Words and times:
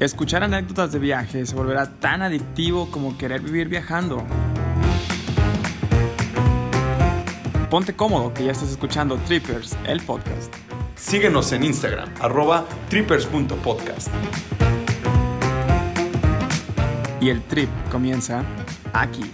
Escuchar 0.00 0.44
anécdotas 0.44 0.92
de 0.92 1.00
viaje 1.00 1.44
se 1.44 1.56
volverá 1.56 1.90
tan 1.98 2.22
adictivo 2.22 2.88
como 2.92 3.18
querer 3.18 3.40
vivir 3.40 3.68
viajando. 3.68 4.24
Ponte 7.68 7.94
cómodo 7.96 8.32
que 8.32 8.44
ya 8.44 8.52
estás 8.52 8.70
escuchando 8.70 9.16
Trippers, 9.26 9.76
el 9.88 10.00
podcast. 10.00 10.54
Síguenos 10.94 11.50
en 11.50 11.64
Instagram, 11.64 12.08
arroba 12.20 12.64
trippers.podcast. 12.88 14.08
Y 17.20 17.30
el 17.30 17.42
trip 17.42 17.68
comienza 17.90 18.44
aquí. 18.92 19.28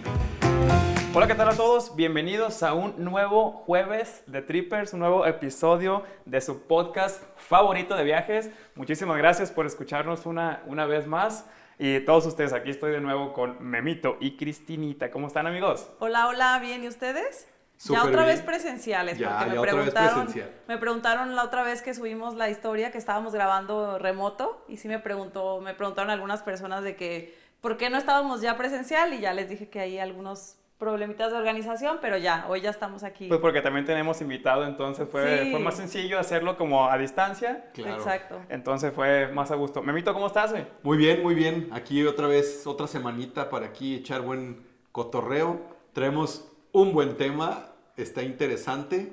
Hola, 1.17 1.29
¿qué 1.29 1.35
tal 1.37 1.49
a 1.49 1.55
todos? 1.57 1.95
Bienvenidos 1.95 2.65
a 2.65 2.75
un 2.75 3.05
nuevo 3.05 3.53
jueves 3.53 4.25
de 4.27 4.43
Trippers, 4.43 4.95
un 4.95 5.01
nuevo 5.01 5.27
episodio 5.27 6.03
de 6.25 6.41
su 6.41 6.63
podcast 6.67 7.23
favorito 7.37 7.95
de 7.95 8.03
viajes. 8.03 8.51
Muchísimas 8.75 9.17
gracias 9.19 9.53
por 9.53 9.65
escucharnos 9.65 10.27
una, 10.27 10.63
una 10.67 10.87
vez 10.87 11.07
más. 11.07 11.47
Y 11.79 12.01
todos 12.01 12.27
ustedes, 12.27 12.53
aquí 12.53 12.71
estoy 12.71 12.91
de 12.91 13.01
nuevo 13.01 13.33
con 13.33 13.63
Memito 13.63 14.17
y 14.21 14.37
Cristinita. 14.37 15.13
¿Cómo 15.13 15.29
están, 15.29 15.47
amigos? 15.47 15.89
Hola, 16.01 16.27
hola, 16.27 16.59
bien, 16.59 16.83
¿y 16.83 16.89
ustedes? 16.89 17.49
Ya 17.85 18.03
otra 18.03 18.25
bien. 18.25 18.37
vez 18.37 18.43
presenciales, 18.43 19.17
Ya, 19.19 19.29
porque 19.31 19.45
ya 19.47 19.53
me 19.53 19.59
otra 19.59 19.73
vez 19.75 19.85
preguntaron, 19.85 20.25
presencial. 20.27 20.51
me 20.67 20.79
preguntaron 20.79 21.37
la 21.37 21.45
otra 21.45 21.63
vez 21.63 21.83
que 21.83 21.95
subimos 21.95 22.35
la 22.35 22.51
historia 22.51 22.91
que 22.91 22.99
estábamos 22.99 23.33
grabando 23.35 23.99
remoto 23.99 24.65
y 24.69 24.79
sí 24.79 24.89
me 24.89 24.99
preguntó, 24.99 25.61
me 25.61 25.75
preguntaron 25.75 26.11
algunas 26.11 26.43
personas 26.43 26.83
de 26.83 26.97
que 26.97 27.37
por 27.61 27.77
qué 27.77 27.91
no 27.91 27.99
estábamos 27.99 28.41
ya 28.41 28.57
presencial 28.57 29.13
y 29.15 29.21
ya 29.21 29.33
les 29.33 29.49
dije 29.49 29.69
que 29.69 29.81
hay 29.81 29.99
algunos 29.99 30.57
problemitas 30.79 31.31
de 31.33 31.39
organización, 31.39 31.99
pero 32.01 32.17
ya, 32.19 32.47
hoy 32.49 32.61
ya 32.61 32.71
estamos 32.71 33.05
aquí. 33.05 33.29
Pues 33.29 33.41
porque 33.41 33.63
también 33.63 33.85
tenemos 33.87 34.21
invitado, 34.21 34.67
entonces 34.67 35.09
fue, 35.11 35.45
Sí. 35.45 35.51
fue 35.51 35.61
más 35.61 35.77
sencillo 35.77 36.19
hacerlo 36.19 36.57
como 36.57 36.91
a 36.91 36.99
distancia. 36.99 37.71
Claro. 37.73 37.95
Exacto. 37.97 38.41
Entonces 38.49 38.93
fue 38.93 39.29
más 39.29 39.51
a 39.51 39.55
gusto. 39.55 39.83
Memito, 39.83 40.13
¿cómo 40.13 40.27
estás, 40.27 40.51
güey? 40.53 40.67
Muy 40.83 40.97
bien, 40.99 41.23
muy 41.23 41.35
bien. 41.35 41.69
Aquí 41.73 42.05
otra 42.05 42.27
vez, 42.27 42.67
otra 42.67 42.87
semanita 42.87 43.49
para 43.51 43.67
aquí 43.67 43.95
echar 43.95 44.23
buen 44.23 44.67
cotorreo. 44.93 45.61
Traemos 45.93 46.51
un 46.73 46.93
buen 46.93 47.17
tema, 47.17 47.69
está 47.97 48.23
interesante. 48.23 49.13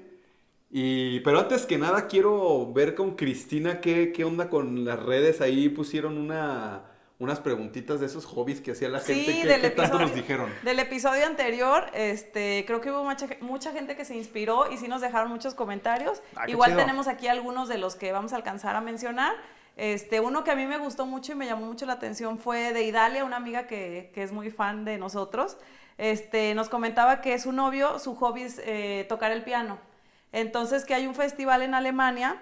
Y, 0.69 1.19
pero 1.19 1.39
antes 1.39 1.66
que 1.66 1.78
nada 1.78 2.07
quiero 2.07 2.72
ver 2.73 2.95
con 2.95 3.16
Cristina 3.16 3.81
qué, 3.81 4.11
qué 4.13 4.23
onda 4.23 4.50
con 4.50 4.85
las 4.85 5.02
redes. 5.03 5.41
Ahí 5.41 5.69
pusieron 5.69 6.17
una, 6.17 6.83
unas 7.22 7.39
preguntitas 7.39 8.00
de 8.00 8.08
esos 8.08 8.25
hobbies 8.25 8.61
que 8.61 8.72
hacía 8.72 8.89
la 8.89 9.00
Sí, 9.00 9.14
gente. 9.14 9.41
¿Qué, 9.44 9.47
del 9.47 9.61
qué 9.61 9.69
tanto 9.69 10.00
nos 10.00 10.16
dijeron? 10.16 10.52
Del 10.64 10.80
episodio 10.80 11.28
anterior, 11.28 11.86
este, 11.94 12.63
creo 12.66 12.81
que 12.81 12.89
hubo 12.89 13.03
mucha, 13.03 13.28
mucha 13.41 13.72
gente 13.72 13.95
que 13.95 14.05
se 14.05 14.16
inspiró 14.16 14.72
y 14.72 14.78
sí 14.78 14.88
nos 14.88 15.02
dejaron 15.02 15.30
muchos 15.30 15.53
comentarios. 15.53 16.23
Ah, 16.36 16.50
Igual 16.50 16.75
tenemos 16.75 17.08
aquí 17.08 17.28
algunos 17.28 17.69
de 17.69 17.78
los 17.78 17.95
que 17.95 18.11
vamos 18.11 18.33
a 18.33 18.38
alcanzar 18.38 18.75
a 18.75 18.81
mencionar. 18.81 19.36
Este, 19.78 20.19
uno 20.19 20.44
que 20.44 20.50
a 20.50 20.55
mí 20.55 20.66
me 20.66 20.80
gustó 20.80 21.05
mucho 21.05 21.33
y 21.33 21.36
me 21.36 21.45
llamó 21.45 21.67
mucho 21.67 21.86
la 21.86 21.94
atención 21.94 22.39
fue 22.39 22.73
de 22.73 22.81
Idalia, 22.86 23.23
una 23.23 23.38
amiga 23.38 23.67
que, 23.67 24.09
que 24.16 24.23
es 24.23 24.31
muy 24.31 24.50
fan 24.50 24.83
de 24.83 24.97
nosotros. 24.97 25.58
Este, 26.00 26.56
nos 26.56 26.69
comentaba 26.69 27.22
que 27.22 27.38
su 27.38 27.52
novio, 27.52 28.00
su 28.00 28.16
hobby 28.16 28.41
es 28.41 28.59
eh, 28.66 29.06
tocar 29.08 29.31
el 29.31 29.44
piano. 29.44 29.78
Entonces 30.31 30.85
que 30.85 30.95
hay 30.95 31.06
un 31.06 31.13
festival 31.13 31.61
en 31.61 31.75
Alemania 31.75 32.41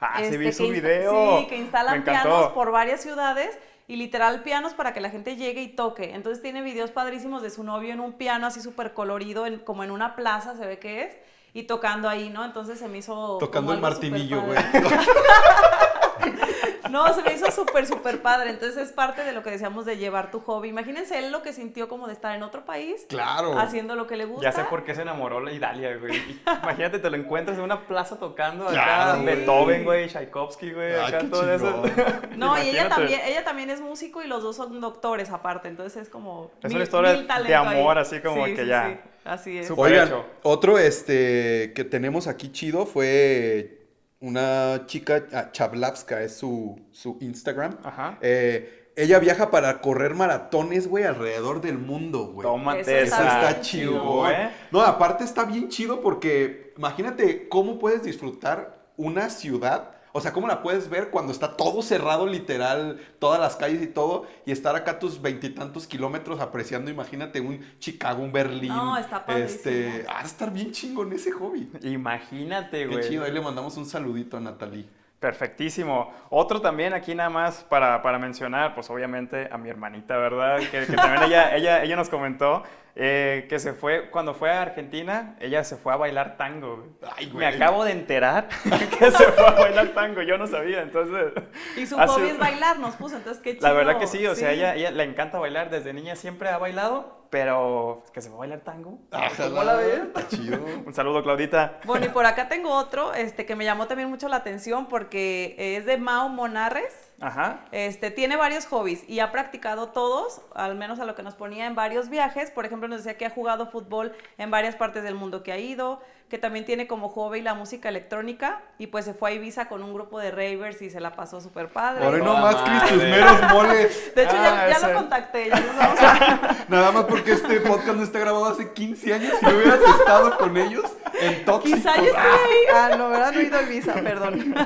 Ah, 0.00 0.16
sí 0.18 0.24
este, 0.24 0.38
vi 0.38 0.52
su 0.52 0.64
que 0.64 0.72
video. 0.72 1.38
Sí, 1.40 1.46
que 1.46 1.56
instalan 1.56 2.04
pianos 2.04 2.48
por 2.52 2.70
varias 2.70 3.00
ciudades 3.00 3.56
y 3.88 3.96
literal 3.96 4.42
pianos 4.42 4.74
para 4.74 4.92
que 4.92 5.00
la 5.00 5.10
gente 5.10 5.36
llegue 5.36 5.62
y 5.62 5.68
toque. 5.68 6.14
Entonces 6.14 6.42
tiene 6.42 6.62
videos 6.62 6.90
padrísimos 6.90 7.42
de 7.42 7.50
su 7.50 7.62
novio 7.64 7.92
en 7.92 8.00
un 8.00 8.14
piano 8.14 8.46
así 8.46 8.60
súper 8.60 8.94
colorido, 8.94 9.46
en- 9.46 9.58
como 9.60 9.84
en 9.84 9.90
una 9.90 10.16
plaza 10.16 10.56
se 10.56 10.66
ve 10.66 10.78
que 10.78 11.02
es, 11.04 11.16
y 11.54 11.62
tocando 11.64 12.08
ahí, 12.08 12.28
¿no? 12.30 12.44
Entonces 12.44 12.78
se 12.78 12.88
me 12.88 12.98
hizo... 12.98 13.38
Tocando 13.38 13.72
el 13.72 13.80
martinillo, 13.80 14.42
güey. 14.42 14.58
No, 16.90 17.12
se 17.12 17.20
me 17.22 17.32
hizo 17.34 17.50
súper, 17.50 17.84
súper 17.84 18.22
padre. 18.22 18.50
Entonces 18.50 18.76
es 18.78 18.92
parte 18.92 19.24
de 19.24 19.32
lo 19.32 19.42
que 19.42 19.50
decíamos 19.50 19.84
de 19.86 19.96
llevar 19.96 20.30
tu 20.30 20.38
hobby. 20.40 20.68
Imagínense 20.68 21.18
él 21.18 21.32
lo 21.32 21.42
que 21.42 21.52
sintió 21.52 21.88
como 21.88 22.06
de 22.06 22.12
estar 22.12 22.34
en 22.36 22.44
otro 22.44 22.64
país, 22.64 23.04
claro. 23.08 23.58
haciendo 23.58 23.96
lo 23.96 24.06
que 24.06 24.16
le 24.16 24.24
gusta. 24.24 24.44
Ya 24.44 24.52
sé 24.52 24.62
por 24.64 24.84
qué 24.84 24.94
se 24.94 25.02
enamoró 25.02 25.40
la 25.40 25.50
Idalia, 25.52 25.96
güey. 25.96 26.22
Imagínate, 26.62 27.00
te 27.00 27.10
lo 27.10 27.16
encuentras 27.16 27.58
en 27.58 27.64
una 27.64 27.86
plaza 27.88 28.18
tocando 28.20 28.66
Claro, 28.66 28.80
acá 29.12 29.14
güey. 29.20 29.36
Beethoven, 29.36 29.84
güey, 29.84 30.08
Tchaikovsky, 30.08 30.72
güey, 30.72 30.94
Ay, 30.94 31.06
acá 31.08 31.18
qué 31.18 31.26
todo 31.26 31.52
eso. 31.52 31.82
No, 32.36 32.56
y 32.62 32.68
ella 32.68 32.88
también, 32.88 33.20
ella 33.26 33.42
también 33.44 33.70
es 33.70 33.80
músico 33.80 34.22
y 34.22 34.28
los 34.28 34.42
dos 34.44 34.54
son 34.56 34.80
doctores 34.80 35.30
aparte, 35.30 35.66
entonces 35.68 36.02
es 36.04 36.08
como... 36.08 36.52
Es 36.62 36.68
mil- 36.68 36.76
una 36.76 36.84
historia 36.84 37.12
mil 37.14 37.46
de 37.48 37.54
amor, 37.54 37.98
ahí. 37.98 38.02
así 38.02 38.20
como 38.20 38.46
Sí, 38.46 38.54
que 38.54 38.62
sí, 38.62 38.68
ya. 38.68 38.86
sí, 38.88 38.98
así 39.24 39.58
es. 39.58 39.70
Oigan, 39.76 40.06
hecho. 40.06 40.24
otro 40.44 40.78
este 40.78 41.72
que 41.74 41.82
tenemos 41.84 42.28
aquí 42.28 42.52
chido 42.52 42.86
fue 42.86 43.85
una 44.20 44.84
chica, 44.86 45.26
ah, 45.32 45.50
Chablavska 45.52 46.22
es 46.22 46.36
su, 46.36 46.80
su 46.92 47.18
Instagram. 47.20 47.78
Ajá. 47.84 48.18
Eh, 48.20 48.92
ella 48.96 49.18
viaja 49.18 49.50
para 49.50 49.80
correr 49.82 50.14
maratones, 50.14 50.88
güey, 50.88 51.04
alrededor 51.04 51.60
del 51.60 51.76
mundo, 51.78 52.28
güey. 52.32 52.46
Tómate 52.46 52.80
Eso 52.80 52.90
Eso 52.90 53.04
está 53.04 53.16
esa. 53.26 53.50
está 53.50 53.60
chido, 53.60 53.92
chido. 53.92 54.30
¿eh? 54.30 54.50
No, 54.70 54.80
aparte 54.80 55.24
está 55.24 55.44
bien 55.44 55.68
chido 55.68 56.00
porque 56.00 56.72
imagínate 56.78 57.48
cómo 57.48 57.78
puedes 57.78 58.02
disfrutar 58.02 58.86
una 58.96 59.28
ciudad. 59.28 59.95
O 60.16 60.20
sea, 60.22 60.32
cómo 60.32 60.48
la 60.48 60.62
puedes 60.62 60.88
ver 60.88 61.10
cuando 61.10 61.30
está 61.30 61.58
todo 61.58 61.82
cerrado, 61.82 62.26
literal, 62.26 62.98
todas 63.18 63.38
las 63.38 63.54
calles 63.54 63.82
y 63.82 63.86
todo, 63.86 64.26
y 64.46 64.50
estar 64.50 64.74
acá 64.74 64.98
tus 64.98 65.20
veintitantos 65.20 65.86
kilómetros 65.86 66.40
apreciando, 66.40 66.90
imagínate, 66.90 67.42
un 67.42 67.60
Chicago, 67.80 68.22
un 68.22 68.32
Berlín. 68.32 68.68
No, 68.68 68.96
está 68.96 69.26
padrísimo. 69.26 69.56
Este, 69.56 70.06
ah, 70.08 70.22
estar 70.24 70.50
bien 70.50 70.72
chingón 70.72 71.12
ese 71.12 71.32
hobby. 71.32 71.70
Imagínate, 71.82 72.78
Qué 72.78 72.86
güey. 72.86 73.06
chido, 73.06 73.24
ahí 73.24 73.32
le 73.32 73.42
mandamos 73.42 73.76
un 73.76 73.84
saludito 73.84 74.38
a 74.38 74.40
Natalie. 74.40 74.88
Perfectísimo. 75.20 76.10
Otro 76.30 76.62
también 76.62 76.94
aquí 76.94 77.14
nada 77.14 77.28
más 77.28 77.62
para, 77.64 78.00
para 78.00 78.18
mencionar, 78.18 78.74
pues 78.74 78.88
obviamente 78.88 79.50
a 79.52 79.58
mi 79.58 79.68
hermanita, 79.68 80.16
¿verdad? 80.16 80.60
Que, 80.70 80.86
que 80.86 80.96
también 80.96 81.24
ella, 81.24 81.54
ella, 81.54 81.82
ella 81.82 81.96
nos 81.96 82.08
comentó 82.08 82.62
eh, 82.98 83.46
que 83.50 83.58
se 83.58 83.74
fue, 83.74 84.08
cuando 84.10 84.32
fue 84.32 84.50
a 84.50 84.62
Argentina, 84.62 85.36
ella 85.38 85.62
se 85.64 85.76
fue 85.76 85.92
a 85.92 85.96
bailar 85.96 86.38
tango. 86.38 86.96
güey. 87.00 87.30
Me 87.34 87.46
acabo 87.46 87.84
de 87.84 87.92
enterar 87.92 88.48
que 88.98 89.10
se 89.10 89.24
fue 89.32 89.46
a 89.46 89.50
bailar 89.50 89.88
tango, 89.88 90.22
yo 90.22 90.38
no 90.38 90.46
sabía, 90.46 90.80
entonces... 90.80 91.32
Y 91.76 91.86
su 91.86 91.96
hobby 91.96 92.08
sido- 92.08 92.26
es 92.28 92.38
bailar, 92.38 92.78
nos 92.78 92.96
puso, 92.96 93.16
entonces 93.16 93.42
qué 93.42 93.54
chido. 93.56 93.68
La 93.68 93.74
verdad 93.74 93.98
que 93.98 94.06
sí, 94.06 94.26
o 94.26 94.34
sea, 94.34 94.52
ella, 94.52 94.74
ella 94.74 94.90
le 94.92 95.04
encanta 95.04 95.38
bailar, 95.38 95.68
desde 95.68 95.92
niña 95.92 96.16
siempre 96.16 96.48
ha 96.48 96.56
bailado, 96.56 97.26
pero 97.28 98.02
que 98.14 98.22
se 98.22 98.28
fue 98.30 98.36
a 98.36 98.40
bailar 98.40 98.60
tango. 98.60 98.98
¿Cómo 99.36 99.62
la 99.62 99.74
ves? 99.74 99.98
Está 100.04 100.28
chido. 100.28 100.58
Un 100.86 100.94
saludo, 100.94 101.22
Claudita. 101.22 101.80
Bueno, 101.84 102.06
y 102.06 102.08
por 102.08 102.24
acá 102.24 102.48
tengo 102.48 102.70
otro, 102.70 103.12
este, 103.12 103.44
que 103.44 103.56
me 103.56 103.64
llamó 103.64 103.86
también 103.86 104.08
mucho 104.08 104.28
la 104.28 104.36
atención 104.36 104.86
porque 104.88 105.54
es 105.58 105.84
de 105.84 105.98
Mao 105.98 106.30
Monarres. 106.30 107.05
Ajá. 107.20 107.64
Este, 107.72 108.10
tiene 108.10 108.36
varios 108.36 108.66
hobbies 108.66 109.08
y 109.08 109.20
ha 109.20 109.32
practicado 109.32 109.88
todos, 109.88 110.42
al 110.54 110.74
menos 110.76 111.00
a 111.00 111.06
lo 111.06 111.14
que 111.14 111.22
nos 111.22 111.34
ponía 111.34 111.66
en 111.66 111.74
varios 111.74 112.10
viajes. 112.10 112.50
Por 112.50 112.66
ejemplo, 112.66 112.88
nos 112.88 113.04
decía 113.04 113.16
que 113.16 113.26
ha 113.26 113.30
jugado 113.30 113.66
fútbol 113.66 114.12
en 114.36 114.50
varias 114.50 114.76
partes 114.76 115.02
del 115.02 115.14
mundo 115.14 115.42
que 115.42 115.52
ha 115.52 115.58
ido, 115.58 116.00
que 116.28 116.38
también 116.38 116.64
tiene 116.64 116.88
como 116.88 117.08
hobby 117.08 117.40
la 117.40 117.54
música 117.54 117.88
electrónica 117.88 118.60
y 118.78 118.88
pues 118.88 119.04
se 119.04 119.14
fue 119.14 119.30
a 119.30 119.34
Ibiza 119.34 119.68
con 119.68 119.84
un 119.84 119.94
grupo 119.94 120.18
de 120.18 120.32
ravers 120.32 120.82
y 120.82 120.90
se 120.90 120.98
la 121.00 121.14
pasó 121.14 121.40
súper 121.40 121.68
padre. 121.68 122.04
Ahora 122.04 122.18
no 122.18 122.36
más, 122.38 122.56
Cris, 122.56 122.96
meros 123.00 123.42
moles. 123.52 124.12
De 124.16 124.22
hecho, 124.24 124.32
ya, 124.32 124.62
Ah, 124.64 124.68
ya 124.68 124.76
ese. 124.76 124.88
lo 124.88 124.94
contacté, 124.94 125.48
ya 125.48 125.60
nos 125.60 125.76
vamos 125.76 126.00
a... 126.00 126.56
Nada 126.68 126.90
más 126.92 127.04
porque 127.04 127.32
este 127.32 127.60
podcast 127.60 127.96
no 127.96 128.02
está 128.02 128.18
grabado 128.18 128.46
hace 128.46 128.72
15 128.72 129.14
años 129.14 129.32
y 129.40 129.44
no 129.44 129.50
hubieras 129.52 129.78
estado 130.00 130.36
con 130.38 130.56
ellos 130.56 130.84
en 131.20 131.44
tóxicos. 131.44 131.78
Quizá 131.78 131.96
yo 131.96 132.02
estoy 132.06 132.16
ahí. 132.22 132.58
Ah, 132.74 132.90
no, 132.98 133.08
¿verdad? 133.08 133.32
No 133.32 133.40
he 133.40 133.44
ido 133.44 133.58
a 133.58 133.62
Ibiza, 133.62 133.94
perdón. 133.94 134.54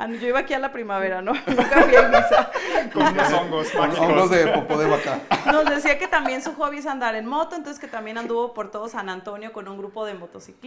Ah, 0.00 0.06
no, 0.06 0.14
yo 0.14 0.28
iba 0.28 0.38
aquí 0.40 0.54
a 0.54 0.60
la 0.60 0.70
primavera, 0.70 1.22
¿no? 1.22 1.32
Nunca 1.46 1.82
fui 1.82 1.96
a 1.96 2.02
Ibiza. 2.08 2.50
Con 2.92 3.02
unos 3.08 3.32
hongos 3.32 3.70
Con 3.70 3.80
mágicos. 3.88 4.06
hongos 4.08 4.30
de 4.30 4.46
popó 4.48 4.78
de 4.78 4.86
vaca. 4.86 5.18
Nos 5.50 5.64
decía 5.64 5.98
que 5.98 6.06
también 6.06 6.40
su 6.42 6.54
hobby 6.54 6.78
es 6.78 6.86
andar 6.86 7.14
en 7.16 7.26
moto, 7.26 7.56
entonces 7.56 7.80
que 7.80 7.88
también 7.88 8.16
anduvo 8.18 8.54
por 8.54 8.70
todo 8.70 8.88
San 8.88 9.08
Antonio 9.08 9.52
con 9.52 9.66
un 9.66 9.76
grupo 9.78 10.04
de 10.06 10.14
motociclistas. 10.14 10.57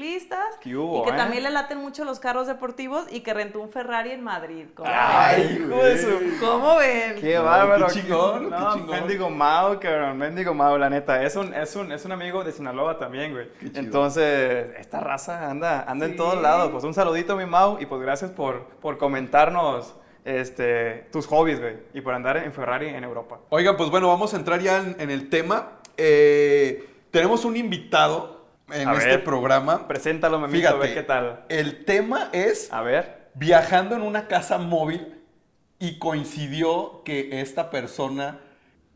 ¿Qué 0.61 0.75
hubo, 0.75 1.01
y 1.01 1.09
que 1.09 1.15
eh? 1.15 1.17
también 1.17 1.43
le 1.43 1.49
laten 1.49 1.77
mucho 1.77 2.05
los 2.05 2.19
carros 2.19 2.47
deportivos 2.47 3.05
y 3.11 3.21
que 3.21 3.33
rentó 3.33 3.59
un 3.59 3.69
Ferrari 3.69 4.11
en 4.11 4.23
Madrid. 4.23 4.65
¿Cómo 4.75 4.89
Ay, 4.91 5.57
ven? 5.59 5.71
hijo 5.71 5.83
de 5.83 5.97
su... 5.97 6.39
¿Cómo 6.39 6.77
ven? 6.77 7.15
Qué 7.19 7.37
bárbaro. 7.37 7.87
qué 7.87 7.93
chingón, 7.93 8.49
No, 8.49 8.57
qué 8.57 8.79
chingón. 8.79 8.99
mendigo 8.99 9.29
Mao, 9.29 9.79
cabrón. 9.79 10.17
Mendigo 10.17 10.53
Mao, 10.53 10.77
la 10.77 10.89
neta. 10.89 11.23
Es 11.23 11.35
un, 11.35 11.53
es 11.53 11.75
un, 11.75 11.91
es 11.91 12.05
un 12.05 12.11
amigo 12.11 12.43
de 12.43 12.51
Sinaloa 12.51 12.97
también, 12.97 13.31
güey. 13.33 13.47
Entonces, 13.73 14.73
esta 14.77 14.99
raza 14.99 15.49
anda, 15.49 15.83
anda 15.87 16.05
en 16.05 16.15
todos 16.15 16.41
lados. 16.41 16.71
Pues 16.71 16.83
un 16.83 16.93
saludito, 16.93 17.35
mi 17.35 17.45
Mao. 17.45 17.79
Y 17.79 17.85
pues 17.85 18.01
gracias 18.01 18.31
por, 18.31 18.65
por 18.81 18.97
comentarnos 18.97 19.95
este, 20.25 21.07
tus 21.11 21.27
hobbies, 21.27 21.59
güey. 21.59 21.75
Y 21.93 22.01
por 22.01 22.13
andar 22.13 22.37
en 22.37 22.53
Ferrari 22.53 22.87
en 22.89 23.03
Europa. 23.03 23.39
Oigan, 23.49 23.77
pues 23.77 23.89
bueno, 23.89 24.07
vamos 24.07 24.33
a 24.33 24.37
entrar 24.37 24.59
ya 24.61 24.77
en, 24.77 24.95
en 24.99 25.11
el 25.11 25.29
tema. 25.29 25.79
Eh, 25.97 26.87
tenemos 27.11 27.45
un 27.45 27.57
invitado 27.57 28.40
en 28.73 28.89
A 28.89 28.93
este 28.93 29.07
ver. 29.07 29.23
programa. 29.23 29.87
Preséntalo, 29.87 30.39
memito, 30.39 30.57
Fíjate, 30.59 30.75
a 30.75 30.79
ver 30.79 30.93
qué 30.93 31.03
tal. 31.03 31.45
el 31.49 31.85
tema 31.85 32.29
es 32.33 32.71
A 32.71 32.81
ver. 32.81 33.29
viajando 33.33 33.95
en 33.95 34.01
una 34.01 34.27
casa 34.27 34.57
móvil 34.57 35.15
y 35.79 35.97
coincidió 35.99 37.03
que 37.03 37.41
esta 37.41 37.69
persona, 37.71 38.39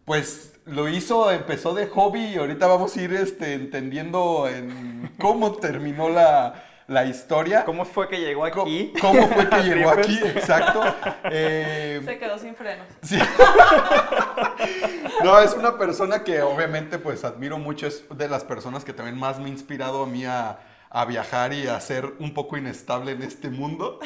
pues 0.05 0.53
lo 0.65 0.87
hizo, 0.89 1.31
empezó 1.31 1.73
de 1.73 1.87
hobby 1.87 2.25
y 2.25 2.35
ahorita 2.37 2.67
vamos 2.67 2.95
a 2.95 3.01
ir 3.01 3.13
este, 3.13 3.53
entendiendo 3.53 4.47
en 4.47 5.11
cómo 5.19 5.53
terminó 5.53 6.09
la, 6.09 6.63
la 6.87 7.05
historia. 7.05 7.65
¿Cómo 7.65 7.85
fue 7.85 8.07
que 8.07 8.19
llegó 8.19 8.45
aquí? 8.45 8.93
¿Cómo 9.01 9.27
fue 9.27 9.49
que 9.49 9.57
llegó 9.63 9.89
aquí? 9.91 10.19
Exacto. 10.23 10.83
Eh, 11.31 12.01
Se 12.05 12.19
quedó 12.19 12.37
sin 12.37 12.55
frenos. 12.55 12.85
Sí. 13.01 13.17
no, 15.23 15.39
es 15.39 15.53
una 15.53 15.77
persona 15.77 16.23
que 16.23 16.41
obviamente 16.41 16.99
pues 16.99 17.23
admiro 17.23 17.57
mucho, 17.57 17.87
es 17.87 18.05
de 18.15 18.29
las 18.29 18.43
personas 18.43 18.85
que 18.85 18.93
también 18.93 19.17
más 19.17 19.39
me 19.39 19.45
ha 19.45 19.49
inspirado 19.49 20.03
a 20.03 20.05
mí 20.05 20.25
a, 20.25 20.59
a 20.89 21.05
viajar 21.05 21.53
y 21.53 21.67
a 21.67 21.79
ser 21.79 22.13
un 22.19 22.33
poco 22.33 22.57
inestable 22.57 23.13
en 23.13 23.23
este 23.23 23.49
mundo, 23.49 23.99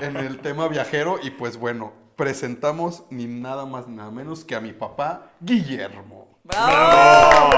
en 0.00 0.16
el 0.16 0.38
tema 0.38 0.66
viajero. 0.68 1.18
Y 1.22 1.30
pues 1.30 1.56
bueno, 1.56 1.92
presentamos 2.16 3.04
ni 3.10 3.26
nada 3.26 3.64
más 3.64 3.86
nada 3.86 4.10
menos 4.10 4.44
que 4.44 4.56
a 4.56 4.60
mi 4.60 4.72
papá, 4.72 5.30
Guillermo. 5.40 6.28
¡Bravo! 6.44 7.50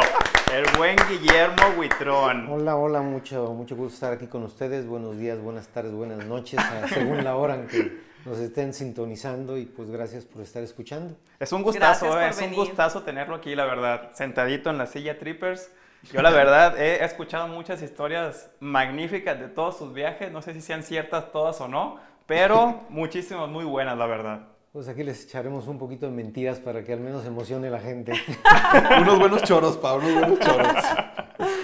El 0.52 0.66
buen 0.76 0.96
Guillermo 1.08 1.78
Huitrón. 1.78 2.46
Hola, 2.50 2.76
hola, 2.76 3.00
mucho, 3.00 3.54
mucho 3.54 3.74
gusto 3.74 3.94
estar 3.94 4.12
aquí 4.12 4.26
con 4.26 4.42
ustedes. 4.42 4.86
Buenos 4.86 5.16
días, 5.16 5.40
buenas 5.40 5.68
tardes, 5.68 5.92
buenas 5.94 6.26
noches, 6.26 6.60
según 6.92 7.24
la 7.24 7.36
hora 7.36 7.54
en 7.54 7.66
que 7.68 8.02
nos 8.26 8.38
estén 8.38 8.74
sintonizando 8.74 9.56
y 9.56 9.64
pues 9.64 9.90
gracias 9.90 10.26
por 10.26 10.42
estar 10.42 10.62
escuchando. 10.62 11.16
Es 11.40 11.52
un 11.52 11.62
gustazo, 11.62 12.20
eh, 12.20 12.28
es 12.28 12.42
un 12.42 12.52
gustazo 12.52 13.02
tenerlo 13.02 13.36
aquí, 13.36 13.54
la 13.54 13.64
verdad. 13.64 14.10
Sentadito 14.12 14.68
en 14.68 14.76
la 14.76 14.84
silla 14.84 15.18
Trippers. 15.18 15.70
Yo, 16.12 16.20
la 16.20 16.28
verdad, 16.28 16.78
he 16.78 17.02
escuchado 17.02 17.48
muchas 17.48 17.80
historias 17.80 18.50
magníficas 18.60 19.40
de 19.40 19.48
todos 19.48 19.78
sus 19.78 19.94
viajes. 19.94 20.30
No 20.30 20.42
sé 20.42 20.52
si 20.52 20.60
sean 20.60 20.82
ciertas 20.82 21.32
todas 21.32 21.62
o 21.62 21.68
no, 21.68 21.98
pero 22.26 22.82
muchísimas 22.90 23.48
muy 23.48 23.64
buenas, 23.64 23.96
la 23.96 24.04
verdad. 24.04 24.40
Pues 24.72 24.88
aquí 24.88 25.02
les 25.02 25.24
echaremos 25.24 25.68
un 25.68 25.78
poquito 25.78 26.06
de 26.06 26.12
mentiras 26.12 26.58
para 26.58 26.82
que 26.82 26.94
al 26.94 27.00
menos 27.00 27.26
emocione 27.26 27.68
la 27.68 27.78
gente. 27.78 28.14
unos 29.02 29.18
buenos 29.18 29.42
choros, 29.42 29.76
Pablo, 29.76 30.08
unos 30.08 30.20
buenos 30.20 30.38
choros. 30.38 30.72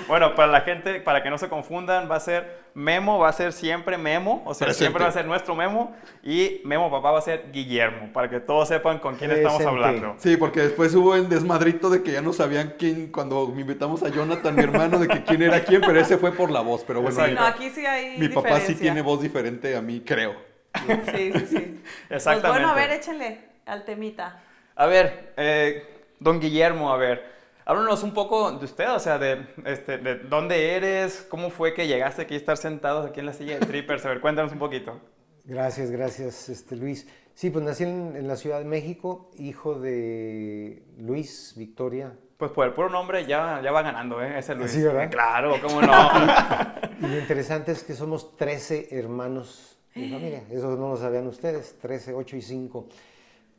Bueno, 0.07 0.35
para 0.35 0.53
la 0.53 0.61
gente, 0.61 1.01
para 1.01 1.23
que 1.23 1.31
no 1.31 1.39
se 1.39 1.49
confundan, 1.49 2.11
va 2.11 2.17
a 2.17 2.21
ser 2.21 2.59
Memo, 2.75 3.19
va 3.19 3.31
a 3.31 3.33
ser 3.33 3.55
siempre 3.55 3.97
Memo, 3.97 4.43
o 4.45 4.53
sea, 4.53 4.67
Presente. 4.67 4.85
siempre 4.85 5.03
va 5.05 5.09
a 5.09 5.13
ser 5.13 5.25
nuestro 5.25 5.55
Memo, 5.55 5.97
y 6.23 6.61
Memo 6.65 6.91
papá 6.91 7.13
va 7.13 7.19
a 7.19 7.23
ser 7.23 7.51
Guillermo, 7.51 8.13
para 8.13 8.29
que 8.29 8.41
todos 8.41 8.69
sepan 8.69 8.99
con 8.99 9.17
quién 9.17 9.31
estamos 9.31 9.65
hablando. 9.65 10.15
Sí, 10.19 10.37
porque 10.37 10.61
después 10.61 10.95
hubo 10.95 11.15
el 11.15 11.31
desmadrito 11.31 11.89
de 11.89 12.03
que 12.03 12.13
ya 12.13 12.21
no 12.21 12.35
sabían 12.35 12.75
quién, 12.79 13.11
cuando 13.11 13.49
me 13.49 13.63
invitamos 13.63 14.03
a 14.03 14.11
Jonathan, 14.11 14.55
mi 14.55 14.63
hermano, 14.63 14.99
de 14.99 15.09
que 15.09 15.25
quién 15.25 15.41
era 15.41 15.65
quién, 15.65 15.81
pero 15.81 15.99
ese 15.99 16.19
fue 16.19 16.33
por 16.33 16.51
la 16.51 16.61
voz. 16.61 16.85
Pero 16.87 17.01
bueno, 17.01 17.27
mi, 17.27 17.33
No, 17.33 17.47
aquí 17.47 17.71
sí 17.71 17.87
hay 17.87 18.19
mi 18.19 18.29
papá 18.29 18.61
sí 18.61 18.75
tiene 18.75 19.01
voz 19.01 19.23
diferente 19.23 19.75
a 19.77 19.81
mí, 19.81 20.03
creo. 20.05 20.48
Sí, 20.75 21.33
sí, 21.33 21.47
sí. 21.47 21.75
Pues 22.09 22.27
Exactamente. 22.27 22.49
bueno, 22.49 22.69
a 22.69 22.75
ver, 22.75 22.91
échenle 22.91 23.41
al 23.67 23.85
temita. 23.85 24.41
A 24.77 24.87
ver, 24.87 25.33
eh, 25.37 25.85
don 26.19 26.41
Guillermo, 26.41 26.93
a 26.93 26.97
ver, 26.97 27.25
háblanos 27.65 28.03
un 28.03 28.15
poco 28.15 28.53
de 28.53 28.65
usted, 28.65 28.91
o 28.93 28.99
sea, 28.99 29.19
de, 29.19 29.47
este, 29.65 29.99
de 29.99 30.17
dónde 30.17 30.75
eres, 30.75 31.27
cómo 31.29 31.51
fue 31.51 31.75
que 31.75 31.87
llegaste 31.87 32.23
aquí 32.23 32.35
a 32.35 32.39
estar 32.39 32.57
sentados 32.57 33.07
aquí 33.07 33.21
en 33.21 33.27
la 33.27 33.33
silla 33.33 33.59
de 33.59 33.67
Trippers, 33.67 34.05
a 34.07 34.11
ver, 34.11 34.21
cuéntanos 34.21 34.53
un 34.53 34.59
poquito. 34.59 35.01
Gracias, 35.45 35.91
gracias, 35.91 36.49
este, 36.49 36.77
Luis. 36.77 37.09
Sí, 37.35 37.51
pues 37.51 37.65
nací 37.65 37.85
en, 37.85 38.15
en 38.17 38.29
la 38.29 38.37
Ciudad 38.37 38.59
de 38.59 38.65
México, 38.65 39.31
hijo 39.39 39.75
de 39.79 40.83
Luis 40.99 41.55
Victoria. 41.57 42.13
Pues 42.37 42.53
por 42.53 42.67
el 42.67 42.73
puro 42.73 42.89
nombre 42.89 43.27
ya, 43.27 43.61
ya 43.63 43.73
va 43.73 43.83
ganando, 43.83 44.23
¿eh? 44.23 44.39
Ese 44.39 44.55
Luis. 44.55 44.71
Sí, 44.71 44.83
¿verdad? 44.83 45.11
Claro, 45.11 45.57
cómo 45.61 45.83
no. 45.83 46.11
Y 47.01 47.07
lo 47.07 47.19
interesante 47.19 47.73
es 47.73 47.85
que 47.85 47.95
somos 47.95 48.37
13 48.37 48.89
hermanos 48.91 49.78
de 50.01 50.11
familia. 50.11 50.45
Eso 50.51 50.77
no 50.77 50.91
lo 50.91 50.97
sabían 50.97 51.27
ustedes, 51.27 51.77
13, 51.81 52.15
8 52.15 52.37
y 52.37 52.43
5. 52.43 52.87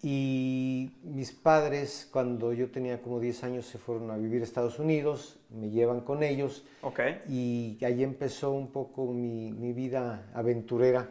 Y 0.01 0.91
mis 1.03 1.31
padres, 1.33 2.07
cuando 2.09 2.53
yo 2.53 2.71
tenía 2.71 3.01
como 3.01 3.19
10 3.19 3.43
años, 3.43 3.65
se 3.65 3.77
fueron 3.77 4.09
a 4.11 4.17
vivir 4.17 4.41
a 4.41 4.45
Estados 4.45 4.79
Unidos, 4.79 5.37
me 5.49 5.69
llevan 5.69 6.01
con 6.01 6.23
ellos 6.23 6.63
ok. 6.81 6.99
y 7.27 7.77
ahí 7.83 8.03
empezó 8.03 8.51
un 8.51 8.71
poco 8.71 9.11
mi, 9.11 9.51
mi 9.51 9.73
vida 9.73 10.29
aventurera 10.33 11.09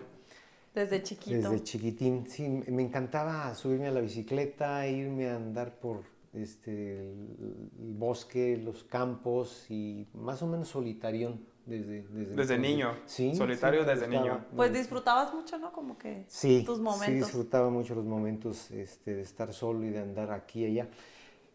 Desde 0.75 1.03
chiquito. 1.03 1.51
desde 1.51 1.63
chiquitín. 1.65 2.25
Sí, 2.29 2.49
me 2.49 2.83
encantaba 2.83 3.55
subirme 3.55 3.89
a 3.89 3.91
la 3.91 4.01
bicicleta, 4.01 4.87
irme 4.89 5.29
a 5.29 5.37
andar 5.37 5.79
por 5.81 6.01
este, 6.33 7.01
el, 7.11 7.71
el 7.83 7.95
bosque, 7.95 8.57
los 8.57 8.85
campos 8.85 9.67
y 9.71 10.07
más 10.15 10.41
o 10.43 10.47
menos 10.47 10.69
solitarión 10.69 11.41
desde, 11.69 12.03
desde, 12.35 12.59
niño, 12.59 12.97
Sí, 13.07 13.35
solitario 13.35 13.83
sí, 13.83 13.87
desde 13.89 14.09
niño. 14.09 14.47
Pues 14.57 14.73
disfrutabas 14.73 15.35
mucho, 15.35 15.59
¿no? 15.59 15.73
Como 15.73 15.99
que 15.99 16.25
Sí, 16.29 16.63
tus 16.65 16.79
sí 16.79 16.83
momentos. 16.83 17.15
disfrutaba 17.29 17.69
mucho 17.71 17.95
los 17.95 18.05
momentos 18.05 18.71
este, 18.71 19.15
de 19.15 19.23
estar 19.23 19.53
solo 19.53 19.85
y 19.85 19.91
de 19.91 19.99
andar 20.01 20.31
aquí 20.33 20.63
y 20.65 20.67
allá. 20.67 20.89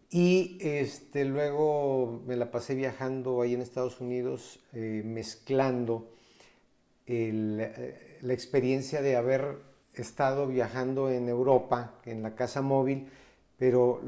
Y 0.09 0.57
este, 0.61 1.25
luego 1.25 2.21
me 2.27 2.35
la 2.35 2.51
pasé 2.51 2.75
viajando 2.75 3.41
ahí 3.41 3.55
en 3.55 3.61
Estados 3.61 3.99
Unidos, 3.99 4.59
eh, 4.73 5.01
mezclando 5.03 6.11
el, 7.07 7.57
eh, 7.59 8.19
la 8.21 8.33
experiencia 8.33 9.01
de 9.01 9.15
haber 9.15 9.57
estado 9.95 10.47
viajando 10.47 11.09
en 11.09 11.29
Europa, 11.29 11.95
en 12.05 12.21
la 12.23 12.35
casa 12.35 12.61
móvil, 12.61 13.09
pero 13.57 14.01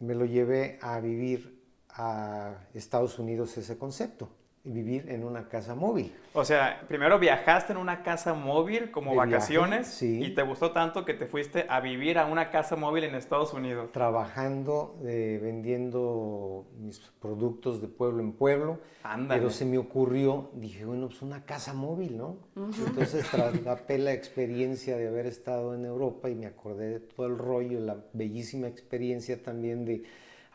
me 0.00 0.14
lo 0.14 0.24
llevé 0.24 0.78
a 0.82 1.00
vivir 1.00 1.56
a 1.90 2.54
Estados 2.74 3.18
Unidos 3.18 3.56
ese 3.56 3.78
concepto, 3.78 4.28
vivir 4.66 5.06
en 5.08 5.24
una 5.24 5.48
casa 5.48 5.74
móvil. 5.74 6.12
O 6.32 6.44
sea, 6.44 6.82
primero 6.88 7.18
viajaste 7.18 7.72
en 7.72 7.78
una 7.78 8.02
casa 8.02 8.34
móvil 8.34 8.90
como 8.90 9.12
De 9.12 9.16
viaje, 9.16 9.30
vacaciones 9.30 9.86
sí. 9.86 10.22
y 10.22 10.34
te 10.34 10.42
gustó 10.42 10.72
tanto 10.72 11.04
que 11.04 11.14
te 11.14 11.26
fuiste 11.26 11.66
a 11.68 11.80
vivir 11.80 12.18
a 12.18 12.26
una 12.26 12.50
casa 12.50 12.76
móvil 12.76 13.04
en 13.04 13.14
Estados 13.14 13.54
Unidos. 13.54 13.90
trabajando, 13.92 14.96
eh, 15.04 15.38
vendiendo 15.42 16.66
mis 16.78 16.98
productos 17.20 17.80
de 17.80 17.88
pueblo 17.88 18.20
en 18.22 18.32
pueblo. 18.32 18.80
Ándale. 19.02 19.40
Pero 19.40 19.50
se 19.50 19.64
me 19.64 19.78
ocurrió, 19.78 20.50
dije, 20.54 20.84
bueno, 20.84 21.06
pues 21.06 21.22
una 21.22 21.44
casa 21.44 21.72
móvil, 21.72 22.18
¿no? 22.18 22.36
Entonces 22.56 23.24
trasladé 23.30 23.98
la 23.98 24.12
experiencia 24.12 24.96
de 24.96 25.08
haber 25.08 25.26
estado 25.26 25.74
en 25.74 25.84
Europa 25.84 26.28
y 26.28 26.34
me 26.34 26.46
acordé 26.46 26.88
de 26.88 27.00
todo 27.00 27.26
el 27.26 27.38
rollo, 27.38 27.80
la 27.80 27.96
bellísima 28.12 28.66
experiencia 28.66 29.42
también 29.42 29.84
de 29.84 30.02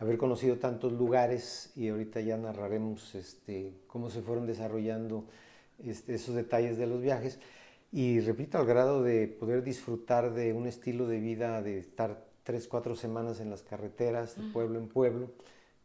haber 0.01 0.17
conocido 0.17 0.57
tantos 0.57 0.91
lugares 0.93 1.71
y 1.75 1.89
ahorita 1.89 2.21
ya 2.21 2.35
narraremos 2.35 3.13
este, 3.13 3.71
cómo 3.85 4.09
se 4.09 4.23
fueron 4.23 4.47
desarrollando 4.47 5.25
este, 5.85 6.15
esos 6.15 6.33
detalles 6.33 6.79
de 6.79 6.87
los 6.87 7.01
viajes. 7.01 7.39
Y 7.91 8.19
repito, 8.19 8.57
al 8.57 8.65
grado 8.65 9.03
de 9.03 9.27
poder 9.27 9.63
disfrutar 9.63 10.33
de 10.33 10.53
un 10.53 10.65
estilo 10.65 11.07
de 11.07 11.19
vida, 11.19 11.61
de 11.61 11.77
estar 11.77 12.25
tres, 12.41 12.67
cuatro 12.67 12.95
semanas 12.95 13.41
en 13.41 13.51
las 13.51 13.61
carreteras, 13.61 14.37
de 14.37 14.51
pueblo 14.51 14.79
en 14.79 14.87
pueblo, 14.87 15.29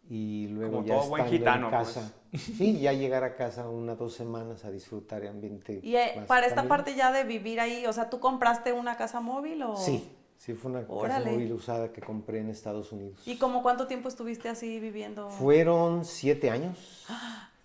y 0.08 0.46
luego 0.48 0.76
Como 0.76 0.86
ya 0.86 0.94
todo 0.94 1.08
buen 1.08 1.24
estando 1.24 1.38
gitano, 1.38 1.66
en 1.66 1.74
pues. 1.74 1.88
casa. 1.88 2.12
Sí, 2.36 2.80
ya 2.80 2.92
llegar 2.94 3.22
a 3.22 3.36
casa 3.36 3.68
una, 3.68 3.96
dos 3.96 4.14
semanas 4.14 4.64
a 4.64 4.70
disfrutar 4.70 5.20
de 5.20 5.28
ambiente. 5.28 5.80
Y 5.82 5.96
eh, 5.96 6.12
más 6.16 6.26
para 6.26 6.46
esta 6.46 6.66
parte 6.66 6.94
ya 6.94 7.12
de 7.12 7.24
vivir 7.24 7.60
ahí, 7.60 7.84
o 7.84 7.92
sea, 7.92 8.08
¿tú 8.08 8.18
compraste 8.18 8.72
una 8.72 8.96
casa 8.96 9.20
móvil 9.20 9.62
o...? 9.62 9.76
Sí, 9.76 10.10
sí, 10.38 10.54
fue 10.54 10.70
una 10.70 10.84
Órale. 10.88 11.24
casa 11.24 11.30
móvil 11.30 11.52
usada 11.52 11.92
que 11.92 12.00
compré 12.00 12.40
en 12.40 12.50
Estados 12.50 12.92
Unidos. 12.92 13.20
¿Y 13.26 13.38
como 13.38 13.62
cuánto 13.62 13.86
tiempo 13.86 14.08
estuviste 14.08 14.48
así 14.48 14.78
viviendo? 14.80 15.30
Fueron 15.30 16.04
siete 16.04 16.50
años. 16.50 17.04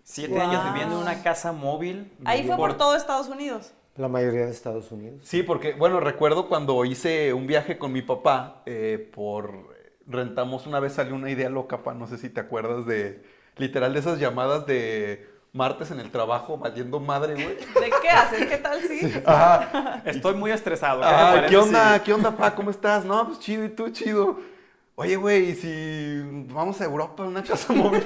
Siete 0.03 0.33
Wow. 0.33 0.41
años 0.41 0.63
viviendo 0.73 0.95
en 0.95 1.01
una 1.03 1.23
casa 1.23 1.51
móvil. 1.51 2.11
Ahí 2.25 2.45
fue 2.45 2.57
por 2.57 2.77
todo 2.77 2.95
Estados 2.95 3.29
Unidos. 3.29 3.71
La 3.97 4.07
mayoría 4.07 4.45
de 4.45 4.51
Estados 4.51 4.91
Unidos. 4.91 5.21
Sí, 5.23 5.43
porque, 5.43 5.73
bueno, 5.73 5.99
recuerdo 5.99 6.47
cuando 6.47 6.85
hice 6.85 7.33
un 7.33 7.45
viaje 7.45 7.77
con 7.77 7.91
mi 7.91 8.01
papá, 8.01 8.63
eh, 8.65 9.09
por 9.13 9.75
rentamos 10.07 10.65
una 10.65 10.79
vez 10.79 10.93
salió 10.93 11.13
una 11.15 11.29
idea 11.29 11.49
loca, 11.49 11.83
pa, 11.83 11.93
no 11.93 12.07
sé 12.07 12.17
si 12.17 12.29
te 12.29 12.39
acuerdas 12.39 12.85
de, 12.85 13.21
literal, 13.57 13.93
de 13.93 13.99
esas 13.99 14.19
llamadas 14.19 14.65
de 14.65 15.29
martes 15.53 15.91
en 15.91 15.99
el 15.99 16.09
trabajo, 16.11 16.57
valiendo 16.57 16.99
madre, 16.99 17.33
güey. 17.33 17.55
¿De 17.81 17.91
qué 18.01 18.09
haces? 18.09 18.47
¿Qué 18.47 18.57
tal 18.57 18.81
sí? 18.81 19.13
Ajá. 19.25 20.01
Estoy 20.05 20.35
muy 20.35 20.51
estresado. 20.51 21.01
¿qué 21.01 21.07
Ah, 21.07 21.45
¿qué 21.49 21.57
onda? 21.57 22.03
¿Qué 22.03 22.13
onda, 22.13 22.35
pa? 22.35 22.55
¿Cómo 22.55 22.71
estás? 22.71 23.03
No, 23.05 23.27
pues 23.27 23.39
chido, 23.39 23.65
¿y 23.65 23.69
tú? 23.69 23.89
Chido. 23.89 24.39
Oye, 24.95 25.15
güey, 25.15 25.51
¿y 25.51 25.55
si 25.55 26.21
vamos 26.53 26.79
a 26.79 26.85
Europa 26.85 27.23
en 27.23 27.29
una 27.29 27.43
casa 27.43 27.73
móvil? 27.73 28.05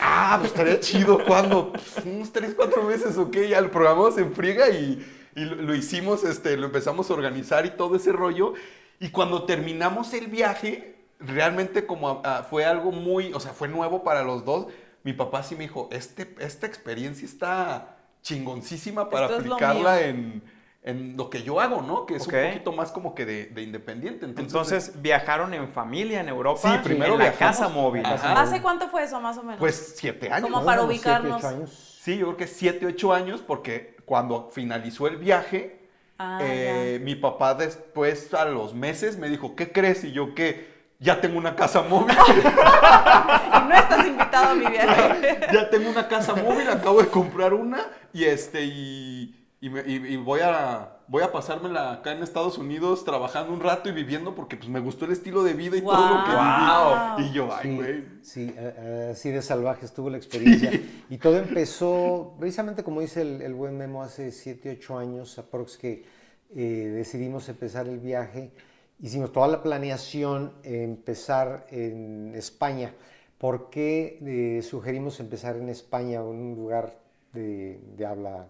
ah, 0.00 0.36
pues 0.38 0.50
estaría 0.52 0.80
chido. 0.80 1.24
¿Cuándo? 1.24 1.72
Pues, 1.72 2.04
unos 2.04 2.32
tres, 2.32 2.54
cuatro 2.54 2.82
meses, 2.82 3.16
ok. 3.16 3.36
Ya 3.48 3.60
lo 3.60 3.70
programamos 3.70 4.18
en 4.18 4.34
friega 4.34 4.68
y, 4.68 5.06
y 5.34 5.44
lo, 5.44 5.56
lo 5.56 5.74
hicimos, 5.74 6.24
este, 6.24 6.56
lo 6.56 6.66
empezamos 6.66 7.10
a 7.10 7.14
organizar 7.14 7.64
y 7.64 7.70
todo 7.70 7.96
ese 7.96 8.12
rollo. 8.12 8.54
Y 8.98 9.10
cuando 9.10 9.44
terminamos 9.44 10.12
el 10.12 10.26
viaje, 10.26 10.96
realmente 11.20 11.86
como 11.86 12.22
fue 12.50 12.66
algo 12.66 12.92
muy, 12.92 13.32
o 13.32 13.40
sea, 13.40 13.52
fue 13.52 13.68
nuevo 13.68 14.02
para 14.04 14.24
los 14.24 14.44
dos. 14.44 14.66
Mi 15.02 15.12
papá 15.12 15.42
sí 15.42 15.54
me 15.54 15.62
dijo, 15.62 15.88
este, 15.92 16.34
esta 16.40 16.66
experiencia 16.66 17.24
está 17.26 17.96
chingoncísima 18.22 19.08
para 19.08 19.26
Esto 19.26 19.38
aplicarla 19.38 20.02
en, 20.02 20.42
en 20.82 21.16
lo 21.16 21.30
que 21.30 21.42
yo 21.42 21.60
hago, 21.60 21.82
¿no? 21.82 22.06
Que 22.06 22.16
es 22.16 22.26
un 22.26 22.32
poquito 22.32 22.72
más 22.72 22.92
como 22.92 23.14
que 23.14 23.24
de, 23.24 23.46
de 23.46 23.62
independiente. 23.62 24.26
Entonces, 24.26 24.52
Entonces 24.52 25.02
viajaron 25.02 25.54
en 25.54 25.68
familia 25.70 26.20
en 26.20 26.28
Europa. 26.28 26.72
Sí, 26.72 26.78
primero 26.84 27.14
en 27.14 27.20
la 27.20 27.32
casa 27.32 27.68
móvil. 27.68 28.04
Ajá. 28.04 28.40
¿Hace 28.40 28.60
cuánto 28.60 28.88
fue 28.88 29.04
eso, 29.04 29.20
más 29.20 29.38
o 29.38 29.42
menos? 29.42 29.58
pues 29.58 29.94
siete 29.96 30.30
años. 30.30 30.50
Como 30.50 30.64
para 30.64 30.82
siete, 30.82 30.92
ocho 30.92 30.92
ubicarnos. 30.92 31.44
años. 31.44 31.98
Sí, 32.02 32.18
yo 32.18 32.26
creo 32.26 32.36
que 32.36 32.46
siete, 32.46 32.86
ocho 32.86 33.12
años, 33.12 33.42
porque 33.46 33.96
cuando 34.04 34.50
finalizó 34.50 35.06
el 35.06 35.16
viaje, 35.16 35.78
Ah, 36.22 36.38
eh, 36.42 37.00
mi 37.02 37.14
papá 37.14 37.54
después 37.54 38.34
a 38.34 38.44
los 38.44 38.74
meses 38.74 39.16
me 39.16 39.30
dijo, 39.30 39.56
¿qué 39.56 39.72
crees? 39.72 40.04
Y 40.04 40.12
yo, 40.12 40.34
¿qué? 40.34 40.69
Ya 41.00 41.20
tengo 41.20 41.38
una 41.38 41.56
casa 41.56 41.82
móvil. 41.82 42.14
y 42.36 43.68
no 43.68 43.74
estás 43.74 44.06
invitado 44.06 44.50
a 44.50 44.54
mi 44.54 44.66
viaje. 44.66 45.40
ya 45.52 45.68
tengo 45.70 45.90
una 45.90 46.06
casa 46.08 46.34
móvil, 46.34 46.68
acabo 46.68 47.00
de 47.02 47.08
comprar 47.08 47.54
una 47.54 47.80
y 48.12 48.24
este 48.24 48.64
y, 48.64 49.34
y, 49.60 49.70
me- 49.70 49.82
y- 49.86 49.94
y 50.14 50.16
voy 50.16 50.40
a 50.42 50.96
voy 51.08 51.24
a 51.24 51.32
pasármela 51.32 51.90
acá 51.90 52.12
en 52.12 52.22
Estados 52.22 52.56
Unidos 52.56 53.04
trabajando 53.04 53.52
un 53.52 53.58
rato 53.60 53.88
y 53.88 53.92
viviendo 53.92 54.36
porque 54.36 54.56
pues 54.56 54.68
me 54.68 54.78
gustó 54.78 55.06
el 55.06 55.10
estilo 55.10 55.42
de 55.42 55.54
vida 55.54 55.76
y 55.76 55.80
todo 55.82 56.08
lo 56.18 56.24
que 56.24 56.30
viví. 56.30 57.28
Y 57.28 57.32
yo, 57.32 57.48
ay, 57.52 57.74
güey. 57.74 58.04
sí, 58.22 58.54
a- 58.56 59.08
a- 59.08 59.10
así 59.10 59.30
de 59.30 59.42
salvaje 59.42 59.86
estuvo 59.86 60.08
la 60.08 60.18
experiencia. 60.18 60.70
Y 61.08 61.18
todo 61.18 61.36
empezó, 61.38 62.36
precisamente 62.38 62.84
como 62.84 63.00
dice 63.00 63.22
el, 63.22 63.42
el 63.42 63.54
buen 63.54 63.76
Memo, 63.76 64.04
hace 64.04 64.30
7, 64.30 64.76
8 64.80 64.98
años, 65.00 65.36
aprox 65.38 65.76
que 65.76 66.04
eh, 66.54 66.92
decidimos 66.94 67.48
empezar 67.48 67.88
el 67.88 67.98
viaje. 67.98 68.52
Hicimos 69.02 69.32
toda 69.32 69.48
la 69.48 69.62
planeación, 69.62 70.52
empezar 70.62 71.66
en 71.70 72.34
España. 72.34 72.94
¿Por 73.38 73.70
qué 73.70 74.18
eh, 74.20 74.62
sugerimos 74.62 75.20
empezar 75.20 75.56
en 75.56 75.70
España, 75.70 76.22
un 76.22 76.54
lugar 76.54 76.98
de, 77.32 77.80
de 77.96 78.06
habla 78.06 78.48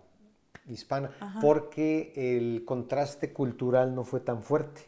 hispana? 0.69 1.12
Porque 1.40 2.12
el 2.16 2.64
contraste 2.64 3.33
cultural 3.33 3.95
no 3.95 4.04
fue 4.04 4.19
tan 4.19 4.42
fuerte. 4.42 4.80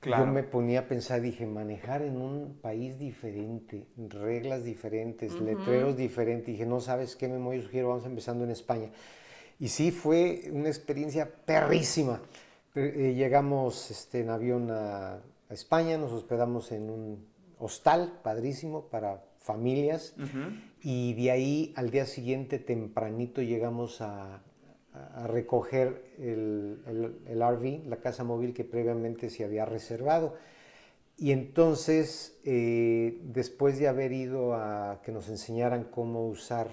Claro. 0.00 0.26
Yo 0.26 0.32
me 0.32 0.42
ponía 0.42 0.80
a 0.80 0.84
pensar, 0.84 1.22
dije, 1.22 1.46
manejar 1.46 2.02
en 2.02 2.20
un 2.20 2.58
país 2.60 2.98
diferente, 2.98 3.86
reglas 3.96 4.62
diferentes, 4.62 5.40
letreros 5.40 5.96
diferentes. 5.96 6.46
Dije, 6.46 6.66
no 6.66 6.80
sabes 6.80 7.16
qué, 7.16 7.28
me 7.28 7.38
voy 7.38 7.58
a 7.58 7.62
sugiero, 7.62 7.88
vamos 7.88 8.04
empezando 8.04 8.44
en 8.44 8.50
España. 8.50 8.90
Y 9.58 9.68
sí, 9.68 9.90
fue 9.90 10.50
una 10.52 10.68
experiencia 10.68 11.28
perrísima. 11.46 12.20
Pero, 12.78 13.00
eh, 13.00 13.14
llegamos 13.14 13.90
este, 13.90 14.20
en 14.20 14.30
avión 14.30 14.70
a, 14.70 15.14
a 15.14 15.20
España, 15.50 15.98
nos 15.98 16.12
hospedamos 16.12 16.70
en 16.70 16.88
un 16.90 17.26
hostal 17.58 18.20
padrísimo 18.22 18.84
para 18.88 19.24
familias. 19.40 20.14
Y 20.80 21.14
de 21.14 21.30
ahí 21.32 21.72
al 21.76 21.90
día 21.90 22.06
siguiente, 22.06 22.60
tempranito, 22.60 23.42
llegamos 23.42 24.00
a, 24.00 24.42
a 24.92 25.26
recoger 25.26 26.04
el, 26.18 26.80
el- 26.86 27.18
el 27.26 27.42
RV, 27.42 27.88
la 27.88 27.96
casa 27.96 28.22
móvil 28.22 28.54
que 28.54 28.62
previamente 28.64 29.28
se 29.28 29.44
había 29.44 29.64
reservado. 29.64 30.34
Y 31.16 31.32
entonces, 31.32 32.38
eh, 32.44 33.18
después 33.24 33.80
de 33.80 33.88
haber 33.88 34.12
ido 34.12 34.54
a 34.54 35.00
que 35.02 35.10
nos 35.10 35.28
enseñaran 35.28 35.82
cómo 35.82 36.28
usar 36.28 36.68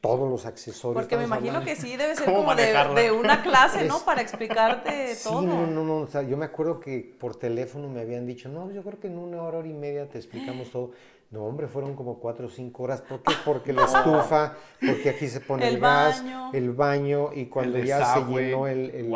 todos 0.00 0.30
los 0.30 0.46
accesorios. 0.46 1.02
Porque 1.02 1.16
me 1.16 1.24
imagino 1.24 1.58
hablando- 1.58 1.66
que 1.68 1.76
sí 1.76 1.96
debe 1.96 2.14
ser 2.14 2.24
¿Cómo 2.26 2.38
como 2.38 2.54
de, 2.54 3.10
una 3.10 3.42
clase, 3.42 3.84
¿no? 3.86 3.98
Para 4.00 4.20
explicarte 4.22 5.14
Sí, 5.14 5.28
todo. 5.28 5.42
no, 5.42 5.66
no, 5.66 5.84
no. 5.84 5.96
o 5.98 6.06
sea, 6.06 6.22
yo 6.22 6.36
me 6.36 6.44
acuerdo 6.44 6.78
que 6.80 7.16
por 7.18 7.36
teléfono 7.36 7.88
me 7.88 8.00
habían 8.00 8.26
dicho, 8.26 8.48
no, 8.48 8.70
yo 8.70 8.82
creo 8.82 9.00
que 9.00 9.08
en 9.08 9.18
una 9.18 9.42
hora, 9.42 9.58
hora 9.58 9.68
y 9.68 9.74
media 9.74 10.08
te 10.08 10.18
explicamos 10.18 10.70
todo. 10.70 10.92
No, 11.30 11.44
hombre, 11.44 11.66
fueron 11.68 11.94
como 11.94 12.20
cuatro 12.20 12.46
o 12.46 12.48
cinco 12.48 12.84
horas. 12.84 13.02
¿Por 13.02 13.22
qué? 13.22 13.34
Porque 13.44 13.74
la 13.74 13.84
estufa, 13.84 14.54
porque 14.80 15.10
aquí 15.10 15.28
se 15.28 15.40
pone 15.40 15.68
el, 15.68 15.74
El 15.74 15.80
gas, 15.80 16.22
baño. 16.22 16.50
el 16.54 16.70
baño, 16.72 17.30
y 17.34 17.46
cuando 17.46 17.76
El 17.76 17.84
ya 17.84 18.14
se 18.14 18.20
llenó 18.24 18.66
el, 18.66 18.90
el- 18.94 19.10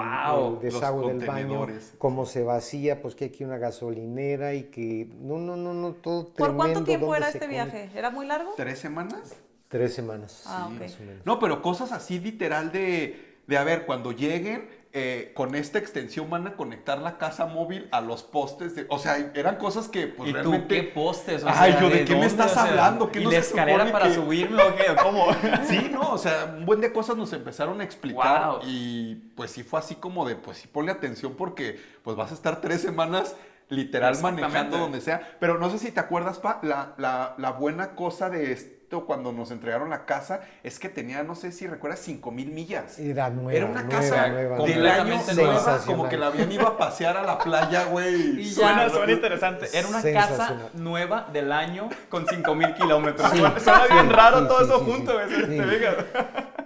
desagüe 0.61 1.15
del 1.15 1.27
baño, 1.27 1.67
cómo 1.97 2.27
se 2.27 2.43
vacía, 2.43 3.01
pues 3.01 3.15
que 3.15 3.25
aquí 3.27 3.45
una 3.45 3.57
gasolinera 3.57 4.53
y 4.53 4.65
que. 4.65 5.09
No, 5.21 5.39
no, 5.39 5.57
no, 5.57 5.73
no, 5.73 5.93
todo 5.93 6.25
¿Por 6.27 6.35
tremendo. 6.35 6.57
cuánto 6.59 6.85
tiempo 6.85 7.15
era 7.15 7.29
este 7.29 7.39
come. 7.39 7.53
viaje? 7.53 7.91
¿Era 7.95 8.11
muy 8.11 8.27
largo? 8.27 8.53
¿Tres 8.59 8.79
semanas? 8.79 9.33
Tres 9.73 9.95
semanas. 9.95 10.45
Ah, 10.47 10.67
sí, 10.69 10.75
ok. 10.77 10.83
más 10.83 10.95
o 10.95 11.03
menos. 11.03 11.27
No, 11.27 11.39
pero 11.41 11.63
cosas 11.63 11.91
así 11.93 12.21
literal 12.21 12.71
de, 12.73 13.37
de 13.47 13.57
a 13.57 13.65
ver, 13.65 13.87
cuando 13.87 14.13
lleguen, 14.13 14.69
eh, 14.93 15.33
con 15.35 15.55
esta 15.55 15.79
extensión 15.79 16.29
van 16.29 16.47
a 16.47 16.55
conectar 16.57 16.99
la 16.99 17.17
casa 17.17 17.47
móvil 17.47 17.89
a 17.91 18.03
los 18.03 18.23
postes. 18.23 18.75
De, 18.77 18.85
o 18.91 18.99
sea, 18.99 19.17
eran 19.35 19.57
cosas 19.57 19.89
que 19.89 20.07
pues 20.09 20.29
¿Y 20.29 20.33
tú 20.35 20.39
realmente... 20.41 20.75
qué 20.75 20.83
postes? 20.83 21.43
O 21.43 21.49
Ay, 21.49 21.73
sea, 21.73 21.81
yo, 21.81 21.89
¿de 21.89 22.05
qué 22.05 22.15
me 22.15 22.27
estás 22.27 22.51
O 22.51 22.55
sea, 22.55 22.65
hablando? 22.65 23.11
¿Qué 23.11 23.21
¿Y 23.21 23.25
no 23.25 23.31
la 23.31 23.41
se 23.43 23.49
escalera 23.49 23.79
supone 23.87 23.93
para 23.93 24.09
que- 24.09 24.15
subirme 24.15 24.63
o 24.63 24.77
qué? 24.77 24.91
¿O 24.91 24.97
¿Cómo? 25.03 25.27
Sí, 25.67 25.89
no, 25.91 26.13
o 26.13 26.19
sea, 26.19 26.55
un 26.59 26.67
buen 26.67 26.83
de 26.83 26.93
cosas 26.93 27.17
nos 27.17 27.33
empezaron 27.33 27.81
a 27.81 27.85
explicar 27.85 28.51
Wow. 28.51 28.61
y 28.67 29.15
pues 29.35 29.51
sí 29.53 29.63
fue 29.63 29.79
así 29.81 29.95
como 29.95 30.29
de, 30.29 30.37
pues 30.37 30.59
sí 30.59 30.69
ponle 30.69 30.93
atención 30.93 31.33
porque 31.35 31.81
pues 32.05 32.15
vas 32.15 32.31
a 32.31 32.35
estar 32.35 32.61
tres 32.61 32.83
semanas 32.83 33.35
literal 33.71 34.15
manejando 34.21 34.77
donde 34.77 35.01
sea. 35.01 35.37
Pero 35.41 35.57
no 35.59 35.71
sé 35.71 35.79
si 35.79 35.91
te 35.91 36.01
acuerdas, 36.01 36.39
Pa, 36.41 36.61
la, 36.63 36.93
la, 36.99 37.35
la 37.39 37.53
buena 37.53 37.95
cosa 37.95 38.29
de 38.29 38.53
cuando 39.01 39.33
nos 39.33 39.51
entregaron 39.51 39.91
la 39.91 40.05
casa 40.05 40.41
es 40.63 40.79
que 40.79 40.89
tenía, 40.89 41.23
no 41.25 41.35
sé 41.35 41.51
si 41.51 41.67
recuerdas, 41.67 42.01
cinco 42.01 42.31
mil 42.31 42.51
millas. 42.53 42.99
Era 42.99 43.31
nueva. 43.31 43.53
Era 43.53 43.67
una 43.67 43.83
nueva, 43.83 43.89
casa 44.01 44.29
nueva, 44.29 44.59
del 44.67 44.79
nueva. 44.81 44.95
año 45.03 45.21
nueva, 45.35 45.79
como 45.87 46.09
que 46.09 46.17
la 46.17 46.27
habían 46.29 46.53
ido 46.53 46.67
a 46.67 46.77
pasear 46.79 47.17
a 47.17 47.23
la 47.23 47.39
playa, 47.39 47.85
güey. 47.87 48.41
Y. 48.41 48.45
Suena, 48.51 48.89
suena 48.89 49.13
interesante. 49.13 49.67
Era 49.73 49.89
una 49.89 50.03
casa 50.03 50.71
nueva 50.75 51.29
del 51.33 51.51
año 51.53 51.89
con 52.09 52.27
5000 52.27 52.75
kilómetros. 52.75 53.31
Sí, 53.31 53.39
suena 53.39 53.59
suena 53.59 53.87
bien 53.87 54.07
sí, 54.07 54.13
raro 54.13 54.41
sí, 54.43 54.47
todo 54.49 54.59
sí, 54.59 54.65
eso 54.67 54.79
sí, 54.79 54.85
junto. 54.93 55.13
sí. 55.13 55.19
¿ves? 55.19 55.47
Sí. 55.49 55.57
¿Te 55.57 55.65
fijas? 55.65 55.97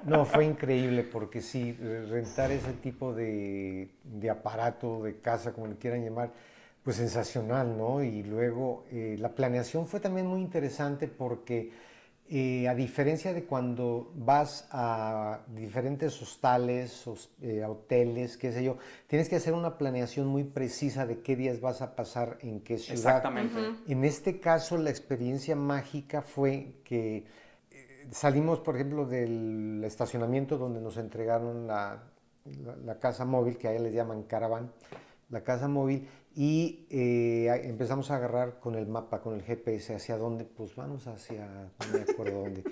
No, 0.05 0.25
fue 0.25 0.45
increíble 0.45 1.03
porque 1.03 1.41
sí, 1.41 1.73
re- 1.81 2.07
rentar 2.07 2.53
ese 2.53 2.73
tipo 2.75 3.13
de, 3.13 3.91
de 4.05 4.31
aparato, 4.31 5.03
de 5.03 5.19
casa, 5.21 5.53
como 5.53 5.67
le 5.67 5.77
quieran 5.77 6.05
llamar, 6.05 6.31
pues 6.85 6.95
sensacional, 6.97 7.77
¿no? 7.77 8.05
Y 8.05 8.23
luego 8.23 8.85
eh, 8.93 9.17
la 9.19 9.31
planeación 9.31 9.89
fue 9.89 9.99
también 9.99 10.29
muy 10.29 10.41
interesante 10.41 11.09
porque 11.09 11.73
eh, 12.29 12.69
a 12.69 12.75
diferencia 12.75 13.33
de 13.33 13.45
cuando 13.45 14.11
vas 14.15 14.67
a 14.71 15.41
diferentes 15.55 16.21
hostales, 16.21 17.07
hos- 17.07 17.31
eh, 17.41 17.65
hoteles, 17.65 18.37
qué 18.37 18.53
sé 18.53 18.65
yo, 18.65 18.79
tienes 19.07 19.29
que 19.29 19.37
hacer 19.37 19.55
una 19.55 19.79
planeación 19.79 20.27
muy 20.27 20.45
precisa 20.45 21.07
de 21.07 21.21
qué 21.21 21.37
días 21.37 21.61
vas 21.61 21.83
a 21.83 21.95
pasar 21.95 22.39
en 22.41 22.61
qué 22.61 22.79
ciudad. 22.79 23.19
Exactamente. 23.19 23.59
En 23.87 24.05
este 24.05 24.41
caso, 24.41 24.77
la 24.79 24.91
experiencia 24.91 25.55
mágica 25.57 26.23
fue 26.23 26.75
que 26.85 27.25
eh, 27.71 28.07
salimos, 28.11 28.61
por 28.61 28.75
ejemplo, 28.77 29.07
del 29.07 29.83
estacionamiento 29.85 30.59
donde 30.59 30.81
nos 30.81 30.97
entregaron 30.97 31.67
la, 31.67 32.03
la- 32.65 32.77
la 32.77 32.99
casa 32.99 33.25
móvil, 33.25 33.57
que 33.59 33.69
a 33.69 33.73
ella 33.73 33.83
les 33.83 33.95
llaman 33.95 34.23
caravan, 34.25 34.73
la 35.29 35.43
casa 35.43 35.69
móvil, 35.69 36.09
y 36.37 36.87
eh, 36.91 37.63
empezamos 37.65 38.11
a 38.11 38.17
agarrar 38.17 38.61
con 38.61 38.75
el 38.75 38.87
mapa, 38.87 39.23
con 39.23 39.35
el 39.35 39.43
GPS, 39.43 39.95
hacia 39.95 40.19
dónde, 40.19 40.45
pues 40.45 40.77
vamos 40.77 41.07
hacia, 41.07 41.47
no 41.47 41.95
me 41.95 42.03
acuerdo 42.03 42.43
dónde. 42.43 42.63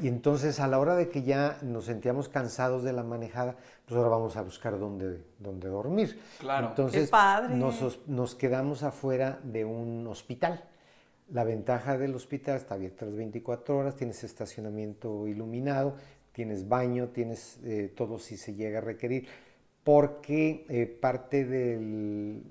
Y 0.00 0.08
entonces 0.08 0.58
a 0.58 0.66
la 0.66 0.80
hora 0.80 0.96
de 0.96 1.08
que 1.08 1.22
ya 1.22 1.58
nos 1.62 1.84
sentíamos 1.84 2.28
cansados 2.28 2.82
de 2.82 2.92
la 2.92 3.04
manejada, 3.04 3.56
pues 3.86 3.96
ahora 3.96 4.10
vamos 4.10 4.36
a 4.36 4.42
buscar 4.42 4.76
dónde, 4.76 5.22
dónde 5.38 5.68
dormir. 5.68 6.20
Claro. 6.40 6.70
Entonces 6.70 7.04
Qué 7.04 7.10
padre. 7.12 7.54
Nos 7.54 8.34
quedamos 8.34 8.82
afuera 8.82 9.38
de 9.44 9.64
un 9.64 10.04
hospital. 10.08 10.64
La 11.30 11.44
ventaja 11.44 11.96
del 11.96 12.16
hospital 12.16 12.56
está 12.56 12.74
abierto 12.74 13.06
las 13.06 13.14
24 13.14 13.78
horas, 13.78 13.94
tienes 13.94 14.24
estacionamiento 14.24 15.28
iluminado, 15.28 15.94
tienes 16.32 16.68
baño, 16.68 17.10
tienes 17.10 17.60
eh, 17.62 17.92
todo 17.96 18.18
si 18.18 18.36
se 18.36 18.54
llega 18.54 18.78
a 18.78 18.82
requerir, 18.82 19.28
porque 19.84 20.64
eh, 20.68 20.86
parte 20.86 21.44
del- 21.44 22.42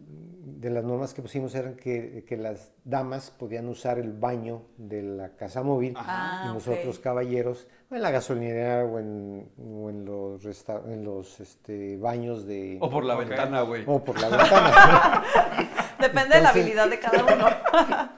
de 0.59 0.69
las 0.69 0.83
normas 0.83 1.13
que 1.13 1.21
pusimos 1.21 1.55
eran 1.55 1.75
que, 1.75 2.23
que 2.27 2.38
las 2.38 2.73
damas 2.83 3.31
podían 3.31 3.67
usar 3.67 3.97
el 4.00 4.11
baño 4.11 4.63
de 4.77 5.01
la 5.01 5.29
casa 5.35 5.63
móvil 5.63 5.93
Ah, 5.97 6.45
y 6.50 6.53
nosotros 6.53 7.00
caballeros 7.00 7.67
o 7.89 7.95
en 7.95 8.01
la 8.01 8.11
gasolinera 8.11 8.83
o 8.85 9.00
en, 9.00 9.50
o 9.57 9.89
en 9.89 10.05
los, 10.05 10.43
resta- 10.43 10.83
en 10.85 11.03
los 11.03 11.39
este, 11.39 11.97
baños 11.97 12.45
de... 12.45 12.77
O 12.81 12.89
por 12.89 13.05
la 13.05 13.15
ventana, 13.15 13.61
güey. 13.61 13.83
o 13.88 14.03
por 14.03 14.19
la 14.21 14.27
ventana. 14.38 15.23
Depende 16.00 16.35
de 16.35 16.41
la 16.41 16.50
habilidad 16.50 16.89
de 16.89 17.00
cada 17.00 17.23
uno. 17.23 17.45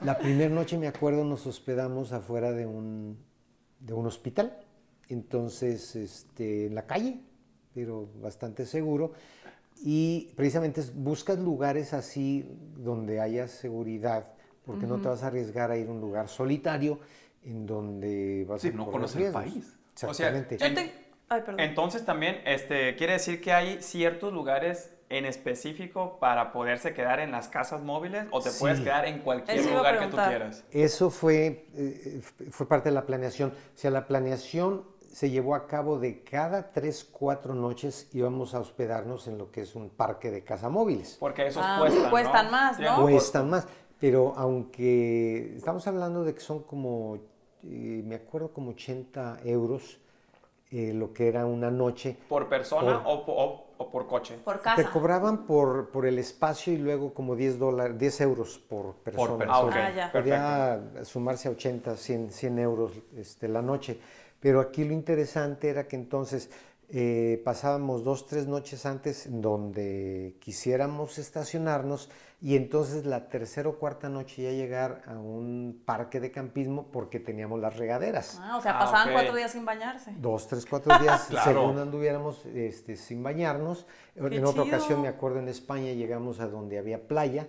La 0.02 0.18
primera 0.18 0.50
noche, 0.54 0.76
me 0.76 0.86
acuerdo, 0.88 1.24
nos 1.24 1.46
hospedamos 1.46 2.12
afuera 2.12 2.52
de 2.52 2.66
un, 2.66 3.18
de 3.80 3.92
un 3.94 4.06
hospital. 4.06 4.58
Entonces, 5.08 5.96
este, 5.96 6.66
en 6.66 6.74
la 6.74 6.86
calle, 6.86 7.20
pero 7.74 8.08
bastante 8.20 8.66
seguro. 8.66 9.12
Y 9.82 10.32
precisamente 10.36 10.82
buscas 10.94 11.38
lugares 11.38 11.92
así 11.92 12.48
donde 12.76 13.20
haya 13.20 13.48
seguridad, 13.48 14.28
porque 14.64 14.86
no 14.86 15.00
te 15.00 15.08
vas 15.08 15.22
a 15.22 15.26
arriesgar 15.26 15.70
a 15.70 15.76
ir 15.76 15.88
a 15.88 15.90
un 15.90 16.00
lugar 16.00 16.28
solitario 16.28 17.00
en 17.44 17.66
donde 17.66 18.46
vas 18.48 18.62
Sí, 18.62 18.68
a 18.68 18.72
no 18.72 18.90
conoces 18.90 19.20
el 19.26 19.32
país. 19.32 19.76
O 19.94 19.98
sea, 19.98 20.10
Exactamente. 20.10 20.56
Te- 20.56 21.04
Ay. 21.28 21.42
Entonces 21.58 22.04
también 22.04 22.36
este, 22.44 22.94
quiere 22.96 23.14
decir 23.14 23.40
que 23.40 23.52
hay 23.52 23.82
ciertos 23.82 24.32
lugares 24.32 24.90
en 25.08 25.24
específico 25.24 26.18
para 26.20 26.52
poderse 26.52 26.92
quedar 26.94 27.18
en 27.20 27.30
las 27.30 27.48
casas 27.48 27.82
móviles 27.82 28.26
o 28.30 28.40
te 28.40 28.50
Sí. 28.50 28.56
puedes 28.60 28.80
quedar 28.80 29.06
en 29.06 29.20
cualquier 29.20 29.58
Eso 29.58 29.70
lugar 29.76 29.98
que 29.98 30.06
tú 30.06 30.16
quieras. 30.16 30.64
Eso 30.70 31.10
fue, 31.10 31.66
eh, 31.74 32.20
fue 32.50 32.68
parte 32.68 32.88
de 32.90 32.94
la 32.94 33.06
planeación. 33.06 33.50
O 33.50 33.78
sea, 33.78 33.90
la 33.90 34.06
planeación 34.06 34.84
se 35.14 35.30
llevó 35.30 35.54
a 35.54 35.68
cabo 35.68 36.00
de 36.00 36.24
cada 36.24 36.72
tres, 36.72 37.04
cuatro 37.04 37.54
noches 37.54 38.08
íbamos 38.12 38.52
a 38.52 38.58
hospedarnos 38.58 39.28
en 39.28 39.38
lo 39.38 39.52
que 39.52 39.60
es 39.60 39.76
un 39.76 39.88
parque 39.90 40.32
de 40.32 40.42
casa 40.42 40.68
móviles. 40.68 41.16
Porque 41.20 41.46
esos 41.46 41.62
Ah, 41.64 41.76
cuestan. 41.78 42.02
¿no? 42.02 42.10
cuestan 42.10 42.50
más, 42.50 42.80
¿no? 42.80 43.02
Cuestan 43.02 43.50
más, 43.50 43.66
pero 44.00 44.32
aunque 44.36 45.54
estamos 45.56 45.86
hablando 45.86 46.24
de 46.24 46.34
que 46.34 46.40
son 46.40 46.64
como, 46.64 47.16
eh, 47.62 48.02
me 48.04 48.16
acuerdo 48.16 48.48
como 48.52 48.70
80 48.70 49.38
euros, 49.44 50.00
eh, 50.72 50.92
lo 50.92 51.12
que 51.12 51.28
era 51.28 51.46
una 51.46 51.70
noche. 51.70 52.16
¿Por 52.28 52.48
persona 52.48 53.00
Por- 53.04 53.12
o, 53.12 53.24
o- 53.28 53.64
o 53.78 53.90
por 53.92 54.08
coche? 54.08 54.36
Por 54.44 54.56
Te 54.56 54.62
casa. 54.62 54.90
cobraban 54.90 55.46
por, 55.46 55.90
por 55.90 56.06
el 56.06 56.18
espacio 56.18 56.72
y 56.72 56.78
luego 56.78 57.14
como 57.14 57.36
10, 57.36 57.60
dólares, 57.60 57.96
10 57.96 58.20
euros 58.22 58.58
por 58.58 58.94
persona. 58.96 59.38
persona. 59.38 59.54
Ah, 59.54 59.60
ok. 59.64 59.72
Ah, 59.76 59.90
ya. 59.94 60.10
Podía 60.12 61.04
sumarse 61.04 61.46
a 61.46 61.52
80, 61.52 61.96
100, 61.96 62.32
100 62.32 62.58
euros 62.58 62.90
este, 63.16 63.46
la 63.46 63.62
noche. 63.62 64.00
Pero 64.44 64.60
aquí 64.60 64.84
lo 64.84 64.92
interesante 64.92 65.70
era 65.70 65.88
que 65.88 65.96
entonces 65.96 66.50
eh, 66.90 67.40
pasábamos 67.46 68.04
dos, 68.04 68.26
tres 68.26 68.46
noches 68.46 68.84
antes 68.84 69.24
en 69.24 69.40
donde 69.40 70.36
quisiéramos 70.38 71.16
estacionarnos 71.16 72.10
y 72.42 72.54
entonces 72.54 73.06
la 73.06 73.30
tercera 73.30 73.70
o 73.70 73.78
cuarta 73.78 74.10
noche 74.10 74.42
ya 74.42 74.50
llegar 74.50 75.00
a 75.06 75.12
un 75.18 75.80
parque 75.86 76.20
de 76.20 76.30
campismo 76.30 76.88
porque 76.92 77.20
teníamos 77.20 77.58
las 77.58 77.78
regaderas. 77.78 78.38
Ah, 78.38 78.58
o 78.58 78.60
sea, 78.60 78.76
Ah, 78.76 78.80
pasaban 78.80 79.14
cuatro 79.14 79.34
días 79.34 79.50
sin 79.50 79.64
bañarse. 79.64 80.12
Dos, 80.18 80.46
tres, 80.46 80.66
cuatro 80.66 80.98
días, 80.98 81.24
Claro. 81.30 81.50
según 81.50 81.78
anduviéramos 81.78 82.44
este, 82.44 82.96
sin 82.96 83.22
bañarnos. 83.22 83.86
En 84.14 84.44
otra 84.44 84.64
ocasión, 84.64 85.00
me 85.00 85.08
acuerdo, 85.08 85.38
en 85.38 85.48
España 85.48 85.90
llegamos 85.92 86.40
a 86.40 86.48
donde 86.48 86.76
había 86.76 87.08
playa, 87.08 87.48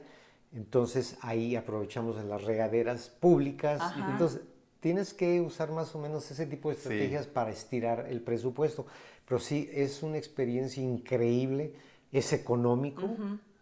entonces 0.54 1.18
ahí 1.20 1.58
aprovechamos 1.58 2.16
de 2.16 2.24
las 2.24 2.42
regaderas 2.46 3.10
públicas. 3.10 3.82
Ajá. 3.82 4.12
Entonces, 4.12 4.40
tienes 4.86 5.16
que 5.16 5.42
usar 5.42 5.72
más 5.72 5.96
o 5.96 6.00
menos 6.00 6.30
ese 6.30 6.46
tipo 6.46 6.70
de 6.70 6.76
Sí. 6.76 6.82
estrategias 6.82 7.26
para 7.26 7.50
estirar 7.50 8.06
el 8.08 8.22
presupuesto. 8.22 8.86
Pero 9.28 9.40
sí, 9.40 9.68
es 9.74 10.04
una 10.04 10.20
experiencia 10.20 10.84
increíble, 10.84 11.74
es 12.12 12.32
económico. 12.34 13.10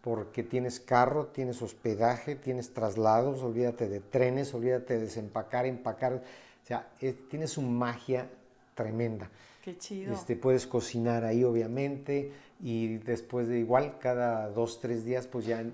Porque 0.02 0.42
tienes 0.42 0.80
carro, 0.80 1.28
tienes 1.28 1.62
hospedaje, 1.62 2.36
tienes 2.36 2.74
traslados, 2.74 3.42
olvídate 3.42 3.88
de 3.88 4.00
trenes, 4.00 4.52
olvídate 4.52 4.98
de 4.98 5.00
desempacar, 5.06 5.64
empacar. 5.64 6.12
O 6.12 6.66
sea, 6.66 6.90
es- 7.00 7.26
tiene 7.30 7.46
su 7.46 7.62
magia 7.62 8.28
tremenda. 8.74 9.30
Qué 9.64 9.78
chido. 9.78 10.12
Este, 10.12 10.36
puedes 10.36 10.66
cocinar 10.66 11.24
ahí, 11.24 11.42
obviamente, 11.42 12.32
y 12.62 12.98
después 12.98 13.48
de 13.48 13.60
igual, 13.60 13.96
cada 13.98 14.50
dos, 14.50 14.78
tres 14.78 15.06
días, 15.06 15.26
pues 15.26 15.46
ya 15.46 15.64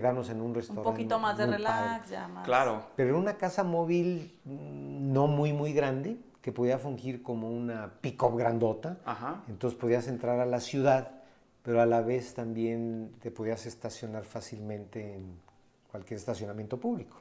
quedarnos 0.00 0.28
en 0.30 0.40
un 0.40 0.48
un 0.48 0.54
restaurante. 0.54 0.90
poquito 0.90 1.18
más 1.18 1.36
de 1.38 1.46
relax, 1.46 2.00
padre. 2.02 2.10
ya 2.10 2.28
más. 2.28 2.44
Claro. 2.44 2.82
Pero 2.96 3.10
en 3.10 3.16
una 3.16 3.34
casa 3.36 3.64
móvil 3.64 4.38
mm, 4.44 5.12
no 5.12 5.26
muy, 5.26 5.52
muy 5.52 5.72
grande, 5.72 6.16
que 6.42 6.52
podía 6.52 6.78
fungir 6.78 7.22
como 7.22 7.50
una 7.50 7.92
pick-up 8.00 8.36
grandota. 8.36 8.98
Ajá. 9.04 9.42
Entonces 9.48 9.78
podías 9.78 10.06
entrar 10.08 10.38
a 10.40 10.46
la 10.46 10.60
ciudad, 10.60 11.10
pero 11.62 11.80
a 11.82 11.86
la 11.86 12.00
vez 12.02 12.34
también 12.34 13.12
te 13.20 13.30
podías 13.30 13.66
estacionar 13.66 14.24
fácilmente 14.24 15.14
en 15.16 15.40
cualquier 15.90 16.18
estacionamiento 16.18 16.78
público. 16.78 17.16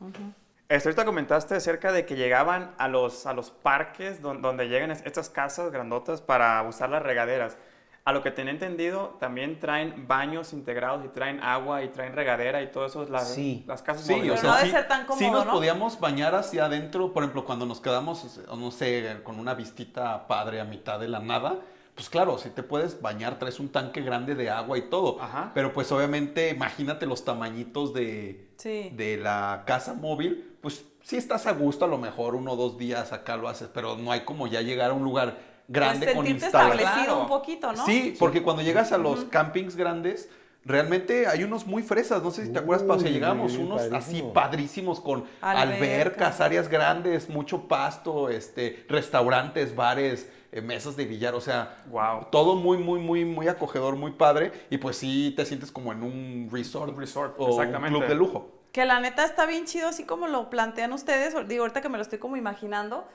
Esto 0.70 0.90
ahorita 0.90 1.06
comentaste 1.06 1.56
acerca 1.56 1.92
de 1.92 2.06
que 2.06 2.16
llegaban 2.16 2.72
a 2.78 2.88
los, 2.88 3.26
a 3.26 3.34
los 3.34 3.52
parques 3.52 4.22
don- 4.22 4.42
donde 4.42 4.68
llegan 4.68 4.92
es- 4.92 5.04
estas 5.06 5.30
casas 5.30 5.72
grandotas 5.72 6.22
para 6.22 6.62
usar 6.64 6.90
las 6.90 7.02
regaderas. 7.04 7.58
A 8.08 8.12
lo 8.14 8.22
que 8.22 8.30
tenía 8.30 8.52
entendido, 8.54 9.18
también 9.20 9.60
traen 9.60 10.08
baños 10.08 10.54
integrados 10.54 11.04
y 11.04 11.08
traen 11.08 11.40
agua 11.42 11.82
y 11.82 11.88
traen 11.88 12.14
regadera 12.14 12.62
y 12.62 12.68
todo 12.72 12.86
eso, 12.86 13.04
las, 13.10 13.34
Sí. 13.34 13.64
las 13.68 13.82
casas 13.82 14.06
Sí, 14.06 14.14
móviles. 14.14 14.34
o 14.34 14.36
Pero 14.36 14.42
sea, 14.42 14.50
no 14.52 14.56
debe 14.58 14.68
sí, 14.68 14.76
ser 14.76 14.88
tan 14.88 15.02
sí 15.02 15.08
cómodo, 15.08 15.32
nos 15.32 15.46
¿no? 15.48 15.52
podíamos 15.54 16.00
bañar 16.00 16.36
hacia 16.36 16.66
adentro, 16.66 17.12
por 17.14 17.24
ejemplo, 17.24 17.46
cuando 17.46 17.66
nos 17.66 17.82
quedamos, 17.82 18.40
no 18.56 18.70
sé, 18.70 19.22
con 19.24 19.40
una 19.40 19.56
vistita 19.56 20.28
padre 20.28 20.62
a 20.62 20.66
mitad 20.66 21.00
de 21.00 21.08
la 21.08 21.20
nada, 21.20 21.56
pues 21.96 22.08
claro, 22.08 22.38
si 22.38 22.52
te 22.52 22.62
puedes 22.62 23.02
bañar, 23.02 23.40
traes 23.40 23.60
un 23.60 23.70
tanque 23.70 24.02
grande 24.02 24.36
de 24.36 24.52
agua 24.52 24.78
y 24.78 24.84
todo. 24.84 25.20
Ajá. 25.20 25.50
Pero 25.56 25.74
pues 25.74 25.92
obviamente, 25.92 26.50
imagínate 26.50 27.08
los 27.08 27.26
tamañitos 27.26 27.92
de, 27.96 28.50
Sí. 28.58 28.92
de 28.94 29.18
la 29.18 29.64
casa 29.66 29.96
móvil, 29.96 30.58
pues 30.62 30.86
sí 31.02 31.18
estás 31.18 31.48
a 31.48 31.54
gusto, 31.54 31.86
a 31.86 31.88
lo 31.88 31.98
mejor 31.98 32.36
uno 32.36 32.52
o 32.52 32.56
dos 32.56 32.78
días 32.78 33.14
acá 33.14 33.36
lo 33.36 33.48
haces, 33.48 33.68
pero 33.74 33.98
no 33.98 34.12
hay 34.12 34.20
como 34.20 34.46
ya 34.46 34.62
llegar 34.62 34.92
a 34.92 34.94
un 34.94 35.04
lugar 35.04 35.55
grande 35.68 36.06
Pues 36.08 36.16
con 36.16 36.28
instalación. 36.28 36.72
establecido 36.80 37.06
Claro. 37.06 37.22
un 37.22 37.28
poquito, 37.28 37.72
¿no? 37.74 37.86
Sí, 37.86 38.16
porque 38.20 38.42
cuando 38.44 38.62
llegas 38.62 38.92
a 38.92 38.98
los 38.98 39.26
campings 39.26 39.76
grandes, 39.76 40.30
realmente 40.64 41.28
hay 41.28 41.44
unos 41.44 41.66
muy 41.66 41.84
fresas. 41.84 42.24
No 42.24 42.32
sé 42.32 42.46
si 42.46 42.52
te 42.54 42.60
acuerdas, 42.60 42.86
Pau, 42.88 42.98
o 42.98 43.00
sea, 43.00 43.10
uy, 43.12 43.18
unos 43.58 43.82
así 43.82 43.92
padrísimo. 43.92 44.34
padrísimos 44.34 45.00
con 45.00 45.26
Albercas. 45.42 45.76
albercas, 45.76 46.42
áreas 46.42 46.68
grandes, 46.70 47.30
mucho 47.30 47.68
pasto, 47.68 48.30
este, 48.30 48.86
restaurantes, 48.90 49.76
bares, 49.76 50.30
eh, 50.52 50.62
mesas 50.62 50.96
de 50.96 51.06
billar, 51.06 51.36
o 51.36 51.42
sea, 51.42 51.84
Wow. 51.90 52.28
todo 52.32 52.56
muy, 52.56 52.78
muy, 52.78 53.00
muy, 53.00 53.26
muy 53.26 53.48
acogedor, 53.48 53.96
muy 53.96 54.12
padre. 54.12 54.52
Y 54.70 54.78
pues 54.78 54.98
sí 54.98 55.34
te 55.36 55.46
sientes 55.46 55.72
como 55.72 55.92
en 55.92 56.02
un 56.04 56.50
resort, 56.52 56.94
Un 56.94 57.00
resort, 57.00 57.36
o 57.38 57.50
exactamente. 57.50 57.96
un 57.96 58.02
club 58.02 58.10
de 58.10 58.16
lujo. 58.16 58.52
Que 58.72 58.86
la 58.86 59.00
neta 59.00 59.24
está 59.24 59.46
bien 59.46 59.66
chido, 59.66 59.88
así 59.88 60.04
como 60.04 60.28
lo 60.28 60.50
plantean 60.50 60.92
ustedes. 60.94 61.34
Digo, 61.48 61.64
ahorita 61.64 61.82
que 61.82 61.90
me 61.90 61.98
lo 61.98 62.02
estoy 62.02 62.20
como 62.20 62.36
imaginando. 62.38 63.08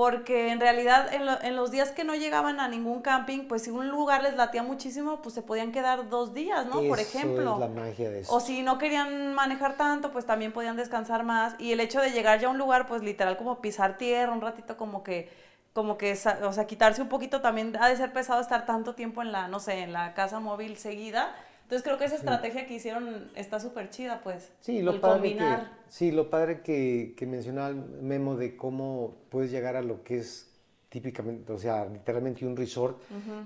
Porque 0.00 0.48
en 0.50 0.60
realidad, 0.60 1.12
en, 1.12 1.26
lo- 1.26 1.42
en 1.42 1.56
los 1.56 1.70
días 1.70 1.90
que 1.90 2.04
no 2.04 2.14
llegaban 2.14 2.58
a 2.58 2.68
ningún 2.68 3.02
camping, 3.02 3.40
pues 3.46 3.64
si 3.64 3.70
un 3.70 3.90
lugar 3.90 4.22
les 4.22 4.34
latía 4.34 4.62
muchísimo, 4.62 5.20
pues 5.20 5.34
se 5.34 5.42
podían 5.42 5.72
quedar 5.72 6.08
dos 6.08 6.32
días, 6.32 6.64
¿no? 6.64 6.80
Por 6.88 6.98
ejemplo. 7.00 7.52
es 7.52 7.58
la 7.60 7.68
magia 7.68 8.08
de 8.08 8.20
eso. 8.20 8.34
O 8.34 8.40
si 8.40 8.62
no 8.62 8.78
querían 8.78 9.34
manejar 9.34 9.76
tanto, 9.76 10.10
pues 10.10 10.24
también 10.24 10.52
podían 10.52 10.74
descansar 10.76 11.22
más. 11.22 11.54
Y 11.58 11.72
el 11.72 11.80
hecho 11.80 12.00
de 12.00 12.12
llegar 12.12 12.40
ya 12.40 12.48
a 12.48 12.50
un 12.50 12.56
lugar, 12.56 12.86
pues 12.86 13.02
literal 13.02 13.36
como 13.36 13.60
pisar 13.60 13.98
tierra, 13.98 14.32
un 14.32 14.40
ratito 14.40 14.78
como 14.78 15.02
que, 15.02 15.30
como 15.74 15.98
que, 15.98 16.12
o 16.44 16.52
sea, 16.54 16.66
quitarse 16.66 17.02
un 17.02 17.10
poquito 17.10 17.42
también, 17.42 17.76
ha 17.78 17.86
de 17.86 17.96
ser 17.98 18.10
pesado 18.14 18.40
estar 18.40 18.64
tanto 18.64 18.94
tiempo 18.94 19.20
en 19.20 19.32
la, 19.32 19.48
no 19.48 19.60
sé, 19.60 19.80
en 19.80 19.92
la 19.92 20.14
casa 20.14 20.40
móvil 20.40 20.78
seguida. 20.78 21.28
Entonces 21.70 21.84
creo 21.84 21.98
que 21.98 22.06
esa 22.06 22.16
estrategia 22.16 22.66
que 22.66 22.74
hicieron 22.74 23.30
está 23.36 23.60
súper 23.60 23.90
chida, 23.90 24.22
pues. 24.24 24.50
Sí, 24.58 24.82
lo 24.82 24.90
el 24.90 25.00
padre, 25.00 25.14
combinar. 25.20 25.60
que, 25.60 25.76
sí, 25.86 26.10
lo 26.10 26.28
padre 26.28 26.62
que, 26.62 27.14
que 27.16 27.26
mencionaba 27.26 27.72
Memo 27.72 28.34
de 28.36 28.56
cómo 28.56 29.14
puedes 29.28 29.52
llegar 29.52 29.76
a 29.76 29.82
lo 29.82 30.02
que 30.02 30.18
es 30.18 30.50
típicamente, 30.88 31.52
o 31.52 31.58
sea, 31.58 31.84
literalmente 31.84 32.44
un 32.44 32.56
resort 32.56 33.00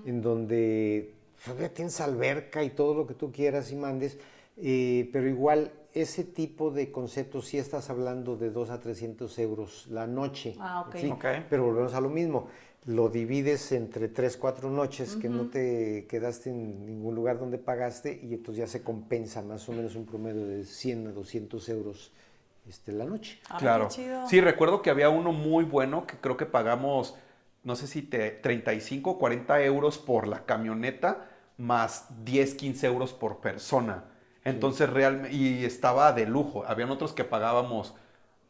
en 0.06 0.22
donde 0.22 1.12
todavía 1.44 1.68
tienes 1.68 2.00
alberca 2.00 2.64
y 2.64 2.70
todo 2.70 2.94
lo 2.94 3.06
que 3.06 3.12
tú 3.12 3.30
quieras 3.30 3.70
y 3.70 3.76
mandes, 3.76 4.16
eh, 4.56 5.10
pero 5.12 5.28
igual 5.28 5.70
ese 5.92 6.24
tipo 6.24 6.70
de 6.70 6.90
conceptos 6.90 7.48
sí 7.48 7.58
estás 7.58 7.90
hablando 7.90 8.38
de 8.38 8.48
2 8.48 8.70
a 8.70 8.80
300 8.80 9.38
euros 9.38 9.86
la 9.90 10.06
noche. 10.06 10.56
Ah, 10.58 10.86
ok. 10.88 10.96
¿sí? 10.96 11.10
Ok. 11.10 11.24
Pero 11.50 11.66
volvemos 11.66 11.92
a 11.92 12.00
lo 12.00 12.08
mismo. 12.08 12.48
Lo 12.86 13.08
divides 13.08 13.72
entre 13.72 14.08
3, 14.08 14.36
4 14.36 14.68
noches 14.70 15.16
que 15.16 15.30
no 15.30 15.46
te 15.46 16.06
quedaste 16.06 16.50
en 16.50 16.84
ningún 16.84 17.14
lugar 17.14 17.38
donde 17.38 17.56
pagaste 17.56 18.20
y 18.22 18.34
entonces 18.34 18.58
ya 18.58 18.66
se 18.66 18.82
compensa 18.82 19.40
más 19.40 19.66
o 19.70 19.72
menos 19.72 19.96
un 19.96 20.04
promedio 20.04 20.46
de 20.46 20.64
100 20.64 21.06
a 21.08 21.12
200 21.12 21.66
euros 21.70 22.12
este, 22.68 22.92
la 22.92 23.06
noche. 23.06 23.38
Qué 23.46 23.56
Claro. 23.58 23.88
chido. 23.88 24.28
Sí, 24.28 24.40
recuerdo 24.42 24.82
que 24.82 24.90
había 24.90 25.08
uno 25.08 25.32
muy 25.32 25.64
bueno 25.64 26.06
que 26.06 26.16
creo 26.18 26.36
que 26.36 26.44
pagamos, 26.44 27.14
no 27.62 27.74
sé 27.74 27.86
si 27.86 28.02
te, 28.02 28.30
35 28.30 29.12
o 29.12 29.18
40 29.18 29.62
euros 29.64 29.96
por 29.96 30.26
la 30.28 30.44
camioneta, 30.44 31.30
más 31.56 32.06
10, 32.24 32.54
15 32.54 32.86
euros 32.86 33.14
por 33.14 33.38
persona. 33.38 34.04
Entonces, 34.44 34.90
realmente, 34.90 35.34
y 35.34 35.64
estaba 35.64 36.12
de 36.12 36.26
lujo. 36.26 36.64
Habían 36.66 36.90
otros 36.90 37.14
que 37.14 37.24
pagábamos 37.24 37.94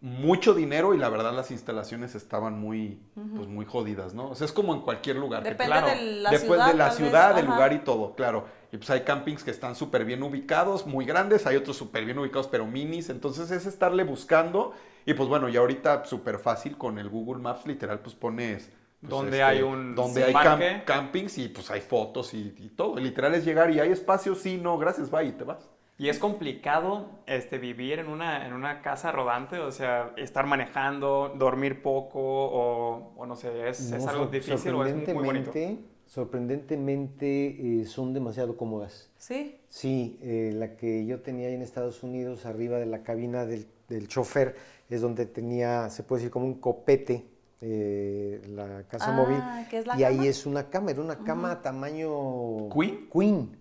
mucho 0.04 0.52
dinero 0.52 0.94
y 0.94 0.98
la 0.98 1.08
verdad 1.08 1.32
las 1.32 1.50
instalaciones 1.50 2.14
estaban 2.14 2.58
muy, 2.60 3.00
pues, 3.34 3.48
muy 3.48 3.64
jodidas, 3.64 4.12
¿no? 4.14 4.30
O 4.30 4.34
sea, 4.34 4.44
es 4.44 4.52
como 4.52 4.74
en 4.74 4.82
cualquier 4.82 5.16
lugar. 5.16 5.42
que 5.42 5.48
Depende 5.50 5.66
claro, 5.72 5.86
de 5.88 6.02
la 6.20 6.30
después 6.30 6.60
ciudad, 6.60 6.66
de 6.72 6.74
la 6.74 6.90
ciudad, 6.90 7.34
del 7.34 7.46
ajá. 7.46 7.54
lugar 7.54 7.72
y 7.72 7.78
todo, 7.78 8.14
claro. 8.14 8.44
Y 8.70 8.76
pues 8.76 8.90
hay 8.90 9.00
campings 9.00 9.42
que 9.44 9.50
están 9.50 9.74
súper 9.74 10.04
bien 10.04 10.22
ubicados, 10.22 10.86
muy 10.86 11.06
grandes, 11.06 11.46
hay 11.46 11.56
otros 11.56 11.76
súper 11.76 12.04
bien 12.04 12.18
ubicados, 12.18 12.48
pero 12.48 12.66
minis. 12.66 13.08
Entonces 13.08 13.50
es 13.50 13.66
estarle 13.66 14.04
buscando. 14.04 14.72
Y 15.06 15.14
pues 15.14 15.28
bueno, 15.28 15.48
y 15.48 15.56
ahorita 15.56 16.04
súper 16.04 16.38
fácil 16.38 16.76
con 16.76 16.98
el 16.98 17.08
Google 17.08 17.40
Maps, 17.42 17.66
literal, 17.66 18.00
pues 18.00 18.14
pones... 18.14 18.70
pues, 19.00 19.10
Donde 19.10 19.42
hay 19.42 19.62
un 19.62 19.94
Donde 19.94 20.20
sí, 20.20 20.26
hay 20.26 20.32
camp- 20.34 20.84
campings 20.84 21.38
y 21.38 21.48
pues 21.48 21.70
hay 21.70 21.80
fotos 21.80 22.34
y, 22.34 22.54
y 22.58 22.68
todo. 22.70 22.96
Literal 22.96 23.34
es 23.34 23.44
llegar 23.44 23.70
y 23.70 23.80
hay 23.80 23.90
espacio, 23.90 24.34
sí, 24.34 24.58
no, 24.62 24.76
gracias, 24.78 25.10
bye, 25.10 25.24
y 25.26 25.32
te 25.32 25.44
vas. 25.44 25.68
Y 25.96 26.08
es 26.08 26.18
complicado 26.18 27.08
este, 27.26 27.58
vivir 27.58 28.00
en 28.00 28.08
una, 28.08 28.46
en 28.46 28.52
una 28.52 28.82
casa 28.82 29.12
rodante, 29.12 29.60
o 29.60 29.70
sea, 29.70 30.12
estar 30.16 30.44
manejando, 30.46 31.32
dormir 31.36 31.82
poco, 31.82 32.18
o, 32.20 33.12
o 33.16 33.26
no 33.26 33.36
sé, 33.36 33.68
¿es, 33.68 33.92
algo 33.92 34.26
difícil 34.26 34.74
o 34.74 34.84
es 34.84 34.94
muy 34.94 35.04
bonito? 35.24 35.52
sorprendentemente- 35.52 35.94
Sorprendentemente 36.06 37.80
eh, 37.80 37.84
son 37.86 38.12
demasiado 38.12 38.56
cómodas. 38.56 39.10
Sí. 39.16 39.56
Sí, 39.68 40.18
eh, 40.22 40.52
la 40.54 40.76
que 40.76 41.06
yo 41.06 41.20
tenía 41.22 41.48
ahí 41.48 41.54
en 41.54 41.62
Estados 41.62 42.02
Unidos, 42.02 42.44
arriba 42.44 42.78
de 42.78 42.86
la 42.86 43.02
cabina 43.02 43.46
del, 43.46 43.66
del 43.88 44.06
chofer, 44.08 44.54
es 44.90 45.00
donde 45.00 45.24
tenía, 45.26 45.88
se 45.90 46.02
puede 46.02 46.20
decir, 46.20 46.30
como 46.30 46.44
un 46.46 46.54
copete, 46.60 47.24
eh, 47.62 48.42
la 48.48 48.82
casa 48.88 49.06
Ah, 49.08 49.12
móvil. 49.16 49.38
¿qué 49.70 49.78
es 49.78 49.86
la 49.86 49.98
y 49.98 50.04
ahí 50.04 50.26
es 50.26 50.44
una 50.44 50.68
cama, 50.68 50.90
era 50.90 51.00
una 51.00 51.18
cama 51.20 51.62
tamaño... 51.62 52.68
¿Queen? 52.68 53.08
Queen. 53.10 53.56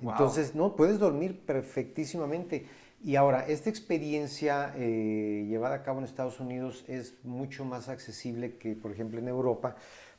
Wow. 0.00 0.12
Entonces, 0.12 0.54
no, 0.54 0.76
puedes 0.76 0.98
dormir 0.98 1.40
perfectísimamente. 1.44 2.66
Y 3.02 3.16
ahora, 3.16 3.46
esta 3.46 3.70
experiencia 3.70 4.72
eh, 4.76 5.46
llevada 5.48 5.76
a 5.76 5.82
cabo 5.82 5.98
en 5.98 6.04
Estados 6.04 6.40
Unidos 6.40 6.84
es 6.88 7.14
mucho 7.24 7.64
más 7.64 7.88
accesible 7.88 8.56
que, 8.56 8.74
por 8.74 8.90
ejemplo, 8.90 9.18
en 9.18 9.28
Europa, 9.28 9.76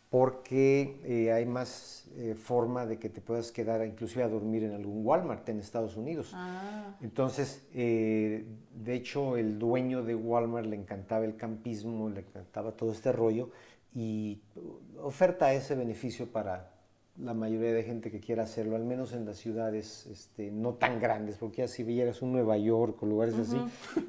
porque 0.10 1.00
eh, 1.04 1.32
hay 1.32 1.46
más 1.46 2.08
eh, 2.16 2.34
forma 2.34 2.86
de 2.88 2.98
que 2.98 3.10
te 3.10 3.22
puedas 3.22 3.52
quedar 3.52 3.86
inclusive 3.86 4.24
a 4.24 4.28
dormir 4.28 4.64
en 4.64 4.74
algún 4.74 5.06
Walmart 5.06 5.48
en 5.50 5.60
Estados 5.60 5.96
Unidos. 5.98 6.32
Ah, 6.34 6.96
Entonces, 7.02 7.68
eh, 7.76 8.46
de 8.74 8.94
hecho, 8.96 9.38
el 9.38 9.60
dueño 9.60 10.04
de 10.04 10.16
Walmart 10.16 10.66
le 10.66 10.78
encantaba 10.78 11.26
el 11.26 11.36
campismo, 11.36 12.10
le 12.10 12.22
encantaba 12.22 12.72
todo 12.72 12.92
este 12.92 13.12
rollo, 13.12 13.52
y 13.94 14.42
oferta 15.02 15.54
ese 15.54 15.76
beneficio 15.76 16.32
para 16.32 16.72
la 17.22 17.34
mayoría 17.34 17.74
de 17.74 17.84
gente 17.84 18.12
que 18.12 18.20
quiera 18.20 18.44
hacerlo, 18.44 18.76
al 18.76 18.86
menos 18.86 19.14
en 19.14 19.26
las 19.26 19.38
ciudades 19.38 20.08
este, 20.08 20.52
no 20.52 20.76
tan 20.76 21.00
grandes, 21.00 21.38
porque 21.38 21.64
ya 21.64 21.68
si 21.68 21.84
a 21.84 22.22
un 22.22 22.32
Nueva 22.32 22.58
York 22.58 23.02
o 23.04 23.06
lugares 23.06 23.36
así, 23.36 23.58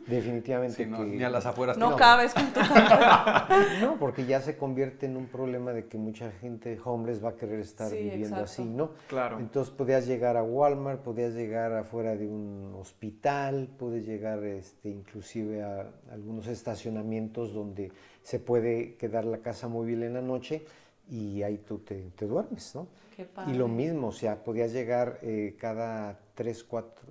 definitivamente 0.07 0.85
Sí, 0.85 0.91
no, 0.91 0.99
que... 0.99 1.05
ni 1.05 1.23
a 1.25 1.31
las 1.31 1.45
afueras. 1.47 1.77
No 1.77 1.91
te- 1.91 1.97
cabes 1.97 2.33
con 2.35 2.47
tu 2.53 2.61
No, 3.81 3.97
porque 3.99 4.27
ya 4.27 4.41
se 4.41 4.57
convierte 4.57 5.07
en 5.07 5.17
un 5.17 5.27
problema 5.27 5.73
de 5.73 5.87
que 5.87 5.99
mucha 5.99 6.31
gente 6.31 6.79
homeless 6.85 7.25
va 7.25 7.31
a 7.31 7.37
querer 7.37 7.61
estar 7.61 7.91
Sí, 7.91 7.97
viviendo 7.97 8.27
exacto. 8.41 8.45
así, 8.45 8.65
¿no? 8.65 8.91
Claro. 9.09 9.39
Entonces 9.41 9.75
podías 9.75 10.07
llegar 10.07 10.37
a 10.37 10.43
Walmart, 10.45 11.01
podías 11.03 11.35
llegar 11.35 11.73
afuera 11.73 12.15
de 12.17 12.29
un 12.29 12.73
hospital, 12.79 13.69
puedes 13.79 14.07
llegar 14.07 14.45
este, 14.45 14.89
inclusive 14.89 15.63
a 15.63 15.91
algunos 16.13 16.47
estacionamientos 16.47 17.53
donde 17.53 17.91
se 18.23 18.39
puede 18.39 18.95
quedar 18.97 19.25
la 19.25 19.39
casa 19.39 19.67
móvil 19.69 20.03
en 20.03 20.15
la 20.15 20.21
noche 20.23 20.65
y 21.11 21.43
ahí 21.43 21.59
tú 21.59 21.79
te, 21.79 22.11
te 22.17 22.27
duermes, 22.27 22.75
¿no? 22.75 22.87
Qué 23.15 23.23
Y 23.47 23.55
lo 23.55 23.67
padre. 23.67 23.69
mismo, 23.69 24.09
o 24.09 24.13
sea, 24.13 24.43
podías 24.45 24.73
llegar 24.73 25.19
eh, 25.23 25.57
cada 25.59 26.19
tres, 26.35 26.63
cuatro, 26.65 27.03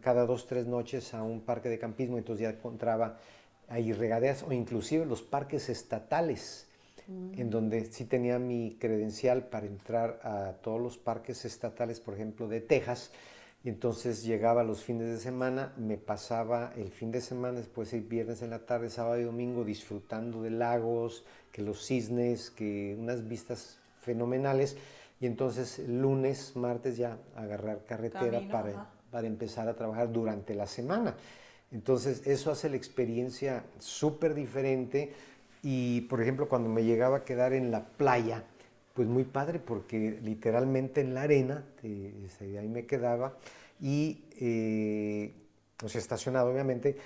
cada 0.00 0.24
dos, 0.24 0.46
tres 0.46 0.66
noches 0.66 1.12
a 1.14 1.22
un 1.22 1.40
parque 1.40 1.68
de 1.68 1.78
campismo, 1.78 2.16
entonces 2.18 2.42
ya 2.44 2.50
encontraba 2.50 3.18
ahí 3.68 3.92
regaderas 3.92 4.42
o 4.42 4.52
inclusive 4.52 5.04
los 5.04 5.22
parques 5.22 5.68
estatales, 5.68 6.66
en 7.08 7.48
donde 7.48 7.86
sí 7.86 8.04
tenía 8.04 8.38
mi 8.38 8.76
credencial 8.78 9.46
para 9.48 9.66
entrar 9.66 10.20
a 10.22 10.52
todos 10.62 10.80
los 10.80 10.98
parques 10.98 11.44
estatales, 11.46 12.00
por 12.00 12.14
ejemplo, 12.14 12.48
de 12.48 12.60
Texas. 12.60 13.12
Y 13.64 13.70
entonces 13.70 14.24
llegaba 14.24 14.62
los 14.62 14.84
fines 14.84 15.08
de 15.08 15.18
semana, 15.18 15.72
me 15.78 15.96
pasaba 15.96 16.72
el 16.76 16.90
fin 16.90 17.10
de 17.10 17.20
semana, 17.22 17.58
después 17.58 17.92
el 17.94 18.02
viernes 18.02 18.42
en 18.42 18.50
la 18.50 18.60
tarde, 18.66 18.90
sábado 18.90 19.18
y 19.18 19.24
domingo, 19.24 19.64
disfrutando 19.64 20.42
de 20.42 20.50
lagos, 20.50 21.24
que 21.58 21.64
los 21.64 21.84
cisnes, 21.84 22.50
que 22.50 22.96
unas 22.96 23.26
vistas 23.26 23.78
fenomenales. 24.02 24.76
Y 25.20 25.26
entonces 25.26 25.80
lunes, 25.88 26.52
martes 26.54 26.96
ya 26.96 27.18
agarrar 27.34 27.84
carretera 27.84 28.30
Camino, 28.30 28.52
para, 28.52 28.90
para 29.10 29.26
empezar 29.26 29.68
a 29.68 29.74
trabajar 29.74 30.12
durante 30.12 30.54
la 30.54 30.68
semana. 30.68 31.16
Entonces 31.72 32.24
eso 32.28 32.52
hace 32.52 32.70
la 32.70 32.76
experiencia 32.76 33.64
súper 33.80 34.34
diferente 34.34 35.12
y 35.64 36.02
por 36.02 36.22
ejemplo 36.22 36.48
cuando 36.48 36.68
me 36.68 36.84
llegaba 36.84 37.18
a 37.18 37.24
quedar 37.24 37.52
en 37.52 37.72
la 37.72 37.84
playa, 37.84 38.44
pues 38.94 39.08
muy 39.08 39.24
padre 39.24 39.58
porque 39.58 40.20
literalmente 40.22 41.00
en 41.00 41.12
la 41.12 41.22
arena, 41.22 41.64
eh, 41.82 42.28
ahí 42.56 42.68
me 42.68 42.86
quedaba 42.86 43.36
y 43.80 44.22
eh, 44.40 45.32
sea, 45.84 46.00
estacionado 46.00 46.52
obviamente. 46.52 46.96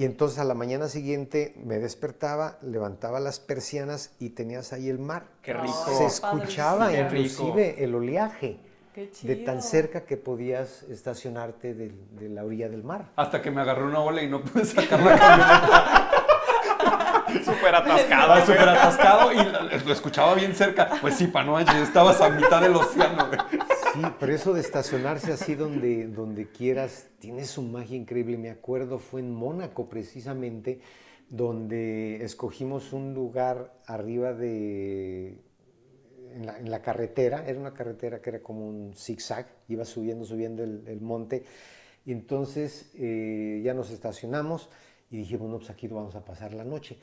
Y 0.00 0.06
entonces 0.06 0.38
a 0.38 0.44
la 0.44 0.54
mañana 0.54 0.88
siguiente 0.88 1.52
me 1.62 1.78
despertaba, 1.78 2.56
levantaba 2.62 3.20
las 3.20 3.38
persianas 3.38 4.14
y 4.18 4.30
tenías 4.30 4.72
ahí 4.72 4.88
el 4.88 4.98
mar. 4.98 5.24
Qué 5.42 5.52
rico. 5.52 5.74
Se 5.94 6.06
escuchaba 6.06 6.88
Qué 6.88 7.00
inclusive 7.00 7.84
el 7.84 7.94
oleaje 7.94 8.60
Qué 8.94 9.10
chido. 9.10 9.34
de 9.34 9.44
tan 9.44 9.60
cerca 9.60 10.06
que 10.06 10.16
podías 10.16 10.84
estacionarte 10.84 11.74
de, 11.74 11.92
la 12.30 12.46
orilla 12.46 12.70
del 12.70 12.82
mar. 12.82 13.10
Hasta 13.14 13.42
que 13.42 13.50
me 13.50 13.60
agarró 13.60 13.88
una 13.88 14.00
ola 14.00 14.22
y 14.22 14.28
no 14.30 14.42
pude 14.42 14.64
sacar 14.64 15.00
la 15.00 15.18
camioneta. 15.18 16.10
Súper 17.44 17.74
atascado. 17.74 18.36
Estaba 18.38 18.46
súper 18.46 18.68
atascado 18.70 19.32
y 19.34 19.84
lo 19.84 19.92
escuchaba 19.92 20.32
bien 20.32 20.54
cerca. 20.54 20.92
Pues 21.02 21.14
sí, 21.14 21.26
pa, 21.26 21.44
no 21.44 21.52
manches, 21.52 21.76
estabas 21.76 22.18
a 22.22 22.30
mitad 22.30 22.62
del 22.62 22.74
océano, 22.74 23.26
güey. 23.26 23.38
Sí, 23.92 24.00
pero 24.20 24.32
eso 24.32 24.52
de 24.52 24.60
estacionarse 24.60 25.32
así 25.32 25.54
donde, 25.54 26.06
donde 26.06 26.48
quieras 26.48 27.08
tiene 27.18 27.44
su 27.44 27.62
magia 27.62 27.96
increíble. 27.96 28.38
Me 28.38 28.50
acuerdo, 28.50 28.98
fue 28.98 29.20
en 29.20 29.32
Mónaco 29.32 29.88
precisamente, 29.88 30.80
donde 31.28 32.22
escogimos 32.24 32.92
un 32.92 33.14
lugar 33.14 33.80
arriba 33.86 34.32
de. 34.32 35.38
En 36.34 36.46
la, 36.46 36.58
en 36.60 36.70
la 36.70 36.80
carretera, 36.80 37.44
era 37.44 37.58
una 37.58 37.74
carretera 37.74 38.22
que 38.22 38.30
era 38.30 38.40
como 38.40 38.68
un 38.68 38.94
zigzag, 38.94 39.48
iba 39.66 39.84
subiendo, 39.84 40.24
subiendo 40.24 40.62
el, 40.62 40.84
el 40.86 41.00
monte. 41.00 41.44
Y 42.06 42.12
entonces 42.12 42.92
eh, 42.94 43.60
ya 43.64 43.74
nos 43.74 43.90
estacionamos 43.90 44.70
y 45.10 45.16
dijimos, 45.18 45.50
no, 45.50 45.58
pues 45.58 45.70
aquí 45.70 45.88
vamos 45.88 46.14
a 46.14 46.24
pasar 46.24 46.54
la 46.54 46.64
noche. 46.64 46.98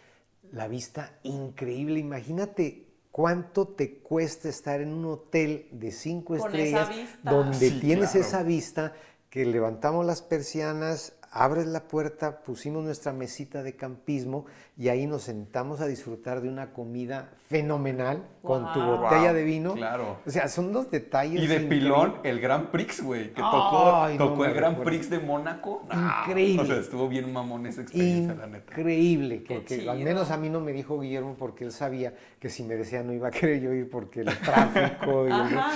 La 0.54 0.70
vista 0.70 1.20
increíble, 1.24 2.00
imagínate 2.00 2.87
cuánto 3.18 3.68
te 3.68 3.98
cuesta 3.98 4.48
estar 4.48 4.80
en 4.80 4.94
un 4.94 5.06
hotel 5.06 5.70
de 5.72 5.92
cinco 5.92 6.38
Con 6.38 6.46
estrellas 6.46 6.88
donde 7.24 7.72
Sí, 7.72 7.80
tienes 7.80 8.12
claro. 8.12 8.28
esa 8.28 8.44
vista 8.44 8.94
que 9.32 9.44
levantamos 9.44 10.06
las 10.06 10.22
persianas, 10.22 11.17
abres 11.44 11.68
la 11.68 11.88
puerta, 11.88 12.40
pusimos 12.42 12.84
nuestra 12.84 13.14
mesita 13.14 13.62
de 13.64 13.76
campismo 13.76 14.46
y 14.78 14.90
ahí 14.90 15.06
nos 15.06 15.24
sentamos 15.24 15.82
a 15.82 15.88
disfrutar 15.88 16.42
de 16.42 16.50
una 16.50 16.74
comida 16.74 17.30
fenomenal 17.50 18.24
con 18.42 18.72
tu 18.74 18.80
botella 18.82 19.28
Wow, 19.28 19.34
de 19.36 19.44
vino. 19.44 19.74
claro. 19.76 20.18
O 20.26 20.30
sea, 20.30 20.48
son 20.48 20.74
dos 20.74 20.90
detalles. 20.90 21.36
Y 21.42 21.48
de 21.48 21.56
increíbles. 21.56 21.80
pilón, 21.80 22.16
el 22.24 22.40
Grand 22.40 22.68
Prix, 22.70 23.04
güey, 23.04 23.28
que 23.34 23.42
tocó, 23.42 23.96
Ay, 23.96 24.18
tocó 24.18 24.46
el 24.46 24.54
recuerdes. 24.56 24.84
Prix 24.86 25.10
de 25.10 25.20
Mónaco. 25.20 25.84
Increíble. 26.22 26.62
O 26.64 26.66
sea, 26.66 26.78
estuvo 26.78 27.08
bien 27.08 27.32
mamón 27.32 27.66
esa 27.68 27.82
experiencia, 27.82 28.36
la 28.36 28.48
neta. 28.48 28.72
Increíble, 28.72 29.44
porque 29.48 29.90
al 29.90 30.00
menos 30.00 30.32
a 30.32 30.38
mí 30.38 30.50
no 30.50 30.60
me 30.60 30.74
dijo 30.74 31.00
Guillermo 31.00 31.36
porque 31.38 31.66
él 31.66 31.72
sabía 31.72 32.14
que 32.40 32.50
si 32.50 32.64
me 32.64 32.76
decía 32.76 33.04
no 33.04 33.14
iba 33.14 33.28
a 33.28 33.32
querer 33.32 33.62
yo 33.62 33.74
ir 33.74 33.90
porque 33.90 34.22
el 34.22 34.38
tráfico 34.40 35.28
y 35.28 35.32
Ajá. 35.32 35.72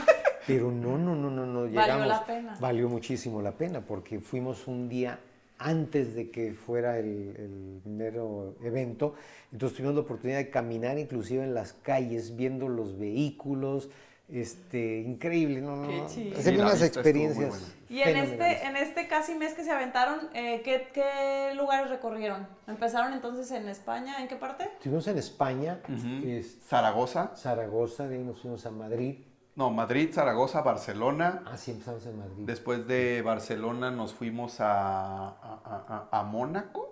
pero 0.47 0.71
no, 0.71 0.97
no, 0.97 1.15
no, 1.15 1.29
no, 1.29 1.45
no 1.45 1.65
llegamos. 1.67 2.07
la 2.07 2.25
pena. 2.25 2.57
Valió 2.59 2.89
muchísimo 2.89 3.41
la 3.41 3.51
pena 3.51 3.81
porque 3.81 4.19
fuimos 4.19 4.67
un 4.67 4.89
día 4.89 5.19
antes 5.61 6.15
de 6.15 6.29
que 6.31 6.53
fuera 6.53 6.97
el, 6.99 7.35
el 7.37 7.81
mero 7.91 8.55
evento, 8.63 9.15
entonces 9.51 9.77
tuvimos 9.77 9.95
la 9.95 10.01
oportunidad 10.01 10.37
de 10.39 10.49
caminar 10.49 10.97
inclusive 10.97 11.43
en 11.43 11.53
las 11.53 11.73
calles 11.73 12.35
viendo 12.35 12.67
los 12.67 12.97
vehículos, 12.97 13.89
este, 14.29 14.99
increíble, 15.01 15.59
no, 15.61 15.75
no, 15.75 15.87
Qué 15.87 16.23
no. 16.51 16.51
la 16.57 16.63
unas 16.63 16.81
experiencias. 16.81 17.75
Y 17.89 17.99
en 17.99 18.15
este, 18.15 18.65
en 18.65 18.77
este 18.77 19.07
casi 19.09 19.35
mes 19.35 19.53
que 19.53 19.63
se 19.65 19.71
aventaron, 19.71 20.29
eh, 20.33 20.61
¿qué, 20.63 20.87
qué 20.93 21.53
lugares 21.55 21.89
recorrieron? 21.89 22.47
¿Empezaron 22.65 23.11
entonces 23.11 23.51
en 23.51 23.67
España? 23.67 24.21
¿En 24.21 24.29
qué 24.29 24.37
parte? 24.37 24.63
Estuvimos 24.77 25.05
en 25.09 25.17
España, 25.17 25.81
Ujú. 25.89 26.25
es- 26.25 26.59
Zaragoza. 26.65 27.33
Zaragoza, 27.35 28.07
de 28.07 28.15
ahí 28.15 28.23
nos 28.23 28.39
fuimos 28.39 28.65
a 28.65 28.71
Madrid. 28.71 29.15
No, 29.55 29.69
Madrid, 29.69 30.09
Zaragoza, 30.13 30.61
Barcelona. 30.61 31.43
Ah, 31.45 31.57
sí, 31.57 31.71
empezamos 31.71 32.05
en 32.05 32.17
Madrid. 32.17 32.33
Después 32.45 32.87
de 32.87 33.21
Barcelona 33.21 33.91
nos 33.91 34.13
fuimos 34.13 34.61
a, 34.61 35.27
a, 35.27 36.07
a- 36.11 36.19
a 36.19 36.23
Mónaco. 36.23 36.87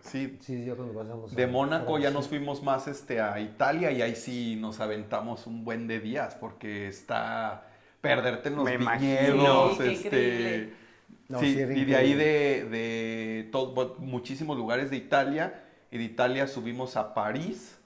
Sí, 0.00 0.36
Sí, 0.40 0.64
ya 0.64 0.74
cuando 0.74 0.92
pasamos. 0.92 1.34
de 1.36 1.44
a 1.44 1.46
Mónaco 1.46 1.98
ya 2.00 2.10
nos 2.10 2.26
fuimos 2.26 2.64
más 2.64 2.88
este, 2.88 3.20
a 3.20 3.38
Italia 3.38 3.92
y 3.92 4.02
ahí 4.02 4.16
sí 4.16 4.56
nos 4.60 4.80
aventamos 4.80 5.46
un 5.46 5.64
buen 5.64 5.86
de 5.86 6.00
días 6.00 6.34
porque 6.34 6.88
está 6.88 7.62
perderte 8.00 8.48
en 8.48 8.56
los 8.56 8.64
Me 8.64 8.74
imagino. 8.74 9.34
viñedos. 9.34 9.76
Sí, 9.78 9.84
qué 9.84 9.92
este. 9.92 10.72
No, 11.28 11.38
sí, 11.38 11.54
sí, 11.54 11.60
y 11.62 11.84
de 11.84 11.94
ahí 11.94 12.14
de, 12.14 12.64
de 12.68 13.48
to- 13.52 13.72
bueno, 13.72 13.94
muchísimos 13.98 14.56
lugares 14.56 14.90
de 14.90 14.96
Italia. 14.96 15.62
Y 15.92 15.98
de 15.98 16.04
Italia 16.04 16.48
subimos 16.48 16.96
a 16.96 17.14
París. 17.14 17.77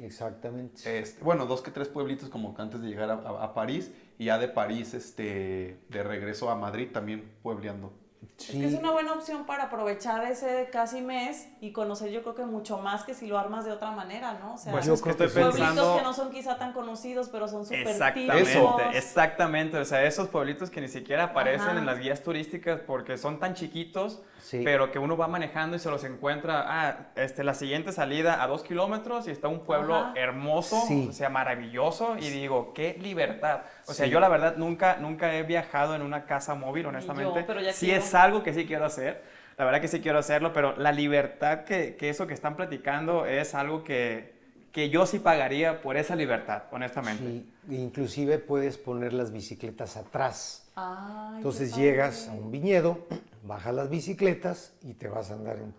Exactamente. 0.00 0.98
Este, 0.98 1.22
bueno, 1.22 1.46
dos 1.46 1.62
que 1.62 1.70
tres 1.70 1.88
pueblitos 1.88 2.28
como 2.28 2.54
que 2.54 2.62
antes 2.62 2.80
de 2.80 2.88
llegar 2.88 3.10
a, 3.10 3.54
París. 3.54 3.92
Y 4.18 4.26
ya 4.26 4.38
de 4.38 4.48
París 4.48 4.94
este, 4.94 5.78
de 5.88 6.02
regreso 6.02 6.50
a 6.50 6.56
Madrid 6.56 6.88
también 6.92 7.32
puebleando. 7.42 7.92
Es 8.38 8.46
que 8.46 8.64
es 8.66 8.74
una 8.74 8.90
buena 8.90 9.12
opción 9.12 9.46
para 9.46 9.64
aprovechar 9.64 10.24
ese 10.24 10.68
casi 10.72 11.00
mes 11.00 11.48
y 11.60 11.72
conocer 11.72 12.10
yo 12.10 12.22
creo 12.22 12.34
que 12.34 12.44
mucho 12.44 12.78
más 12.78 13.04
que 13.04 13.14
si 13.14 13.26
lo 13.26 13.38
armas 13.38 13.64
de 13.64 13.72
otra 13.72 13.90
manera, 13.92 14.34
¿no? 14.40 14.54
O 14.54 14.58
sea, 14.58 14.72
Pues 14.72 14.86
Yo 14.86 14.94
es 14.94 15.02
que 15.02 15.10
estoy 15.10 15.28
sí. 15.28 15.34
pensando... 15.34 15.96
que 15.96 16.02
no 16.02 16.12
son 16.12 16.30
quizá 16.30 16.56
tan 16.58 16.72
conocidos, 16.72 17.28
pero 17.28 17.48
son 17.48 17.64
súper 17.64 17.86
Exactamente, 17.88 18.98
exactamente. 18.98 19.78
O 19.78 19.84
sea, 19.84 20.04
esos 20.04 20.28
pueblitos 20.28 20.70
que 20.70 20.80
ni 20.80 20.88
siquiera 20.88 21.24
aparecen 21.24 21.68
Ajá. 21.70 21.78
en 21.78 21.86
las 21.86 21.98
guías 21.98 22.22
turísticas 22.22 22.80
porque 22.86 23.16
son 23.18 23.38
tan 23.38 23.54
chiquitos, 23.54 24.22
Sí. 24.40 24.60
pero 24.62 24.92
que 24.92 24.98
uno 24.98 25.16
va 25.16 25.26
manejando 25.26 25.74
y 25.76 25.78
se 25.78 25.90
los 25.90 26.04
encuentra. 26.04 26.64
Ah, 26.66 26.96
este, 27.16 27.44
la 27.44 27.54
siguiente 27.54 27.92
salida 27.92 28.42
a 28.42 28.46
dos 28.46 28.62
kilómetros 28.62 29.26
y 29.26 29.30
está 29.30 29.48
un 29.48 29.60
pueblo 29.60 29.94
Ajá. 29.96 30.12
hermoso, 30.16 30.82
Sí. 30.86 31.06
o 31.08 31.12
sea, 31.14 31.30
maravilloso. 31.30 32.16
Y 32.18 32.28
digo, 32.28 32.72
qué 32.74 32.98
libertad. 33.00 33.60
O 33.86 33.94
sea, 33.94 34.04
Sí. 34.06 34.12
yo 34.12 34.20
la 34.20 34.28
verdad 34.28 34.56
nunca, 34.56 34.96
nunca 35.00 35.34
he 35.34 35.42
viajado 35.44 35.94
en 35.94 36.02
una 36.02 36.26
casa 36.26 36.54
móvil, 36.54 36.86
honestamente. 36.86 37.42
pero 37.46 37.60
ya 37.60 37.72
sí 37.72 37.86
quiero. 37.86 38.00
Es 38.14 38.20
algo 38.20 38.42
que 38.42 38.54
sí 38.54 38.64
quiero 38.64 38.84
hacer. 38.84 39.22
La 39.58 39.64
verdad 39.64 39.80
que 39.80 39.88
sí 39.88 40.00
quiero 40.00 40.18
hacerlo, 40.18 40.52
pero 40.52 40.76
la 40.76 40.92
libertad 40.92 41.64
que, 41.64 41.96
que 41.96 42.08
eso 42.08 42.26
que 42.26 42.34
están 42.34 42.56
platicando 42.56 43.26
es 43.26 43.54
algo 43.54 43.84
que, 43.84 44.32
que 44.72 44.90
yo 44.90 45.06
sí 45.06 45.18
pagaría 45.18 45.80
por 45.82 45.96
esa 45.96 46.16
libertad, 46.16 46.64
honestamente. 46.72 47.22
Sí, 47.22 47.52
inclusive 47.70 48.38
puedes 48.38 48.78
poner 48.78 49.12
las 49.12 49.32
bicicletas 49.32 49.96
atrás. 49.96 50.68
Ay, 50.74 51.36
Entonces 51.36 51.76
llegas 51.76 52.28
a 52.28 52.32
un 52.32 52.50
viñedo, 52.50 53.06
bajas 53.44 53.74
las 53.74 53.90
bicicletas 53.90 54.72
y 54.82 54.94
te 54.94 55.08
vas 55.08 55.30
a 55.30 55.34
andar 55.34 55.58
en, 55.58 55.74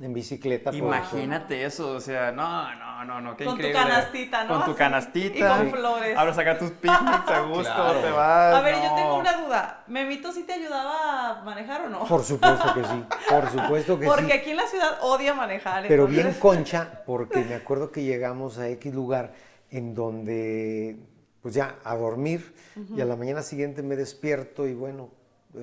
en 0.00 0.12
bicicleta. 0.14 0.70
por- 0.70 0.78
Imagínate 0.78 1.64
eso, 1.64 1.92
o 1.92 2.00
sea, 2.00 2.30
no, 2.32 2.74
no, 2.76 3.04
no, 3.04 3.20
no, 3.20 3.36
qué 3.36 3.44
Con 3.44 3.54
tu 3.54 3.66
increíble. 3.66 3.80
canastita, 3.82 4.44
¿no? 4.44 4.48
Con 4.54 4.64
tu 4.64 4.70
Así, 4.70 4.78
canastita. 4.78 5.38
y 5.38 5.40
con 5.58 5.70
flores. 5.72 6.16
Ahora 6.16 6.34
sacar 6.34 6.58
tus 6.58 6.70
picnics 6.72 7.28
a 7.28 7.40
gusto, 7.40 7.62
Claro. 7.74 8.00
te 8.00 8.10
vas. 8.10 8.54
A 8.54 8.60
ver, 8.60 8.74
yo 8.76 8.94
tengo 8.94 9.16
una 9.18 9.32
duda. 9.42 9.84
¿Memito 9.88 10.32
sí 10.32 10.44
te 10.44 10.52
ayudaba 10.52 11.40
a 11.40 11.42
manejar 11.42 11.82
o 11.82 11.88
no? 11.88 12.04
Por 12.04 12.22
supuesto 12.22 12.74
que 12.74 12.84
sí, 12.84 13.04
por 13.28 13.50
supuesto 13.50 13.98
que 13.98 14.06
Porque 14.06 14.26
sí. 14.26 14.32
aquí 14.32 14.50
en 14.50 14.56
la 14.56 14.66
ciudad 14.66 14.98
odia 15.02 15.34
manejar. 15.34 15.84
Pero 15.88 16.06
bien 16.06 16.32
concha, 16.40 17.02
porque 17.06 17.40
me 17.44 17.54
acuerdo 17.54 17.90
que 17.90 18.02
llegamos 18.04 18.58
a 18.58 18.68
X 18.68 18.94
lugar 18.94 19.32
en 19.70 19.94
donde, 19.94 20.96
pues 21.42 21.54
ya, 21.54 21.76
a 21.84 21.96
dormir, 21.96 22.54
y 22.94 23.00
a 23.00 23.04
la 23.04 23.16
mañana 23.16 23.42
siguiente 23.42 23.82
me 23.82 23.96
despierto 23.96 24.66
y 24.66 24.74
bueno, 24.74 25.10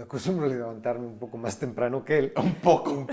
acostumbro 0.02 0.46
a 0.46 0.50
levantarme 0.50 1.06
un 1.06 1.20
poco 1.20 1.38
más 1.38 1.58
temprano 1.60 2.04
que 2.04 2.18
él. 2.18 2.34
Un 2.38 2.56
poco. 2.56 3.08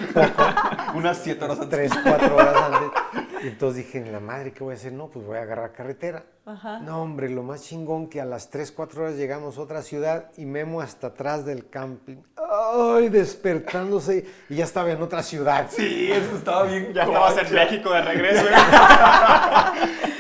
Unas 0.95 1.19
siete 1.19 1.45
horas 1.45 1.61
antes. 1.61 1.91
tres, 1.91 1.93
cuatro 2.03 2.37
horas 2.37 2.57
antes. 2.57 3.22
Y 3.43 3.49
entonces 3.49 3.85
dije, 3.85 4.05
la 4.11 4.21
madre, 4.21 4.53
¿qué 4.53 4.63
voy 4.63 4.75
a 4.75 4.77
hacer? 4.77 4.93
No, 4.93 5.09
pues 5.09 5.27
voy 5.27 5.37
a 5.37 5.43
agarrar 5.43 5.73
carretera. 5.73 6.25
Ajá. 6.45 6.81
No, 6.81 7.03
hombre, 7.03 7.29
lo 7.29 7.43
más 7.43 7.63
chingón 7.63 8.09
que 8.09 8.21
a 8.21 8.25
las 8.25 8.51
tres, 8.51 8.73
cuatro 8.73 9.03
horas 9.03 9.17
llegamos 9.17 9.59
a 9.59 9.61
otra 9.61 9.83
ciudad 9.83 10.31
y 10.37 10.45
Memo 10.45 10.81
hasta 10.81 11.09
atrás 11.09 11.45
del 11.45 11.69
camping. 11.69 12.17
¡Ay! 12.37 13.09
Despertándose 13.09 14.27
y 14.49 14.57
ya 14.57 14.65
estaba 14.65 14.91
en 14.91 15.03
otra 15.03 15.23
ciudad. 15.23 15.69
Sí, 15.71 16.11
eso 16.11 16.37
estaba 16.37 16.65
bien. 16.65 16.93
Ya 16.93 17.05
estabas 17.05 17.39
en. 17.39 17.55
México 17.55 17.93
de 17.93 18.03
regreso. 18.03 18.45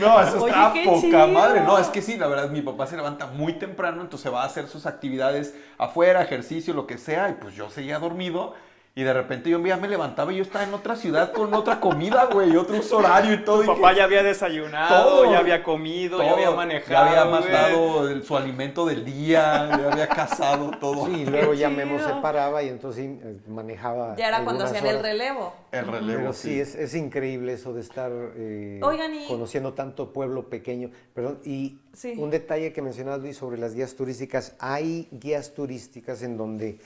No, 0.00 0.20
eso 0.20 0.42
Oye, 0.42 0.52
está 0.52 0.72
poca 0.85 1.00
chido. 1.00 1.28
madre. 1.28 1.61
No, 1.61 1.78
es 1.78 1.87
que 1.88 2.02
sí, 2.02 2.16
la 2.16 2.26
verdad, 2.26 2.50
mi 2.50 2.61
papá 2.61 2.88
se 2.88 2.96
levanta 2.96 3.26
muy 3.26 3.52
temprano, 3.52 4.02
entonces 4.02 4.32
va 4.32 4.42
a 4.42 4.46
hacer 4.46 4.66
sus 4.66 4.85
actividades 4.85 5.54
afuera, 5.78 6.22
ejercicio, 6.22 6.74
lo 6.74 6.88
que 6.88 6.98
sea, 6.98 7.28
y 7.30 7.35
pues 7.35 7.54
yo 7.54 7.70
seguía 7.70 8.00
dormido. 8.00 8.54
Y 8.94 9.05
de 9.05 9.12
repente 9.14 9.48
yo 9.48 9.59
ya 9.64 9.78
me 9.78 9.88
levantaba 9.88 10.35
y 10.35 10.37
yo 10.37 10.42
estaba 10.42 10.64
en 10.66 10.74
otra 10.74 10.96
ciudad 10.96 11.33
con 11.33 11.55
otra 11.55 11.81
comida, 11.81 12.26
güey, 12.26 12.55
otro 12.59 12.76
uso 12.76 12.98
horario 12.98 13.33
y 13.33 13.38
todo. 13.42 13.62
Tu 13.62 13.72
y 13.72 13.74
papá 13.74 13.94
ya 13.94 14.05
había 14.05 14.22
desayunado, 14.22 15.05
Todo. 15.22 15.33
ya 15.33 15.38
había 15.38 15.62
comido, 15.62 16.22
ya 16.22 16.33
había 16.33 16.50
manejado. 16.50 16.90
Ya 16.92 17.22
había 17.22 17.24
mandado 17.24 18.09
el- 18.11 18.22
su 18.22 18.37
alimento 18.37 18.85
del 18.85 19.02
día, 19.07 19.70
ya 19.70 19.90
había 19.92 20.09
casado 20.09 20.72
todo. 20.78 21.07
Sí, 21.07 21.22
y 21.22 21.24
luego 21.24 21.55
ya 21.55 21.70
Memo 21.70 21.98
se 22.00 22.12
paraba 22.20 22.62
y 22.62 22.68
entonces 22.68 23.02
sí, 23.07 23.18
eh, 23.24 23.38
manejaba. 23.48 24.14
Ya 24.16 24.28
era 24.28 24.44
cuando 24.44 24.64
hacían 24.64 24.87
el 24.87 25.00
relevo. 25.00 25.55
El 25.72 25.87
relevo. 25.87 26.18
Pero 26.20 26.33
sí, 26.35 26.61
es, 26.61 26.74
es 26.74 26.94
increíble 26.94 27.55
eso 27.55 27.72
de 27.72 27.81
estar 27.81 28.12
eh, 28.37 28.78
Oigan, 28.83 29.14
y- 29.14 29.26
conociendo 29.26 29.72
tanto 29.72 30.12
pueblo 30.12 30.50
pequeño. 30.50 30.90
Perdón, 31.14 31.38
y 31.46 31.78
Sí. 31.94 32.12
un 32.18 32.28
detalle 32.28 32.74
que 32.74 32.83
mencionabas, 32.83 33.22
Luis, 33.22 33.38
sobre 33.38 33.57
las 33.57 33.74
guías 33.74 33.94
turísticas. 33.94 34.55
Hay 34.59 35.09
guías 35.12 35.55
turísticas 35.55 36.22
en 36.22 36.37
donde 36.37 36.78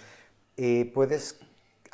eh, 0.57 0.91
puedes 0.95 1.39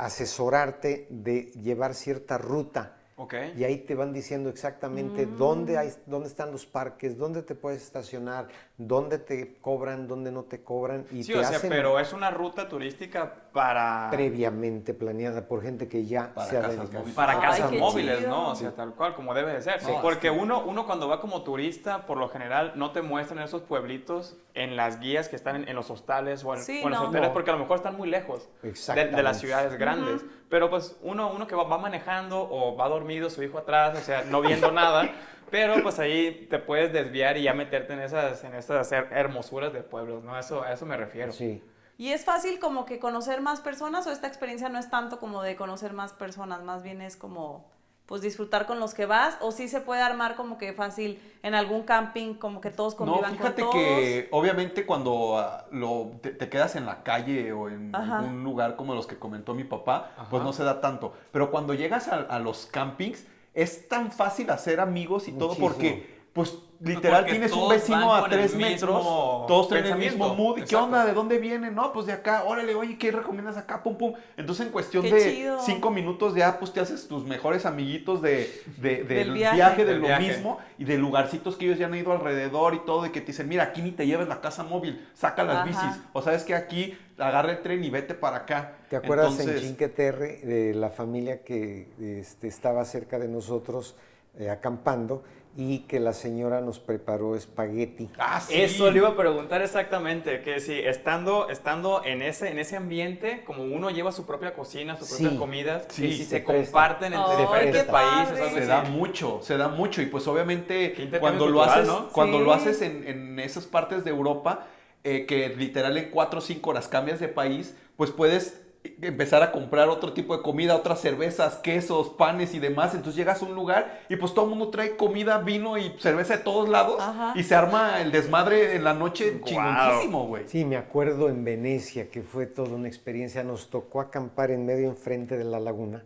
asesorarte 0.04 1.06
de 1.10 1.42
llevar 1.52 1.94
cierta 1.94 2.38
ruta. 2.38 2.96
Ok. 3.16 3.34
Y 3.56 3.64
ahí 3.64 3.78
te 3.78 3.94
van 3.94 4.12
diciendo 4.12 4.48
exactamente 4.48 5.26
Mm. 5.26 5.36
dónde, 5.36 5.78
hay, 5.78 5.92
dónde 6.06 6.28
están 6.28 6.50
los 6.50 6.66
parques, 6.66 7.16
dónde 7.16 7.42
te 7.42 7.54
puedes 7.54 7.82
estacionar, 7.82 8.48
dónde 8.87 9.18
te 9.18 9.57
cobran, 9.61 10.07
dónde 10.09 10.31
no 10.33 10.42
te 10.45 10.62
cobran. 10.62 11.07
Y 11.11 11.23
Sí, 11.25 11.33
te 11.33 11.38
o 11.38 11.45
sea, 11.45 11.57
hacen 11.59 11.71
pero 11.71 11.99
es 11.99 12.12
una 12.12 12.31
ruta 12.31 12.68
turística 12.68 13.33
para, 13.53 14.09
previamente 14.11 14.95
planeada 14.95 15.47
por 15.47 15.62
gente 15.62 15.88
que 15.88 16.07
ya 16.07 16.33
Para 16.35 16.47
se 16.49 16.57
ha 16.59 16.61
casas 16.62 16.77
dedicado. 16.79 16.99
móviles. 17.01 17.14
para 17.16 17.33
Ay, 17.35 17.40
casas 17.40 17.73
móviles, 17.73 18.18
chido. 18.18 18.31
¿no? 18.31 18.49
O 18.51 18.55
sea, 18.55 18.71
tal 18.75 18.95
cual, 18.95 19.14
como 19.14 19.35
debe 19.35 19.53
de 19.53 19.61
ser. 19.62 19.81
Sí. 19.81 19.92
Porque 20.03 20.31
uno, 20.31 20.62
uno 20.64 20.87
cuando 20.87 21.09
va 21.09 21.21
como 21.21 21.42
turista, 21.42 22.07
por 22.07 22.16
lo 22.18 22.29
general, 22.29 22.73
no 22.77 22.92
te 22.92 23.03
muestran 23.03 23.42
esos 23.42 23.62
pueblitos 23.62 24.37
en 24.55 24.77
las 24.77 25.01
guías 25.01 25.29
que 25.29 25.37
están 25.37 25.57
en, 25.57 25.68
en 25.68 25.77
los 25.77 25.90
hostales 25.90 26.45
o 26.45 26.55
en, 26.55 26.61
Sí, 26.62 26.81
o 26.83 26.87
en 26.87 26.90
los 26.92 27.01
no. 27.03 27.09
hoteles, 27.09 27.29
No. 27.29 27.33
porque 27.35 27.51
a 27.51 27.55
lo 27.55 27.59
mejor 27.61 27.77
están 27.77 27.97
muy 27.97 28.09
lejos 28.09 28.49
de, 28.62 28.73
de 29.09 29.23
las 29.23 29.38
ciudades 29.40 29.79
grandes. 29.79 30.25
Pero 30.49 30.68
pues 30.68 30.99
uno, 31.03 31.33
uno 31.33 31.47
que 31.47 31.55
va, 31.55 31.64
va 31.64 31.79
manejando 31.79 32.47
o 32.51 32.77
va 32.77 32.88
dormido, 32.88 33.31
su 33.31 33.42
hijo 33.42 33.59
atrás, 33.59 33.99
o 33.99 34.03
sea, 34.03 34.25
no 34.25 34.40
viendo 34.42 34.71
nada, 34.71 35.09
pero 35.52 35.80
pues 35.84 36.00
ahí 36.00 36.48
te 36.50 36.58
puedes 36.58 36.92
desviar 36.92 37.36
y 37.36 37.44
ya 37.44 37.54
meterte 37.54 37.92
en 37.92 38.00
esas, 38.00 38.42
en 38.42 38.54
esas 38.56 38.90
her- 38.92 39.08
hermosuras 39.12 39.72
de 39.72 39.82
pueblos, 39.84 40.24
¿no? 40.24 40.36
Eso, 40.38 40.62
a 40.64 40.72
eso 40.72 40.84
me 40.86 40.96
refiero. 40.96 41.32
Sí. 41.32 41.62
¿Y 41.98 42.08
es 42.10 42.24
fácil 42.24 42.58
como 42.58 42.84
que 42.86 42.98
conocer 42.98 43.40
más 43.42 43.60
personas 43.60 44.06
o 44.06 44.10
esta 44.10 44.26
experiencia 44.26 44.68
no 44.68 44.78
es 44.80 44.90
tanto 44.90 45.20
como 45.20 45.42
de 45.42 45.54
conocer 45.56 45.92
más 45.92 46.12
personas, 46.12 46.62
más 46.64 46.82
bien 46.82 47.00
es 47.00 47.16
como 47.16 47.70
pues 48.06 48.20
disfrutar 48.20 48.66
con 48.66 48.80
los 48.80 48.94
que 48.94 49.06
vas 49.06 49.38
o 49.40 49.52
sí 49.52 49.68
se 49.68 49.80
puede 49.80 50.02
armar 50.02 50.34
como 50.34 50.58
que 50.58 50.72
fácil 50.72 51.22
en 51.42 51.54
algún 51.54 51.84
camping 51.84 52.34
como 52.34 52.60
que 52.60 52.70
todos 52.70 52.94
No, 52.94 52.98
convivan 52.98 53.32
fíjate 53.36 53.62
con 53.62 53.70
todos? 53.70 53.84
que 53.84 54.28
obviamente 54.32 54.84
cuando 54.84 55.38
ah, 55.38 55.66
lo, 55.70 56.12
te, 56.20 56.30
te 56.32 56.48
quedas 56.48 56.76
en 56.76 56.84
la 56.86 57.02
calle 57.04 57.52
o 57.52 57.68
en 57.68 57.94
Ajá. 57.94 58.20
un 58.20 58.42
lugar 58.44 58.76
como 58.76 58.94
los 58.94 59.06
que 59.06 59.18
comentó 59.18 59.54
mi 59.54 59.64
papá, 59.64 60.10
pues 60.30 60.42
no 60.42 60.52
se 60.52 60.64
da 60.64 60.80
tanto. 60.80 61.14
Pero 61.30 61.50
cuando 61.50 61.74
llegas 61.74 62.08
a, 62.08 62.16
a 62.16 62.38
los 62.40 62.66
campings, 62.66 63.24
es 63.54 63.88
tan 63.88 64.10
fácil 64.12 64.50
hacer 64.50 64.80
amigos 64.80 65.28
y 65.28 65.32
todo 65.32 65.48
Muchísimo. 65.48 65.68
porque, 65.68 66.22
pues 66.32 66.54
literal, 66.80 67.20
porque 67.20 67.32
tienes 67.32 67.52
un 67.52 67.68
vecino 67.68 68.12
a 68.12 68.28
tres 68.28 68.56
metros, 68.56 69.04
todos 69.46 69.68
tienen 69.68 69.92
el 69.92 69.98
mismo 69.98 70.34
mood. 70.34 70.52
¿Y 70.52 70.54
qué 70.54 70.60
Exacto. 70.62 70.84
onda? 70.86 71.04
¿De 71.04 71.12
dónde 71.12 71.38
vienen? 71.38 71.74
No, 71.76 71.92
pues 71.92 72.06
de 72.06 72.12
acá. 72.12 72.42
Órale, 72.44 72.74
oye, 72.74 72.98
¿qué 72.98 73.12
recomiendas 73.12 73.56
acá? 73.56 73.82
Pum, 73.84 73.96
pum. 73.96 74.14
Entonces, 74.36 74.66
en 74.66 74.72
cuestión 74.72 75.04
Qué 75.04 75.14
de 75.14 75.32
chido. 75.36 75.60
cinco 75.60 75.90
minutos 75.92 76.34
ya, 76.34 76.58
pues 76.58 76.72
te 76.72 76.80
haces 76.80 77.06
tus 77.06 77.24
mejores 77.24 77.66
amiguitos 77.66 78.20
de, 78.20 78.50
de- 78.78 79.04
del 79.04 79.06
Del 79.06 79.32
viaje, 79.34 79.56
viaje. 79.56 79.84
de 79.84 79.92
Del 79.92 80.00
lo 80.00 80.06
viaje. 80.08 80.26
mismo 80.28 80.58
y 80.78 80.84
de 80.84 80.98
lugarcitos 80.98 81.56
que 81.56 81.66
ellos 81.66 81.78
ya 81.78 81.86
han 81.86 81.94
ido 81.94 82.10
alrededor 82.12 82.74
y 82.74 82.80
todo, 82.80 83.06
y 83.06 83.10
que 83.10 83.20
te 83.20 83.28
dicen, 83.28 83.48
mira, 83.48 83.62
aquí 83.64 83.80
ni 83.82 83.92
te 83.92 84.06
lleves 84.06 84.26
la 84.26 84.40
casa 84.40 84.64
móvil, 84.64 85.06
saca 85.14 85.44
las 85.44 85.56
Ajá. 85.58 85.64
bicis. 85.66 86.02
O 86.14 86.20
sabes 86.22 86.42
que 86.42 86.54
aquí 86.56 86.98
agarra 87.22 87.52
el 87.52 87.62
tren 87.62 87.82
y 87.85 87.90
vete 87.90 88.14
para 88.14 88.38
acá. 88.38 88.72
¿Te 88.90 88.96
acuerdas 88.96 89.35
en 89.35 89.40
Entonces, 89.40 89.62
Cinque 89.62 89.88
Terre 89.88 90.38
de 90.42 90.74
la 90.74 90.90
familia 90.90 91.42
que 91.42 91.88
este, 92.00 92.48
estaba 92.48 92.85
cerca 92.85 93.18
de 93.18 93.28
nosotros 93.28 93.96
eh, 94.38 94.50
acampando 94.50 95.22
y 95.54 95.80
que 95.80 96.00
la 96.00 96.14
señora 96.14 96.62
nos 96.62 96.80
preparó 96.80 97.37
espagueti? 97.37 98.08
Ah, 98.18 98.40
sí. 98.40 98.54
Eso 98.62 98.90
le 98.90 98.98
iba 98.98 99.11
a 99.11 99.16
preguntar 99.16 99.61
exactamente, 99.61 100.40
que 100.40 100.61
si 100.61 100.72
estando, 100.78 101.50
estando 101.50 102.02
en, 102.06 102.22
ese, 102.22 102.48
en 102.48 102.58
ese 102.58 102.76
ambiente, 102.76 103.42
como 103.44 103.62
uno 103.64 103.90
lleva 103.90 104.12
su 104.12 104.24
propia 104.24 104.54
cocina, 104.54 104.96
sus 104.96 105.08
Sí. 105.08 105.22
propias 105.22 105.38
comidas, 105.38 105.85
Sí, 105.90 106.06
y 106.06 106.12
si 106.16 106.24
se 106.24 106.38
se 106.38 106.44
comparten 106.44 107.12
entre 107.12 107.37
diferentes 107.37 107.85
países, 107.85 108.38
Se 108.38 108.44
así. 108.61 108.66
da 108.66 108.82
mucho, 108.85 109.40
se 109.42 109.58
da 109.58 109.68
mucho 109.68 110.00
y 110.00 110.06
pues 110.06 110.26
obviamente 110.26 110.94
cuando 111.20 111.46
lo 111.46 111.58
cultural, 111.58 111.68
haces, 111.80 111.87
¿no? 111.88 112.08
cuando 112.08 112.38
Sí. 112.38 112.44
lo 112.44 112.52
haces 112.54 112.80
en, 112.82 113.06
en 113.06 113.38
esas 113.38 113.66
partes 113.66 114.04
de 114.04 114.11
Europa, 114.11 114.66
eh, 115.04 115.26
que 115.26 115.48
literal 115.50 115.96
en 115.96 116.10
4 116.10 116.38
o 116.38 116.42
5 116.42 116.70
horas 116.70 116.88
cambias 116.88 117.20
de 117.20 117.28
país, 117.28 117.74
pues 117.96 118.10
puedes 118.10 118.58
empezar 119.00 119.44
a 119.44 119.52
comprar 119.52 119.88
otro 119.88 120.12
tipo 120.12 120.36
de 120.36 120.42
comida, 120.42 120.74
otras 120.74 121.00
cervezas, 121.00 121.54
quesos, 121.58 122.08
panes 122.10 122.52
y 122.52 122.58
demás. 122.58 122.94
Entonces 122.94 123.14
llegas 123.16 123.40
a 123.40 123.46
un 123.46 123.54
lugar 123.54 124.00
y 124.08 124.16
pues 124.16 124.34
todo 124.34 124.46
el 124.46 124.50
mundo 124.50 124.70
trae 124.70 124.96
comida, 124.96 125.38
vino 125.38 125.78
y 125.78 125.94
cerveza 126.00 126.36
de 126.38 126.42
todos 126.42 126.68
lados 126.68 126.96
Ajá. 127.00 127.32
y 127.36 127.44
se 127.44 127.54
arma 127.54 128.00
el 128.02 128.10
desmadre 128.10 128.74
en 128.74 128.82
la 128.82 128.92
noche 128.94 129.38
Guau. 129.38 129.44
chingoncísimo, 129.44 130.26
güey. 130.26 130.48
Sí, 130.48 130.64
me 130.64 130.76
acuerdo 130.76 131.28
en 131.28 131.44
Venecia 131.44 132.10
que 132.10 132.22
fue 132.22 132.46
toda 132.46 132.70
una 132.74 132.88
experiencia. 132.88 133.44
Nos 133.44 133.70
tocó 133.70 134.00
acampar 134.00 134.50
en 134.50 134.66
medio 134.66 134.88
enfrente 134.88 135.38
de 135.38 135.44
la 135.44 135.60
laguna 135.60 136.02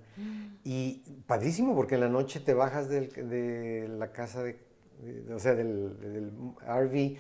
y 0.63 1.01
padrísimo 1.27 1.75
porque 1.75 1.95
en 1.95 2.03
la 2.03 2.09
noche 2.09 2.41
te 2.41 2.53
bajas 2.53 2.91
del- 2.91 3.09
de 3.11 3.89
la 3.89 4.13
casa, 4.13 4.43
de, 4.43 4.59
de- 5.03 5.33
o 5.35 5.39
sea, 5.39 5.55
del, 5.55 5.99
del 5.99 6.31
RV 6.67 7.17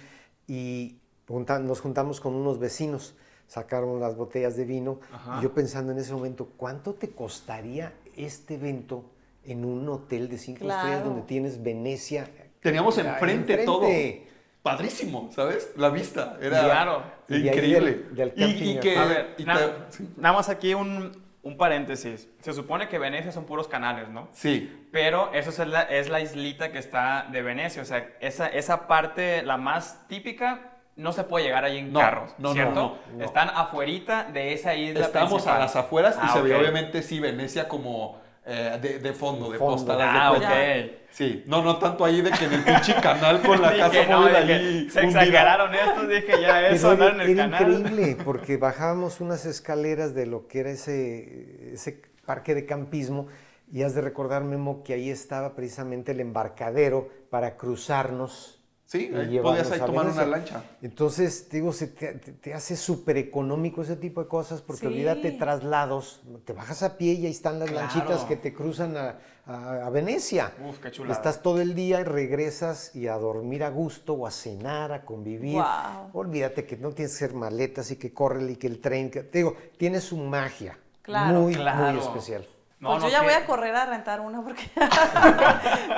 y 0.48 0.98
nos 1.28 1.80
juntamos 1.80 2.20
con 2.20 2.34
unos 2.34 2.58
vecinos. 2.58 3.14
Sacaron 3.46 4.00
las 4.00 4.16
botellas 4.16 4.56
de 4.56 4.64
vino 4.64 4.98
Ajá. 5.12 5.38
y 5.38 5.44
yo 5.44 5.52
pensando 5.54 5.92
en 5.92 5.98
ese 5.98 6.12
momento, 6.12 6.48
¿cuánto 6.56 6.94
te 6.94 7.10
costaría 7.10 7.92
este 8.16 8.54
evento 8.54 9.04
en 9.44 9.64
un 9.64 9.88
hotel 9.88 10.28
de 10.28 10.36
cinco 10.38 10.64
estrellas 10.64 10.86
Claro. 10.96 11.04
donde 11.10 11.22
tienes 11.22 11.62
Venecia? 11.62 12.28
Teníamos 12.60 12.98
Ahí 12.98 13.06
enfrente, 13.06 13.58
todo. 13.58 13.82
enfrente? 13.84 14.26
Padrísimo, 14.62 15.30
¿sabes? 15.32 15.70
La 15.76 15.90
vista 15.90 16.36
era 16.40 16.64
Claro. 16.64 17.02
Y 17.28 17.34
de 17.42 17.50
ahí 17.50 17.56
increíble. 17.56 17.92
del- 18.10 18.34
del 18.34 18.50
Y- 18.56 18.70
y, 18.72 18.80
que, 18.80 18.96
A 18.98 19.04
ver, 19.04 19.34
y 19.38 19.44
na- 19.44 19.54
te- 19.56 20.02
nada 20.16 20.34
más 20.34 20.48
aquí 20.48 20.74
un, 20.74 21.12
un 21.44 21.56
paréntesis. 21.56 22.28
Se 22.40 22.52
supone 22.52 22.88
que 22.88 22.98
Venecia 22.98 23.30
son 23.30 23.44
puros 23.44 23.68
canales, 23.68 24.08
¿no? 24.08 24.28
Sí, 24.32 24.88
Pero 24.90 25.32
eso 25.32 25.50
es 25.50 25.68
la, 25.68 25.82
es 25.82 26.08
la 26.08 26.20
islita 26.20 26.72
que 26.72 26.78
está 26.78 27.28
de 27.30 27.42
Venecia. 27.42 27.80
O 27.82 27.84
sea, 27.84 28.16
esa, 28.20 28.48
esa 28.48 28.88
parte, 28.88 29.42
la 29.44 29.56
más 29.56 30.08
típica, 30.08 30.75
no 30.96 31.12
se 31.12 31.24
puede 31.24 31.44
llegar 31.46 31.64
ahí 31.64 31.78
en 31.78 31.92
No, 31.92 32.00
carros, 32.00 32.30
no, 32.38 32.48
no, 32.48 32.54
¿cierto? 32.54 32.74
no, 33.12 33.18
no. 33.18 33.24
Están 33.24 33.50
afuerita 33.50 34.24
de 34.32 34.52
esa 34.52 34.74
isla 34.74 35.00
Estábamos 35.06 35.34
principal. 35.34 35.56
a 35.56 35.64
las 35.64 35.76
afueras 35.76 36.16
y 36.16 36.18
Ah, 36.22 36.30
se 36.32 36.42
veía 36.42 36.56
ok. 36.56 36.60
obviamente 36.62 37.02
sí 37.02 37.20
Venecia 37.20 37.68
como 37.68 38.24
eh, 38.48 38.78
de, 38.80 38.98
de 39.00 39.12
fondo, 39.12 39.50
de 39.50 39.58
Fondo. 39.58 39.74
postal. 39.74 39.98
de 39.98 40.04
Ah, 40.04 40.28
cuenta. 40.30 40.48
ok. 40.50 40.90
Sí, 41.10 41.42
no, 41.46 41.62
no 41.62 41.78
tanto 41.78 42.04
ahí 42.04 42.20
de 42.20 42.30
que 42.30 42.44
en 42.44 42.52
el 42.52 42.62
pinche 42.64 42.94
canal 42.94 43.40
con 43.42 43.60
la 43.60 43.70
casa 43.76 44.02
móvil 44.08 44.36
ahí 44.36 44.88
Se 44.90 45.00
exageraron 45.04 45.74
estos, 45.74 46.08
dije 46.08 46.32
ya 46.40 46.68
eso, 46.68 46.90
andar 46.92 47.14
en 47.14 47.20
el 47.22 47.30
era 47.30 47.50
canal. 47.50 47.72
increíble 47.72 48.16
porque 48.24 48.56
bajábamos 48.56 49.20
unas 49.20 49.46
escaleras 49.46 50.14
de 50.14 50.26
lo 50.26 50.46
que 50.46 50.60
era 50.60 50.70
ese, 50.70 51.72
ese 51.74 52.02
parque 52.24 52.54
de 52.54 52.66
campismo 52.66 53.26
y 53.72 53.82
has 53.82 53.94
de 53.96 54.00
recordar, 54.00 54.44
Memo, 54.44 54.84
que 54.84 54.94
ahí 54.94 55.10
estaba 55.10 55.54
precisamente 55.56 56.12
el 56.12 56.20
embarcadero 56.20 57.08
para 57.30 57.56
cruzarnos 57.56 58.55
Sí, 58.86 59.10
y 59.12 59.16
ahí 59.16 59.40
podías 59.40 59.68
ahí 59.72 59.80
a 59.80 59.84
tomar 59.84 60.06
una 60.06 60.24
lancha. 60.24 60.62
Entonces, 60.80 61.48
digo, 61.50 61.72
se 61.72 61.88
te, 61.88 62.14
te- 62.14 62.32
te 62.32 62.54
hace 62.54 62.76
súper 62.76 63.16
económico 63.16 63.82
ese 63.82 63.96
tipo 63.96 64.22
de 64.22 64.28
cosas 64.28 64.62
porque 64.62 64.82
Sí. 64.82 64.86
olvídate 64.86 65.32
traslados, 65.32 66.22
te 66.44 66.52
bajas 66.52 66.84
a 66.84 66.96
pie 66.96 67.14
y 67.14 67.26
ahí 67.26 67.32
están 67.32 67.58
las 67.58 67.68
Claro. 67.68 67.88
lanchitas 67.88 68.24
que 68.24 68.36
te 68.36 68.54
cruzan 68.54 68.96
a, 68.96 69.18
a- 69.44 69.86
a 69.86 69.90
Venecia. 69.90 70.52
Uf, 70.68 70.78
qué 70.78 70.92
chulada. 70.92 71.14
Estás 71.14 71.42
todo 71.42 71.60
el 71.60 71.74
día 71.74 72.00
y 72.00 72.04
regresas 72.04 72.94
y 72.94 73.08
a 73.08 73.14
dormir 73.16 73.64
a 73.64 73.70
gusto 73.70 74.12
o 74.14 74.24
a 74.24 74.30
cenar, 74.30 74.92
a 74.92 75.04
convivir. 75.04 75.54
Guau. 75.54 76.10
Olvídate 76.12 76.64
que 76.64 76.76
no 76.76 76.92
tienes 76.92 77.18
que 77.18 77.24
hacer 77.24 77.34
maletas 77.36 77.90
y 77.90 77.96
que 77.96 78.14
corre 78.14 78.48
y 78.52 78.54
que 78.54 78.68
el 78.68 78.80
tren, 78.80 79.10
que, 79.10 79.24
te 79.24 79.38
digo, 79.38 79.56
tiene 79.78 80.00
su 80.00 80.16
magia 80.16 80.78
Claro. 81.02 81.40
muy, 81.40 81.54
Claro. 81.54 81.92
muy 81.92 82.00
especial. 82.00 82.46
No, 82.78 82.90
pues 82.90 83.04
no, 83.04 83.08
yo 83.08 83.12
ya 83.12 83.20
que- 83.20 83.24
voy 83.24 83.34
a 83.34 83.46
correr 83.46 83.74
a 83.74 83.86
rentar 83.86 84.20
una 84.20 84.42
porque 84.42 84.62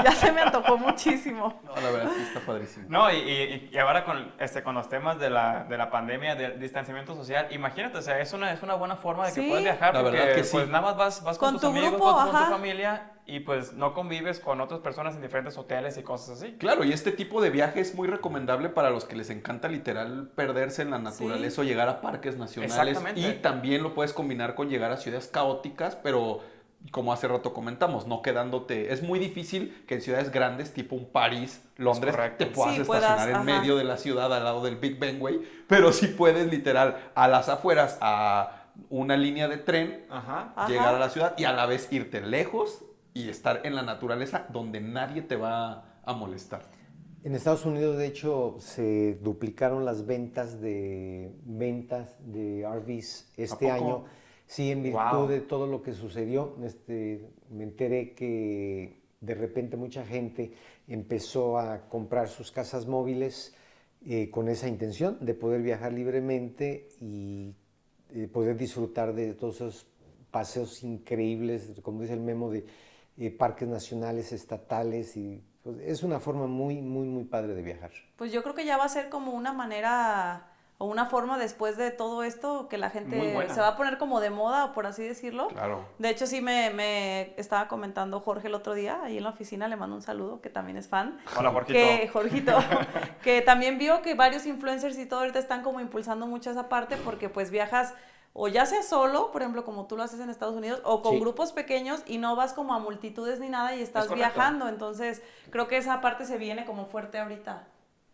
ya 0.04 0.12
se 0.12 0.30
me 0.32 0.42
antojó 0.42 0.78
muchísimo. 0.78 1.60
No, 1.64 1.74
la 1.80 1.90
verdad 1.90 2.10
sí 2.16 2.22
está 2.22 2.40
padrísimo. 2.40 2.86
No, 2.88 3.10
y, 3.12 3.16
y- 3.16 3.70
y 3.72 3.78
ahora 3.78 4.04
con, 4.04 4.32
este, 4.38 4.62
con 4.62 4.74
los 4.74 4.88
temas 4.88 5.18
de 5.18 5.28
la, 5.30 5.64
de 5.64 5.76
la 5.76 5.90
pandemia, 5.90 6.36
del 6.36 6.60
distanciamiento 6.60 7.14
social, 7.14 7.48
imagínate, 7.50 7.98
o 7.98 8.02
sea, 8.02 8.20
es 8.20 8.32
una, 8.32 8.52
es 8.52 8.62
una 8.62 8.74
buena 8.74 8.96
forma 8.96 9.26
de 9.26 9.32
que 9.34 9.40
Sí. 9.40 9.48
puedas 9.48 9.64
viajar 9.64 9.94
La 9.94 10.02
porque 10.02 10.18
verdad 10.18 10.34
que 10.36 10.44
sí. 10.44 10.50
pues 10.52 10.68
nada 10.68 10.82
más 10.82 10.96
vas, 10.96 11.22
vas 11.24 11.38
con, 11.38 11.46
Con 11.48 11.54
tus 11.54 11.62
tu 11.62 11.66
amigos, 11.68 11.90
grupo, 11.92 12.12
con, 12.14 12.30
con 12.30 12.44
tu 12.44 12.50
familia 12.52 13.10
y 13.26 13.40
pues 13.40 13.72
no 13.74 13.92
convives 13.92 14.40
con 14.40 14.60
otras 14.60 14.80
personas 14.80 15.14
en 15.16 15.20
diferentes 15.22 15.58
hoteles 15.58 15.98
y 15.98 16.02
cosas 16.02 16.38
así. 16.40 16.52
Claro, 16.58 16.84
y 16.84 16.92
este 16.92 17.12
tipo 17.12 17.42
de 17.42 17.50
viaje 17.50 17.80
es 17.80 17.94
muy 17.94 18.08
recomendable 18.08 18.68
para 18.70 18.88
los 18.90 19.04
que 19.04 19.16
les 19.16 19.28
encanta 19.30 19.68
literal 19.68 20.30
perderse 20.34 20.82
en 20.82 20.92
la 20.92 20.98
naturaleza 20.98 21.60
o 21.60 21.64
llegar 21.64 21.88
a 21.88 22.00
parques 22.00 22.38
nacionales. 22.38 22.96
Exactamente. 22.96 23.20
Y 23.20 23.34
también 23.42 23.82
lo 23.82 23.94
puedes 23.94 24.12
combinar 24.14 24.54
con 24.54 24.70
llegar 24.70 24.92
a 24.92 24.96
ciudades 24.96 25.26
caóticas, 25.26 25.94
pero 25.96 26.40
como 26.90 27.12
hace 27.12 27.28
rato 27.28 27.52
comentamos, 27.52 28.06
no 28.06 28.22
quedándote. 28.22 28.92
Es 28.92 29.02
muy 29.02 29.18
difícil 29.18 29.84
que 29.86 29.94
en 29.96 30.00
ciudades 30.02 30.30
grandes, 30.30 30.72
tipo 30.72 30.96
un 30.96 31.06
París, 31.10 31.62
Londres, 31.76 32.14
te 32.38 32.46
puedas 32.46 32.74
Sí, 32.76 32.80
estacionar 32.82 33.16
puedas, 33.18 33.28
en 33.28 33.34
ajá. 33.34 33.44
medio 33.44 33.76
de 33.76 33.84
la 33.84 33.96
ciudad 33.96 34.32
al 34.32 34.44
lado 34.44 34.62
del 34.62 34.76
Big 34.76 34.98
Ben, 34.98 35.18
güey. 35.18 35.40
Pero 35.66 35.92
sí 35.92 36.06
puedes 36.08 36.50
literal 36.50 36.96
a 37.14 37.28
las 37.28 37.48
afueras, 37.48 37.98
a 38.00 38.64
una 38.90 39.16
línea 39.16 39.48
de 39.48 39.58
tren, 39.58 40.06
Ajá. 40.08 40.52
Ajá. 40.54 40.68
llegar 40.68 40.94
a 40.94 40.98
la 40.98 41.10
ciudad 41.10 41.34
y 41.36 41.44
a 41.44 41.52
la 41.52 41.66
vez 41.66 41.88
irte 41.92 42.20
lejos 42.20 42.84
y 43.12 43.28
estar 43.28 43.62
en 43.64 43.74
la 43.74 43.82
naturaleza 43.82 44.46
donde 44.50 44.80
nadie 44.80 45.22
te 45.22 45.34
va 45.36 45.84
a 46.04 46.12
molestar. 46.14 46.62
En 47.24 47.34
Estados 47.34 47.66
Unidos, 47.66 47.98
de 47.98 48.06
hecho, 48.06 48.56
se 48.60 49.14
duplicaron 49.14 49.84
las 49.84 50.06
ventas 50.06 50.60
de 50.60 51.34
ventas 51.44 52.16
de 52.20 52.64
RVs 52.64 53.32
este 53.36 53.70
año. 53.72 54.04
Sí, 54.48 54.70
en 54.72 54.82
virtud 54.82 54.98
Wow. 55.18 55.28
de 55.28 55.40
todo 55.42 55.66
lo 55.66 55.82
que 55.82 55.92
sucedió, 55.92 56.56
este, 56.64 57.28
me 57.50 57.64
enteré 57.64 58.14
que 58.14 59.02
de 59.20 59.34
repente 59.34 59.76
mucha 59.76 60.04
gente 60.06 60.54
empezó 60.88 61.58
a 61.58 61.88
comprar 61.88 62.28
sus 62.28 62.50
casas 62.50 62.86
móviles 62.86 63.54
eh, 64.06 64.30
con 64.30 64.48
esa 64.48 64.66
intención 64.66 65.18
de 65.20 65.34
poder 65.34 65.60
viajar 65.60 65.92
libremente 65.92 66.88
y 67.00 67.54
eh, 68.14 68.26
poder 68.32 68.56
disfrutar 68.56 69.12
de 69.14 69.34
todos 69.34 69.56
esos 69.56 69.86
paseos 70.30 70.82
increíbles, 70.82 71.72
como 71.82 72.00
dice 72.00 72.14
el 72.14 72.20
memo, 72.20 72.50
de 72.50 72.64
eh, 73.18 73.30
parques 73.30 73.68
nacionales, 73.68 74.32
estatales 74.32 75.14
y 75.16 75.42
pues, 75.62 75.76
es 75.80 76.02
una 76.02 76.20
forma 76.20 76.46
muy, 76.46 76.80
muy, 76.80 77.06
muy 77.06 77.24
padre 77.24 77.54
de 77.54 77.62
viajar. 77.62 77.90
Pues 78.16 78.32
yo 78.32 78.42
creo 78.42 78.54
que 78.54 78.64
ya 78.64 78.78
va 78.78 78.84
a 78.84 78.88
ser 78.88 79.10
como 79.10 79.32
una 79.32 79.52
manera 79.52 80.47
o 80.80 80.86
una 80.86 81.06
forma 81.06 81.38
después 81.38 81.76
de 81.76 81.90
todo 81.90 82.22
esto 82.22 82.68
que 82.68 82.78
la 82.78 82.88
gente 82.88 83.36
se 83.48 83.60
va 83.60 83.68
a 83.68 83.76
poner 83.76 83.98
como 83.98 84.20
de 84.20 84.30
moda, 84.30 84.66
o 84.66 84.72
por 84.72 84.86
así 84.86 85.02
decirlo. 85.02 85.48
Claro. 85.48 85.84
De 85.98 86.08
hecho, 86.08 86.24
sí 86.26 86.40
me, 86.40 86.70
me 86.70 87.34
estaba 87.36 87.66
comentando 87.66 88.20
Jorge 88.20 88.46
el 88.46 88.54
otro 88.54 88.74
día, 88.74 89.00
ahí 89.02 89.18
en 89.18 89.24
la 89.24 89.30
oficina, 89.30 89.66
le 89.66 89.74
mando 89.74 89.96
un 89.96 90.02
saludo, 90.02 90.40
que 90.40 90.50
también 90.50 90.76
es 90.76 90.86
fan. 90.86 91.18
Hola, 91.36 91.50
Jorgito. 91.50 91.72
Que, 91.72 92.08
Jorgito, 92.12 92.52
que 93.24 93.42
también 93.42 93.76
vio 93.76 94.02
que 94.02 94.14
varios 94.14 94.46
influencers 94.46 94.96
y 94.98 95.06
todo 95.06 95.20
ahorita 95.20 95.40
están 95.40 95.62
como 95.64 95.80
impulsando 95.80 96.28
mucho 96.28 96.50
esa 96.52 96.68
parte 96.68 96.96
porque 96.96 97.28
pues 97.28 97.50
viajas 97.50 97.92
o 98.34 98.46
ya 98.46 98.64
sea 98.66 98.84
solo, 98.84 99.32
por 99.32 99.42
ejemplo, 99.42 99.64
como 99.64 99.86
tú 99.86 99.96
lo 99.96 100.04
haces 100.04 100.20
en 100.20 100.30
Estados 100.30 100.54
Unidos, 100.54 100.80
o 100.84 101.02
con 101.02 101.14
Sí. 101.14 101.18
grupos 101.20 101.50
pequeños 101.50 102.04
y 102.06 102.18
no 102.18 102.36
vas 102.36 102.52
como 102.52 102.72
a 102.72 102.78
multitudes 102.78 103.40
ni 103.40 103.48
nada 103.48 103.74
y 103.74 103.82
estás 103.82 104.14
viajando. 104.14 104.68
Entonces, 104.68 105.22
creo 105.50 105.66
que 105.66 105.76
esa 105.76 106.00
parte 106.00 106.24
se 106.24 106.38
viene 106.38 106.64
como 106.64 106.86
fuerte 106.86 107.18
ahorita. 107.18 107.66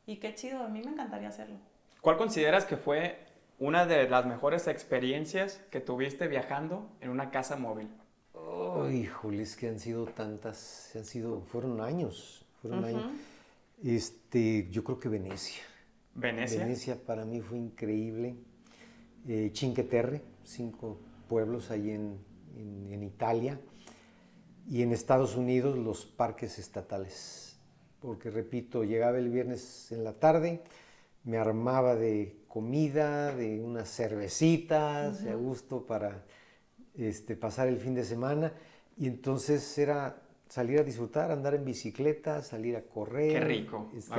Y 0.06 0.16
qué 0.16 0.34
chido, 0.34 0.62
a 0.62 0.68
mí 0.68 0.80
me 0.82 0.92
encantaría 0.92 1.28
hacerlo. 1.28 1.56
¿Cuál 2.04 2.18
consideras 2.18 2.66
que 2.66 2.76
fue 2.76 3.16
una 3.58 3.86
de 3.86 4.06
las 4.10 4.26
mejores 4.26 4.66
experiencias 4.68 5.58
que 5.70 5.80
tuviste 5.80 6.28
viajando 6.28 6.86
en 7.00 7.08
una 7.08 7.30
casa 7.30 7.56
móvil? 7.56 7.88
Oh, 8.34 8.90
híjole, 8.90 9.40
es 9.42 9.56
que 9.56 9.68
han 9.68 9.78
sido 9.80 10.04
tantas, 10.04 10.94
han 10.94 11.06
sido, 11.06 11.40
fueron 11.46 11.80
años, 11.80 12.44
fueron 12.60 12.84
años. 12.84 13.06
Este, 13.82 14.68
yo 14.70 14.84
creo 14.84 14.98
que 15.00 15.08
Venecia. 15.08 15.62
Venecia. 16.14 16.58
Venecia 16.60 16.96
para 17.02 17.24
mí 17.24 17.40
fue 17.40 17.56
increíble. 17.56 18.34
Eh, 19.26 19.50
Cinque 19.54 19.82
Terre, 19.82 20.20
cinco 20.42 21.00
pueblos 21.26 21.70
ahí 21.70 21.90
en, 21.90 22.18
en- 22.54 22.92
en 22.92 23.02
Italia. 23.02 23.58
Y 24.68 24.82
en 24.82 24.92
Estados 24.92 25.36
Unidos 25.36 25.78
los 25.78 26.04
parques 26.04 26.58
estatales. 26.58 27.58
Porque 28.00 28.28
repito, 28.28 28.84
llegaba 28.84 29.16
el 29.16 29.30
viernes 29.30 29.90
en 29.90 30.04
la 30.04 30.12
tarde, 30.12 30.60
me 31.24 31.38
armaba 31.38 31.96
de 31.96 32.44
comida, 32.48 33.34
de 33.34 33.60
unas 33.60 33.88
cervecitas, 33.88 35.24
de 35.24 35.30
a 35.30 35.34
gusto 35.34 35.86
para 35.86 36.22
este, 36.94 37.34
pasar 37.36 37.68
el 37.68 37.78
fin 37.78 37.94
de 37.94 38.04
semana. 38.04 38.52
Y 38.96 39.08
entonces 39.08 39.76
era 39.78 40.22
salir 40.48 40.78
a 40.78 40.84
disfrutar, 40.84 41.32
andar 41.32 41.54
en 41.54 41.64
bicicleta, 41.64 42.42
salir 42.42 42.76
a 42.76 42.82
correr. 42.82 43.32
Qué 43.32 43.40
rico, 43.40 43.90
este, 43.96 44.14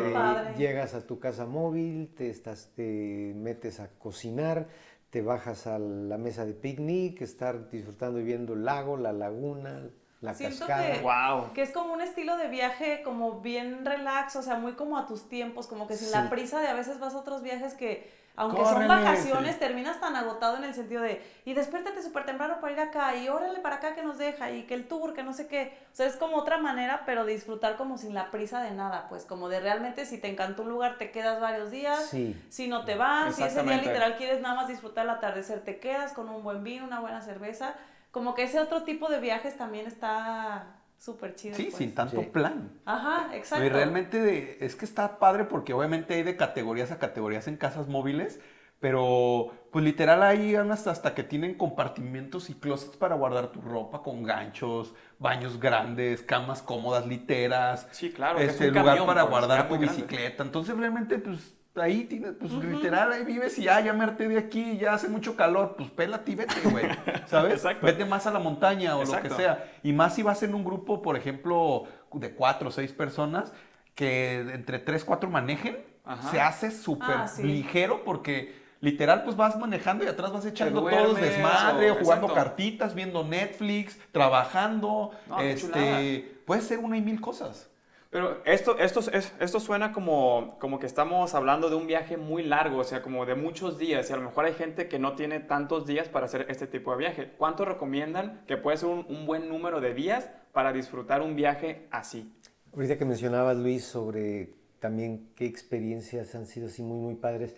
llegas 0.58 0.94
a 0.94 1.06
tu 1.06 1.20
casa 1.20 1.46
móvil, 1.46 2.14
te, 2.16 2.30
estás, 2.30 2.72
te 2.76 3.34
metes 3.36 3.80
a 3.80 3.90
cocinar, 3.98 4.68
te 5.12 5.22
bajas 5.22 5.68
a 5.68 5.80
la 5.80 6.18
mesa 6.18 6.46
de 6.46 6.54
picnic, 6.54 7.22
estar 7.22 7.70
disfrutando 7.70 8.20
y 8.20 8.24
viendo 8.24 8.54
el 8.54 8.66
lago, 8.66 8.98
la 8.98 9.14
laguna, 9.14 9.90
la 10.26 10.34
Siento 10.34 10.66
cascada. 10.68 10.94
que, 10.94 11.00
Wow. 11.02 11.54
que 11.54 11.62
es 11.62 11.72
como 11.72 11.94
un 11.94 12.02
estilo 12.02 12.36
de 12.38 12.48
viaje 12.50 13.02
como 13.04 13.40
bien 13.40 13.86
relax, 13.86 14.36
o 14.36 14.42
sea, 14.42 14.56
muy 14.56 14.74
como 14.74 14.98
a 14.98 15.06
tus 15.08 15.30
tiempos, 15.30 15.68
como 15.68 15.88
que 15.88 15.96
sin 15.96 16.12
la 16.12 16.30
prisa 16.30 16.60
de 16.60 16.68
a 16.68 16.74
veces 16.74 17.00
vas 17.00 17.14
a 17.14 17.20
otros 17.20 17.42
viajes 17.42 17.74
que, 17.76 18.26
aunque 18.38 18.62
Córrele, 18.62 18.80
son 18.80 18.88
vacaciones, 18.90 19.54
sí. 19.54 19.60
terminas 19.60 20.02
tan 20.02 20.14
agotado 20.18 20.58
en 20.58 20.66
el 20.66 20.74
sentido 20.74 21.02
de, 21.02 21.22
y 21.46 21.54
despiértate 21.54 22.02
súper 22.04 22.26
temprano 22.26 22.60
para 22.60 22.74
ir 22.74 22.80
acá, 22.82 23.16
y 23.16 23.30
órale 23.30 23.60
para 23.60 23.78
acá 23.78 23.96
que 23.96 24.04
nos 24.04 24.18
deja, 24.18 24.52
y 24.52 24.64
que 24.64 24.74
el 24.74 24.90
tour, 24.90 25.14
que 25.14 25.24
no 25.24 25.32
sé 25.32 25.48
qué. 25.48 25.78
O 25.94 25.96
sea, 25.96 26.06
es 26.06 26.18
como 26.18 26.36
otra 26.36 26.58
manera, 26.58 27.04
pero 27.06 27.24
de 27.24 27.32
disfrutar 27.32 27.78
como 27.78 27.98
sin 27.98 28.14
la 28.14 28.32
prisa 28.32 28.62
de 28.62 28.72
nada, 28.72 29.06
pues 29.08 29.24
como 29.24 29.48
de 29.48 29.62
realmente 29.62 30.06
si 30.06 30.18
te 30.18 30.28
encantó 30.28 30.64
un 30.64 30.70
lugar, 30.70 30.98
te 30.98 31.12
quedas 31.12 31.40
varios 31.40 31.72
días. 31.72 32.08
Sí. 32.10 32.36
Si 32.50 32.68
no 32.68 32.84
te 32.84 32.96
vas, 32.96 33.36
si 33.38 33.44
ese 33.44 33.64
día 33.64 33.78
literal 33.78 34.18
quieres 34.18 34.42
nada 34.42 34.56
más 34.56 34.68
disfrutar 34.68 35.06
el 35.06 35.12
atardecer, 35.12 35.62
te 35.64 35.80
quedas 35.80 36.12
con 36.12 36.28
un 36.28 36.44
buen 36.44 36.62
vino, 36.62 36.84
una 36.84 37.00
buena 37.00 37.22
cerveza. 37.22 37.76
Como 38.16 38.34
que 38.34 38.44
ese 38.44 38.62
otro 38.62 38.84
tipo 38.84 39.10
de 39.10 39.20
viajes 39.20 39.58
también 39.58 39.88
está 39.88 40.78
súper 40.98 41.36
chido. 41.36 41.54
Sí, 41.58 41.64
pues. 41.66 41.76
sin 41.76 41.94
tanto 41.94 42.22
Sí. 42.22 42.28
plan. 42.28 42.72
Ajá, 42.86 43.36
exacto. 43.36 43.66
Y 43.66 43.68
realmente 43.68 44.22
de- 44.22 44.58
es 44.62 44.78
que 44.78 44.86
está 44.86 45.20
padre 45.20 45.44
porque 45.44 45.74
obviamente 45.74 46.14
hay 46.14 46.24
de 46.24 46.38
categorías 46.38 46.92
a 46.94 46.98
categorías 46.98 47.50
en 47.50 47.58
casas 47.58 47.90
móviles, 47.90 48.40
pero 48.80 49.52
pues 49.70 49.84
literal 49.84 50.24
hay 50.24 50.56
unas 50.56 50.88
hasta 50.88 51.14
que 51.14 51.24
tienen 51.24 51.56
compartimientos 51.56 52.50
y 52.50 52.54
closets 52.54 52.96
para 52.96 53.16
guardar 53.16 53.48
tu 53.52 53.60
ropa 53.60 54.02
con 54.02 54.24
ganchos, 54.24 54.94
baños 55.20 55.60
grandes, 55.60 56.22
camas 56.22 56.62
cómodas, 56.62 57.06
literas, 57.08 57.86
Sí, 57.92 58.12
claro, 58.14 58.38
que 58.38 58.46
es 58.46 58.52
este 58.52 58.70
un 58.70 58.76
lugar 58.76 58.86
camión, 58.86 59.08
para 59.08 59.24
pues, 59.24 59.32
guardar 59.32 59.68
tu 59.68 59.78
bicicleta. 59.78 60.42
Entonces 60.42 60.78
realmente 60.78 61.18
pues 61.20 61.54
ahí 61.82 62.06
tienes, 62.06 62.34
pues 62.40 62.52
literal 62.54 63.12
ahí 63.12 63.24
vives 63.24 63.58
y 63.60 63.64
ya, 63.64 63.80
ya 63.82 63.94
me 63.94 64.04
harté 64.04 64.28
de 64.28 64.38
aquí, 64.38 64.78
ya 64.78 64.94
hace 64.94 65.08
mucho 65.10 65.36
calor, 65.36 65.76
pues 65.78 65.90
pélate 65.92 66.32
y 66.32 66.36
vete, 66.36 66.56
güey, 66.70 66.86
¿sabes? 67.28 67.54
Exacto. 67.56 67.86
Vete 67.86 68.06
más 68.06 68.26
a 68.28 68.32
la 68.32 68.40
montaña 68.40 68.96
o 68.98 69.02
Exacto. 69.02 69.30
lo 69.30 69.36
que 69.38 69.42
sea. 69.44 69.72
Y 69.84 69.94
más 69.94 70.16
si 70.16 70.24
vas 70.24 70.42
en 70.44 70.54
un 70.56 70.64
grupo, 70.64 71.02
por 71.02 71.16
ejemplo, 71.18 71.84
de 72.14 72.34
cuatro 72.34 72.70
o 72.70 72.72
seis 72.72 72.92
personas, 72.94 73.52
que 73.94 74.40
entre 74.54 74.80
tres, 74.80 75.04
cuatro 75.06 75.30
manejen, 75.30 75.78
Ajá. 76.06 76.32
se 76.32 76.40
hace 76.42 76.72
súper 76.72 77.16
Ah, 77.18 77.28
sí. 77.28 77.44
ligero 77.44 78.04
porque 78.04 78.64
literal 78.82 79.24
pues 79.24 79.36
vas 79.36 79.58
manejando 79.58 80.04
y 80.04 80.08
atrás 80.08 80.32
vas 80.32 80.46
echando 80.46 80.84
todos 80.84 81.20
desmadre, 81.20 81.92
o- 81.92 81.96
jugando 81.96 82.28
exacto. 82.28 82.34
cartitas, 82.34 82.94
viendo 82.94 83.24
Netflix, 83.24 83.98
trabajando, 84.12 85.12
No, 85.28 85.40
este, 85.42 86.40
puede 86.46 86.62
ser 86.62 86.80
una 86.80 86.98
y 86.98 87.02
mil 87.02 87.20
cosas. 87.22 87.70
Pero 88.16 88.38
esto, 88.46 88.78
esto, 88.78 89.02
es- 89.12 89.34
esto 89.42 89.60
suena 89.60 89.92
como, 89.92 90.56
como 90.62 90.80
que 90.80 90.86
estamos 90.86 91.36
hablando 91.36 91.70
de 91.70 91.76
un 91.76 91.86
viaje 91.86 92.16
muy 92.16 92.44
largo, 92.44 92.78
o 92.78 92.84
sea, 92.86 93.02
como 93.02 93.26
de 93.26 93.36
muchos 93.36 93.78
días, 93.78 94.10
y 94.10 94.14
a 94.14 94.16
lo 94.16 94.22
mejor 94.22 94.46
hay 94.46 94.54
gente 94.54 94.88
que 94.88 95.00
no 95.00 95.16
tiene 95.18 95.42
tantos 95.42 95.86
días 95.86 96.08
para 96.08 96.28
hacer 96.28 96.46
este 96.48 96.66
tipo 96.66 96.92
de 96.94 96.98
viaje. 96.98 97.34
¿Cuánto 97.38 97.66
recomiendan 97.66 98.42
que 98.48 98.56
puede 98.56 98.78
ser 98.78 98.88
un, 98.88 99.06
un 99.10 99.26
buen 99.26 99.50
número 99.50 99.82
de 99.82 99.94
días 99.94 100.30
para 100.54 100.72
disfrutar 100.72 101.22
un 101.22 101.36
viaje 101.36 101.88
así? 101.92 102.32
Ahorita 102.74 102.98
que 102.98 103.04
mencionabas, 103.04 103.58
Luis, 103.58 103.84
sobre 103.84 104.54
también 104.80 105.28
qué 105.36 105.46
experiencias 105.46 106.36
han 106.36 106.46
sido 106.48 106.68
así 106.68 106.84
muy, 106.84 107.00
muy 107.00 107.16
padres. 107.16 107.54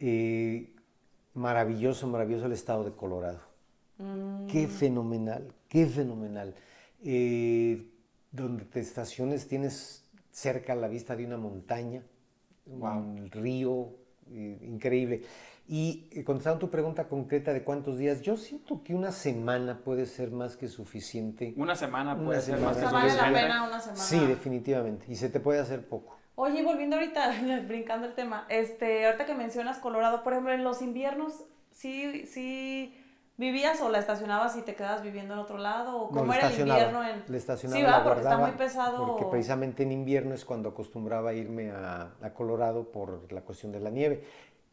eh, 0.00 0.70
maravilloso, 1.34 2.06
maravilloso 2.06 2.46
el 2.46 2.52
estado 2.52 2.82
de 2.84 2.92
Colorado. 2.92 3.40
Qué 4.50 4.68
fenomenal, 4.68 5.52
qué 5.68 5.84
fenomenal. 5.84 6.54
Eh, 7.04 7.88
donde 8.32 8.64
te 8.64 8.80
estaciones 8.80 9.46
tienes 9.46 10.04
cerca 10.30 10.74
la 10.74 10.88
vista 10.88 11.14
de 11.14 11.26
una 11.26 11.36
montaña 11.36 12.02
un 12.66 13.30
río 13.30 13.90
eh, 14.30 14.58
increíble. 14.62 15.22
Y 15.68 16.08
eh, 16.10 16.24
contestando 16.24 16.58
tu 16.58 16.70
pregunta 16.70 17.08
concreta 17.08 17.52
de 17.52 17.62
cuántos 17.62 17.98
días, 17.98 18.22
yo 18.22 18.36
siento 18.36 18.82
que 18.82 18.94
una 18.94 19.12
semana 19.12 19.78
puede 19.84 20.06
ser 20.06 20.30
más 20.30 20.56
que 20.56 20.68
suficiente. 20.68 21.54
Una 21.56 21.74
semana 21.74 22.14
Una 22.14 22.24
puede 22.24 22.40
ser 22.40 22.56
semana. 22.56 22.66
más 22.66 22.76
que 22.76 22.82
sea, 22.82 22.90
vale 22.92 23.06
la 23.06 23.12
suficiente. 23.12 23.40
pena 23.40 23.66
una 23.66 23.80
semana. 23.80 24.02
Sí, 24.02 24.26
definitivamente. 24.26 25.06
Y 25.08 25.16
se 25.16 25.28
te 25.28 25.40
puede 25.40 25.60
hacer 25.60 25.86
poco. 25.86 26.18
Oye, 26.34 26.62
volviendo 26.62 26.96
ahorita, 26.96 27.32
brincando 27.68 28.06
el 28.06 28.14
tema, 28.14 28.46
este, 28.48 29.06
ahorita 29.06 29.26
que 29.26 29.34
mencionas 29.34 29.78
Colorado, 29.78 30.22
por 30.22 30.32
ejemplo, 30.32 30.52
en 30.52 30.64
los 30.64 30.82
inviernos, 30.82 31.44
¿sí, 31.70 32.26
sí 32.26 32.94
vivías 33.42 33.80
o 33.82 33.90
la 33.90 33.98
estacionabas 33.98 34.56
y 34.56 34.62
te 34.62 34.74
quedabas 34.74 35.02
viviendo 35.02 35.34
en 35.34 35.40
otro 35.40 35.58
lado? 35.58 35.96
¿O 35.96 36.10
No, 36.10 36.20
cómo 36.20 36.32
le 36.32 36.38
era 36.38 36.48
el 36.48 36.60
invierno 36.60 37.04
en...? 37.06 37.24
Le 37.28 37.36
estacionaba, 37.38 37.80
sí, 37.80 37.86
la 37.86 37.98
¿verdad? 37.98 38.04
Porque 38.14 38.20
está 38.22 38.38
muy 38.38 38.50
pesado. 38.52 39.06
Porque 39.06 39.24
precisamente 39.26 39.82
en 39.82 39.92
invierno 39.92 40.34
es 40.34 40.44
cuando 40.44 40.70
acostumbraba 40.70 41.34
irme 41.34 41.70
a, 41.70 42.12
a 42.22 42.30
Colorado 42.32 42.84
por 42.90 43.30
la 43.32 43.42
cuestión 43.42 43.72
de 43.72 43.80
la 43.80 43.90
nieve. 43.90 44.24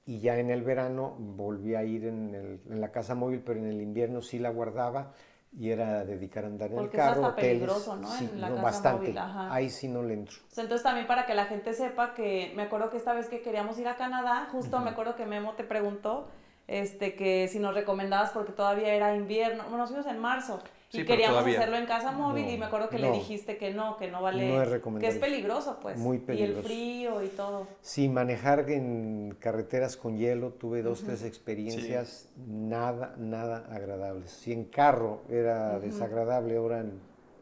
Y 0.06 0.20
ya 0.20 0.38
en 0.40 0.50
el 0.50 0.64
verano 0.64 1.16
volví 1.20 1.76
a 1.76 1.84
ir 1.84 2.06
en, 2.06 2.34
el- 2.34 2.62
en 2.70 2.82
la 2.82 2.92
casa 2.92 3.14
móvil, 3.16 3.42
pero 3.46 3.60
en 3.60 3.68
el 3.68 3.82
invierno 3.82 4.22
sí 4.22 4.40
la 4.40 4.50
guardaba 4.50 5.12
y 5.52 5.72
era 5.72 6.06
dedicar 6.06 6.44
a 6.44 6.48
andar 6.48 6.70
en 6.72 6.76
Porque 6.78 6.98
el 6.98 7.04
carro, 7.04 7.28
hoteles. 7.28 7.54
peligroso, 7.54 7.96
¿no? 7.98 8.08
Sí, 8.08 8.30
En 8.34 8.42
la 8.42 8.50
no, 8.50 8.56
casa 8.56 8.64
bastante. 8.64 9.06
móvil, 9.08 9.18
ajá. 9.18 9.54
Ahí 9.54 9.70
sí 9.70 9.88
no 9.88 10.02
le 10.04 10.14
entro. 10.14 10.38
Sea, 10.50 10.64
Entonces 10.64 10.84
también 10.84 11.08
para 11.08 11.26
que 11.26 11.34
la 11.34 11.46
gente 11.46 11.74
sepa 11.74 12.14
que 12.14 12.54
me 12.56 12.64
acuerdo 12.64 12.90
que 12.92 12.98
esta 12.98 13.14
vez 13.14 13.28
que 13.30 13.42
queríamos 13.42 13.78
ir 13.80 13.88
a 13.88 13.96
Canadá, 13.98 14.48
justo 14.52 14.80
me 14.80 14.92
acuerdo 14.92 15.16
que 15.16 15.26
Memo 15.26 15.54
te 15.54 15.64
preguntó 15.64 16.28
este, 16.70 17.16
que 17.16 17.48
si 17.48 17.60
nos 17.60 17.74
recomendabas 17.74 18.30
porque 18.32 18.52
todavía 18.54 18.94
era 18.94 19.16
invierno, 19.16 19.64
bueno, 19.64 19.80
nos 19.80 19.90
fuimos 19.90 20.06
en 20.08 20.20
marzo 20.20 20.60
Sí, 20.92 21.02
y 21.02 21.06
queríamos 21.06 21.38
todavía. 21.40 21.60
hacerlo 21.60 21.78
en 21.78 21.86
casa 21.86 22.12
móvil 22.12 22.46
No, 22.46 22.52
y 22.52 22.58
me 22.58 22.66
acuerdo 22.66 22.90
que 22.90 22.98
le 22.98 23.12
dijiste 23.12 23.58
que 23.58 23.72
no, 23.72 23.98
que 23.98 24.10
no 24.10 24.24
vale, 24.24 24.48
No 24.48 24.64
es 24.64 24.82
que 25.00 25.08
es 25.08 25.18
peligroso 25.18 25.78
pues, 25.82 25.98
Muy 25.98 26.18
y 26.18 26.20
el 26.20 26.26
peligroso. 26.26 26.64
frío 26.64 27.24
y 27.24 27.28
todo. 27.28 27.68
Sí, 27.82 28.10
manejar 28.10 28.68
en 28.72 29.36
carreteras 29.40 29.98
con 29.98 30.18
hielo, 30.18 30.50
tuve 30.50 30.82
dos, 30.82 31.04
tres 31.04 31.24
experiencias 31.24 32.28
nada, 32.48 33.14
nada 33.18 33.68
agradables. 33.72 34.32
Si 34.32 34.52
en 34.52 34.64
carro 34.66 35.22
era 35.30 35.78
desagradable, 35.80 36.58
ahora 36.58 36.80
en, 36.80 37.00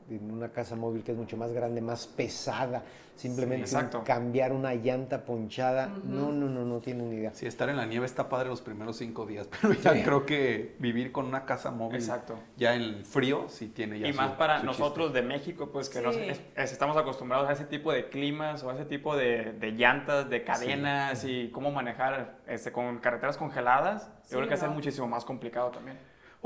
en 0.10 0.32
una 0.32 0.50
casa 0.50 0.76
móvil 0.76 1.04
que 1.04 1.12
es 1.12 1.18
mucho 1.18 1.36
más 1.38 1.52
grande, 1.52 1.82
más 1.82 2.08
pesada, 2.08 2.84
simplemente 3.16 3.68
Sí, 3.68 3.76
exacto. 3.76 4.00
un- 4.00 4.06
cambiar 4.06 4.54
una 4.54 4.74
llanta 4.76 5.26
ponchada, 5.26 5.88
no, 6.04 6.32
no, 6.32 6.48
no, 6.48 6.64
no 6.64 6.80
tiene 6.80 7.04
ni 7.04 7.16
idea. 7.18 7.34
Sí, 7.34 7.46
estar 7.46 7.68
en 7.70 7.76
la 7.78 7.86
nieve 7.86 8.06
está 8.06 8.30
padre 8.30 8.48
los 8.48 8.62
primeros 8.62 8.98
cinco 8.98 9.26
días, 9.26 9.50
pero 9.62 9.74
ya 9.74 9.94
Sí. 9.94 10.04
creo 10.04 10.26
que 10.26 10.76
vivir 10.80 11.12
con 11.12 11.26
una 11.26 11.46
casa 11.46 11.72
móvil 11.72 11.98
Exacto. 11.98 12.40
ya 12.58 12.76
en 12.76 12.82
el 12.84 13.06
frío 13.06 13.46
sí 13.50 13.68
tiene 13.68 14.00
ya 14.00 14.08
Y 14.08 14.14
su- 14.14 14.18
más 14.22 14.32
para 14.34 14.60
su 14.62 14.66
nosotros 14.66 15.14
de 15.14 15.24
México, 15.24 15.70
pues 15.74 15.90
que 15.90 16.00
Sí. 16.00 16.06
nos- 16.06 16.16
es- 16.16 16.42
es- 16.56 16.72
estamos 16.72 16.96
acostumbrados 16.96 17.50
a 17.50 17.54
ese 17.54 17.66
tipo 17.66 17.92
de 17.92 18.08
climas 18.10 18.64
o 18.64 18.70
a 18.70 18.76
ese 18.76 18.86
tipo 18.86 19.16
de, 19.18 19.54
de 19.60 19.72
llantas, 19.72 20.30
de 20.30 20.44
cadenas 20.44 21.26
y 21.26 21.50
cómo 21.52 21.72
manejar 21.72 22.38
este, 22.48 22.72
con 22.72 23.00
carreteras 23.00 23.36
congeladas. 23.38 24.04
Sí, 24.24 24.32
Yo 24.34 24.38
creo 24.38 24.44
que 24.48 24.56
va 24.56 24.56
a 24.56 24.62
ser 24.62 24.70
muchísimo 24.70 25.08
más 25.08 25.26
complicado 25.26 25.72
también. 25.72 25.98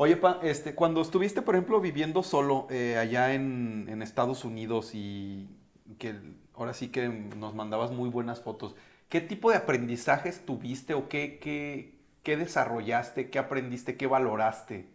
Oye, 0.04 0.18
Pa, 0.18 0.40
este, 0.42 0.74
cuando 0.74 1.00
estuviste, 1.00 1.44
por 1.44 1.54
ejemplo, 1.54 1.80
viviendo 1.80 2.24
solo 2.24 2.66
eh, 2.72 2.98
allá 2.98 3.36
en, 3.36 4.02
Estados 4.02 4.44
Unidos 4.46 4.96
y 4.96 5.48
que 6.00 6.16
ahora 6.56 6.74
sí 6.74 6.88
que 6.88 7.08
nos 7.08 7.54
mandabas 7.54 7.92
muy 7.92 8.10
buenas 8.10 8.42
fotos, 8.42 8.74
¿qué 9.10 9.22
tipo 9.22 9.52
de 9.52 9.58
aprendizajes 9.58 10.44
tuviste 10.44 10.96
o 10.96 11.08
qué, 11.08 11.38
qué, 11.38 12.00
qué 12.24 12.36
desarrollaste, 12.36 13.30
qué 13.30 13.38
aprendiste, 13.38 13.96
qué 13.96 14.08
valoraste? 14.08 14.88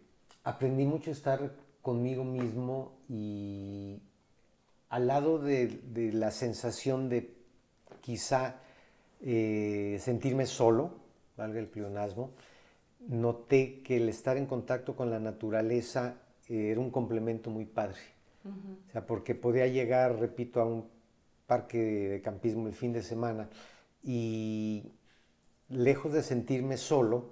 Aprendí 0.43 0.83
mucho 0.83 1.09
a 1.11 1.13
estar 1.13 1.53
conmigo 1.81 2.25
mismo 2.25 2.91
y 3.07 4.01
al 4.89 5.07
lado 5.07 5.39
de, 5.39 5.79
la 6.11 6.31
sensación 6.31 7.07
de 7.07 7.33
quizá 8.01 8.55
eh, 9.21 9.99
sentirme 10.01 10.45
solo, 10.47 10.95
valga 11.37 11.61
el 11.61 11.67
pleonasmo, 11.67 12.31
noté 12.99 13.81
que 13.83 13.97
el 13.97 14.09
estar 14.09 14.37
en 14.37 14.45
contacto 14.45 14.95
con 14.95 15.09
la 15.09 15.19
naturaleza 15.19 16.15
eh, 16.49 16.71
era 16.71 16.79
un 16.79 16.91
complemento 16.91 17.49
muy 17.49 17.65
padre. 17.65 17.99
O 18.45 18.91
sea, 18.91 19.05
porque 19.05 19.35
podía 19.35 19.67
llegar, 19.67 20.19
repito, 20.19 20.61
a 20.61 20.65
un 20.65 20.87
parque 21.47 21.77
de, 21.77 22.09
de 22.09 22.21
campismo 22.21 22.67
el 22.67 22.73
fin 22.73 22.93
de 22.93 23.01
semana 23.01 23.49
y 24.03 24.93
lejos 25.67 26.13
de 26.13 26.23
sentirme 26.23 26.77
solo, 26.77 27.31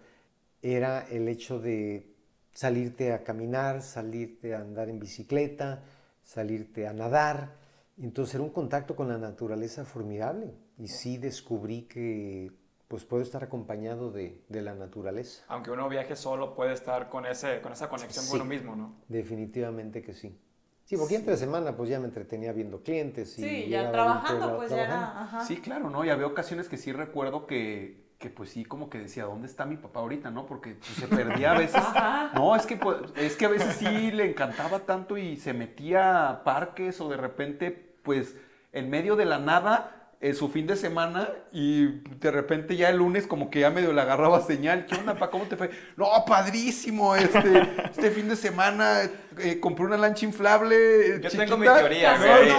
era 0.61 1.07
el 1.09 1.27
hecho 1.29 1.59
de 1.59 2.15
salirte 2.51 3.13
a 3.13 3.23
caminar, 3.23 3.81
salirte 3.81 4.55
a 4.55 4.61
andar 4.61 4.89
en 4.89 4.99
bicicleta, 4.99 5.83
salirte 6.23 6.87
a 6.87 6.93
nadar. 6.93 7.55
Entonces 7.97 8.35
era 8.35 8.43
un 8.43 8.49
contacto 8.49 8.95
con 8.95 9.07
la 9.07 9.17
naturaleza 9.17 9.85
formidable 9.85 10.53
y 10.77 10.87
sí 10.87 11.17
descubrí 11.17 11.83
que 11.83 12.51
pues 12.87 13.03
puedo 13.05 13.23
estar 13.23 13.43
acompañado 13.43 14.11
de, 14.11 14.43
de 14.47 14.61
la 14.61 14.75
naturaleza. 14.75 15.43
Aunque 15.47 15.71
uno 15.71 15.89
viaje 15.89 16.15
solo, 16.15 16.53
puede 16.55 16.73
estar 16.73 17.09
con, 17.09 17.25
ese, 17.25 17.61
con 17.61 17.71
esa 17.73 17.89
conexión 17.89 18.23
Sí. 18.25 18.31
con 18.31 18.41
uno 18.41 18.49
mismo, 18.49 18.75
¿no? 18.75 18.95
Definitivamente 19.07 20.01
que 20.03 20.13
sí. 20.13 20.39
Sí, 20.85 20.97
porque 20.97 21.15
entre 21.15 21.35
semana 21.35 21.75
pues 21.75 21.89
ya 21.89 21.99
me 21.99 22.05
entretenía 22.05 22.51
viendo 22.53 22.83
clientes. 22.83 23.39
Y 23.39 23.41
Sí, 23.43 23.69
ya 23.69 23.91
trabajando, 23.91 24.57
pues 24.57 24.69
ya 24.69 24.83
era, 24.83 25.21
ajá. 25.23 25.41
Sí, 25.45 25.57
claro, 25.57 25.89
¿no? 25.89 26.05
Y 26.05 26.11
había 26.11 26.27
ocasiones 26.27 26.69
que 26.69 26.77
sí 26.77 26.91
recuerdo 26.93 27.47
que, 27.47 28.05
que 28.19 28.29
pues 28.29 28.51
sí, 28.51 28.63
como 28.63 28.87
que 28.87 28.99
decía, 28.99 29.23
¿dónde 29.25 29.47
está 29.47 29.65
mi 29.65 29.77
papá 29.77 30.01
ahorita, 30.01 30.29
no? 30.29 30.45
Porque 30.45 30.75
pues, 30.75 30.91
se 30.91 31.07
perdía 31.07 31.53
a 31.53 31.57
veces. 31.57 31.77
Ajá. 31.77 32.31
No, 32.35 32.55
es 32.55 32.67
que, 32.67 32.77
pues, 32.77 32.97
es 33.15 33.35
que 33.35 33.45
a 33.45 33.49
veces 33.49 33.77
sí 33.77 34.11
le 34.11 34.29
encantaba 34.29 34.81
tanto 34.81 35.17
y 35.17 35.37
se 35.37 35.53
metía 35.53 36.29
a 36.29 36.43
parques 36.43 37.01
o 37.01 37.09
de 37.09 37.17
repente, 37.17 37.95
pues, 38.03 38.35
en 38.71 38.91
medio 38.91 39.15
de 39.15 39.25
la 39.25 39.39
nada, 39.39 40.04
eh, 40.25 40.33
su 40.33 40.49
fin 40.49 40.65
de 40.65 40.75
semana 40.75 41.29
y 41.51 41.85
de 42.19 42.31
repente 42.31 42.75
ya 42.75 42.89
el 42.89 42.97
lunes 42.97 43.27
como 43.27 43.51
que 43.51 43.59
ya 43.59 43.69
medio 43.69 43.93
le 43.93 44.01
agarraba 44.01 44.41
señal. 44.41 44.87
¿Qué 44.87 44.95
onda, 44.95 45.13
pa? 45.13 45.29
¿Cómo 45.29 45.43
te 45.45 45.55
fue? 45.55 45.69
No, 45.97 46.07
padrísimo, 46.25 47.15
este, 47.15 47.61
este 47.91 48.09
fin 48.09 48.27
de 48.27 48.35
semana 48.35 49.01
eh, 49.37 49.59
compré 49.59 49.85
una 49.85 49.97
lancha 49.97 50.25
inflable 50.25 50.75
eh, 50.75 51.19
Yo 51.21 51.29
chiquita. 51.29 51.43
tengo 51.45 51.57
mi 51.57 51.67
teoría, 51.67 52.17
güey. 52.17 52.49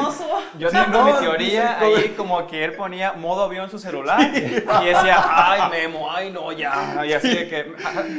Yo 0.61 0.71
Sí, 0.71 0.77
tengo 0.77 0.87
no, 0.99 1.05
mi 1.07 1.19
teoría 1.19 1.81
ahí 1.81 2.14
como 2.17 2.47
que 2.47 2.64
él 2.64 2.75
ponía 2.75 3.14
modo 3.14 3.43
avión 3.43 3.64
en 3.64 3.71
su 3.71 3.81
celular 3.81 4.21
y 4.21 4.41
decía, 4.41 5.25
ay 5.29 5.62
Memo, 5.71 6.09
ay 6.11 6.31
no, 6.31 6.53
ya. 6.53 7.05
Y 7.05 7.12
así 7.14 7.29
de 7.35 7.49
que 7.49 7.73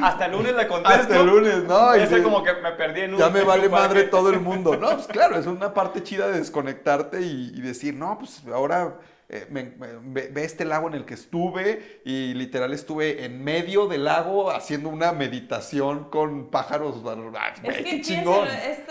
hasta 0.04 0.26
el 0.26 0.34
lunes 0.34 0.56
le 0.56 0.68
contesto. 0.68 1.02
Hasta 1.04 1.20
el 1.22 1.26
lunes, 1.26 1.64
¿no? 1.64 1.96
Y 1.96 2.02
Ese 2.02 2.18
sí. 2.18 2.22
como 2.22 2.44
que 2.44 2.52
me 2.56 2.72
perdí 2.74 3.02
en 3.02 3.14
un 3.14 3.20
Ya 3.20 3.30
me 3.30 3.44
vale 3.44 3.70
madre 3.70 4.04
todo 4.04 4.30
el 4.30 4.42
mundo. 4.42 4.76
No, 4.76 4.90
pues 4.90 5.08
claro, 5.08 5.38
es 5.38 5.46
una 5.46 5.74
parte 5.74 6.04
chida 6.04 6.28
de 6.28 6.40
desconectarte 6.40 7.22
y, 7.22 7.54
y 7.56 7.62
decir, 7.62 7.94
no, 7.94 8.18
pues 8.20 8.42
ahora 8.54 8.96
eh, 9.30 9.46
me- 9.50 9.64
me- 9.64 10.28
ve, 10.30 10.44
este 10.46 10.64
lago 10.64 10.88
en 10.88 10.94
el 10.94 11.06
que 11.06 11.16
estuve 11.16 12.02
y 12.06 12.34
literal 12.34 12.74
estuve 12.74 13.26
en 13.26 13.44
medio 13.44 13.88
del 13.88 14.06
lago 14.06 14.52
haciendo 14.52 14.88
una 14.90 15.12
meditación 15.12 16.10
con 16.10 16.50
pájaros. 16.50 17.02
Ah, 17.06 17.54
Es 17.64 17.78
que 17.78 17.84
qué 17.84 18.02
chingón. 18.02 18.48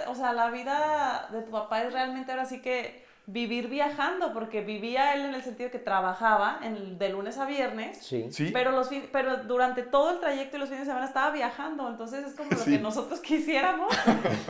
o 0.09 0.14
sea, 0.14 0.32
la 0.32 0.51
vida 0.51 1.28
de 1.32 1.43
tu 1.43 1.51
papá 1.51 1.82
es 1.82 1.93
realmente 1.93 2.32
ahora 2.32 2.45
sí 2.45 2.61
que 2.61 3.05
vivir 3.28 3.66
viajando, 3.68 4.32
porque 4.32 4.61
vivía 4.61 5.14
él 5.14 5.22
en 5.24 5.34
el 5.34 5.43
sentido 5.43 5.68
que 5.72 5.80
trabajaba 5.80 6.61
en- 6.62 6.97
de 6.97 7.09
lunes 7.09 7.39
a 7.39 7.45
viernes, 7.47 7.99
Sí. 7.99 8.28
Sí. 8.30 8.51
pero, 8.53 8.70
los 8.70 8.89
fin- 8.89 9.09
pero 9.11 9.39
durante 9.39 9.82
todo 9.82 10.11
el 10.12 10.20
trayecto 10.20 10.57
y 10.57 10.61
los 10.61 10.68
fines 10.68 10.84
de 10.84 10.93
semana 10.93 11.07
estaba 11.07 11.32
viajando, 11.32 11.89
entonces 11.89 12.24
es 12.24 12.34
como 12.34 12.51
lo 12.53 12.57
Sí. 12.59 12.72
que 12.72 12.78
nosotros 12.78 13.18
quisiéramos, 13.22 13.93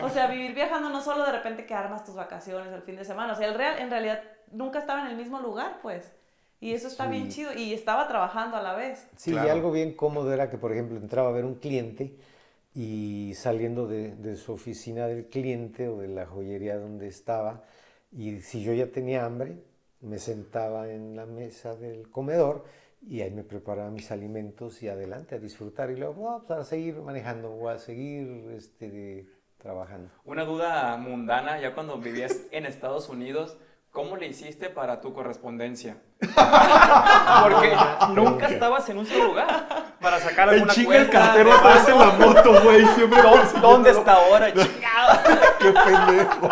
o 0.03 0.09
sea, 0.09 0.27
vivir 0.27 0.53
viajando 0.53 0.89
no 0.89 1.01
solo 1.01 1.25
de 1.25 1.31
repente 1.31 1.65
que 1.65 1.73
armas 1.73 2.05
tus 2.05 2.13
vacaciones 2.13 2.71
el 2.71 2.83
fin 2.83 2.97
de 2.97 3.05
semana, 3.05 3.33
o 3.33 3.35
sea, 3.35 3.47
el 3.47 3.55
real, 3.55 3.79
en 3.79 3.89
realidad 3.89 4.21
nunca 4.51 4.79
estaba 4.79 5.01
en 5.01 5.07
el 5.07 5.17
mismo 5.17 5.39
lugar, 5.39 5.79
pues, 5.81 6.11
y 6.59 6.73
eso 6.73 6.87
está 6.87 7.07
bien 7.07 7.29
chido, 7.29 7.53
y 7.53 7.73
estaba 7.73 8.07
trabajando 8.07 8.57
a 8.57 8.61
la 8.61 8.73
vez. 8.73 9.07
Sí, 9.15 9.31
Claro. 9.31 9.47
y 9.47 9.51
algo 9.51 9.71
bien 9.71 9.93
cómodo 9.93 10.33
era 10.33 10.49
que, 10.49 10.57
por 10.57 10.71
ejemplo, 10.71 10.97
entraba 10.97 11.29
a 11.29 11.31
ver 11.31 11.45
un 11.45 11.55
cliente 11.55 12.15
y 12.73 13.33
saliendo 13.35 13.87
de, 13.87 14.15
de 14.15 14.35
su 14.37 14.53
oficina 14.53 15.07
del 15.07 15.25
cliente 15.27 15.87
o 15.89 15.97
de 15.99 16.07
la 16.07 16.25
joyería 16.25 16.77
donde 16.77 17.07
estaba, 17.07 17.63
y 18.11 18.39
si 18.41 18.61
yo 18.63 18.73
ya 18.73 18.87
tenía 18.87 19.25
hambre, 19.25 19.57
me 20.01 20.19
sentaba 20.19 20.89
en 20.89 21.15
la 21.15 21.25
mesa 21.25 21.75
del 21.75 22.09
comedor 22.09 22.65
y 23.07 23.21
ahí 23.21 23.31
me 23.31 23.43
preparaba 23.43 23.89
mis 23.89 24.11
alimentos 24.11 24.81
y 24.83 24.89
adelante 24.89 25.35
a 25.35 25.39
disfrutar 25.39 25.89
y 25.91 25.95
luego 25.97 26.15
"No, 26.39 26.43
pues, 26.45 26.59
a 26.59 26.63
seguir 26.63 26.95
manejando 26.97 27.49
o 27.51 27.69
a 27.69 27.77
seguir 27.79 28.51
este, 28.55 29.27
trabajando. 29.57 30.09
Una 30.25 30.43
duda 30.45 30.97
mundana, 30.97 31.59
ya 31.59 31.73
cuando 31.73 31.97
vivías 31.97 32.41
en 32.51 32.65
Estados 32.65 33.09
Unidos, 33.09 33.57
¿cómo 33.97 34.15
le 34.15 34.27
hiciste 34.27 34.69
para 34.69 35.01
tu 35.01 35.11
correspondencia? 35.11 35.97
Porque 36.19 37.75
nunca 38.13 38.47
estabas 38.47 38.87
en 38.89 38.99
un 38.99 39.07
solo 39.07 39.25
lugar 39.29 39.95
para 39.99 40.19
sacar 40.19 40.49
alguna 40.49 40.71
chinga 40.71 40.97
el 40.97 41.07
cuenta. 41.07 41.19
cartero 41.19 41.49
de 41.49 41.55
atrás 41.55 41.89
en 41.89 41.97
la 41.97 42.05
moto, 42.11 42.63
güey. 42.63 42.85
Siempre 42.93 43.21
¿Dó- 43.23 43.59
¿Dónde 43.59 43.89
está 43.89 44.13
ahora? 44.13 44.47
Chingado. 44.53 45.19
Qué 45.59 45.71
pendejo. 45.71 46.49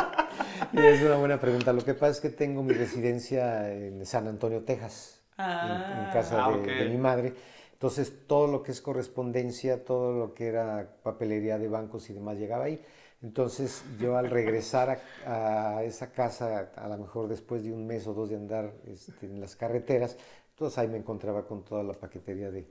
Y 0.74 0.80
es 0.80 1.02
una 1.04 1.16
buena 1.18 1.40
pregunta. 1.40 1.72
Lo 1.72 1.84
que 1.86 1.94
pasa 1.94 2.14
es 2.14 2.20
que 2.20 2.30
tengo 2.30 2.64
mi 2.64 2.74
residencia 2.74 3.72
en 3.72 4.04
San 4.08 4.28
Antonio, 4.28 4.64
Texas, 4.64 5.22
en- 5.38 5.46
en, 5.46 5.52
Ah. 5.52 6.10
casa 6.12 6.46
Ah, 6.46 6.52
de 6.52 6.86
mi 6.90 6.98
madre. 6.98 7.36
Entonces, 7.74 8.26
todo 8.26 8.48
lo 8.48 8.64
que 8.64 8.72
es 8.72 8.82
correspondencia, 8.82 9.86
todo 9.86 10.14
lo 10.14 10.34
que 10.34 10.48
era 10.48 10.88
papelería 11.04 11.60
de 11.60 11.68
bancos 11.68 12.10
y 12.10 12.14
demás 12.14 12.38
llegaba 12.38 12.66
ahí. 12.66 12.84
Entonces, 13.26 13.84
yo 14.00 14.18
al 14.18 14.30
regresar 14.30 15.02
a, 15.26 15.78
a 15.78 15.84
esa 15.84 16.12
casa, 16.12 16.70
a 16.76 16.88
lo 16.88 16.98
mejor 17.00 17.28
después 17.28 17.64
de 17.64 17.74
un 17.74 17.88
mes 17.88 18.06
o 18.06 18.14
dos 18.14 18.30
de 18.30 18.36
andar 18.36 18.72
este, 18.86 19.26
en 19.26 19.42
las 19.42 19.56
carreteras, 19.56 20.16
Entonces 20.52 20.78
ahí 20.78 20.88
me 20.88 20.98
encontraba 20.98 21.48
con 21.48 21.66
toda 21.66 21.82
la 21.82 21.94
paquetería 21.94 22.52
de 22.52 22.68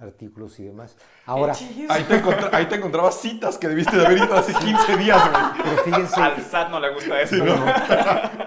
artículos 0.00 0.58
y 0.58 0.64
demás. 0.64 0.96
Ahora, 1.24 1.54
ahí 1.88 2.02
te, 2.02 2.20
ahí 2.52 2.66
te 2.66 2.74
encontrabas 2.74 3.20
citas 3.20 3.56
que 3.58 3.68
debiste 3.68 3.96
de 3.96 4.04
haber 4.04 4.18
ido 4.18 4.34
hace 4.34 4.52
15 4.52 4.96
días, 4.96 5.30
güey. 5.30 5.42
Pero 5.62 5.84
fíjense... 5.84 6.20
Al 6.20 6.42
SAT 6.42 6.70
no 6.70 6.80
le 6.80 6.94
gusta 6.94 7.22
eso. 7.22 7.36
¿no? 7.36 7.64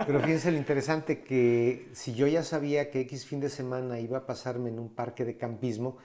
pero 0.06 0.20
fíjense 0.20 0.52
lo 0.52 0.58
interesante 0.58 1.22
que 1.22 1.88
si 1.94 2.14
yo 2.16 2.28
ya 2.28 2.44
sabía 2.44 2.92
que 2.92 3.00
X 3.00 3.26
fin 3.26 3.40
de 3.40 3.50
semana 3.50 3.98
iba 4.02 4.18
a 4.18 4.26
pasarme 4.26 4.72
en 4.72 4.78
un 4.78 4.94
parque 4.94 5.24
de 5.24 5.38
campismo, 5.38 5.96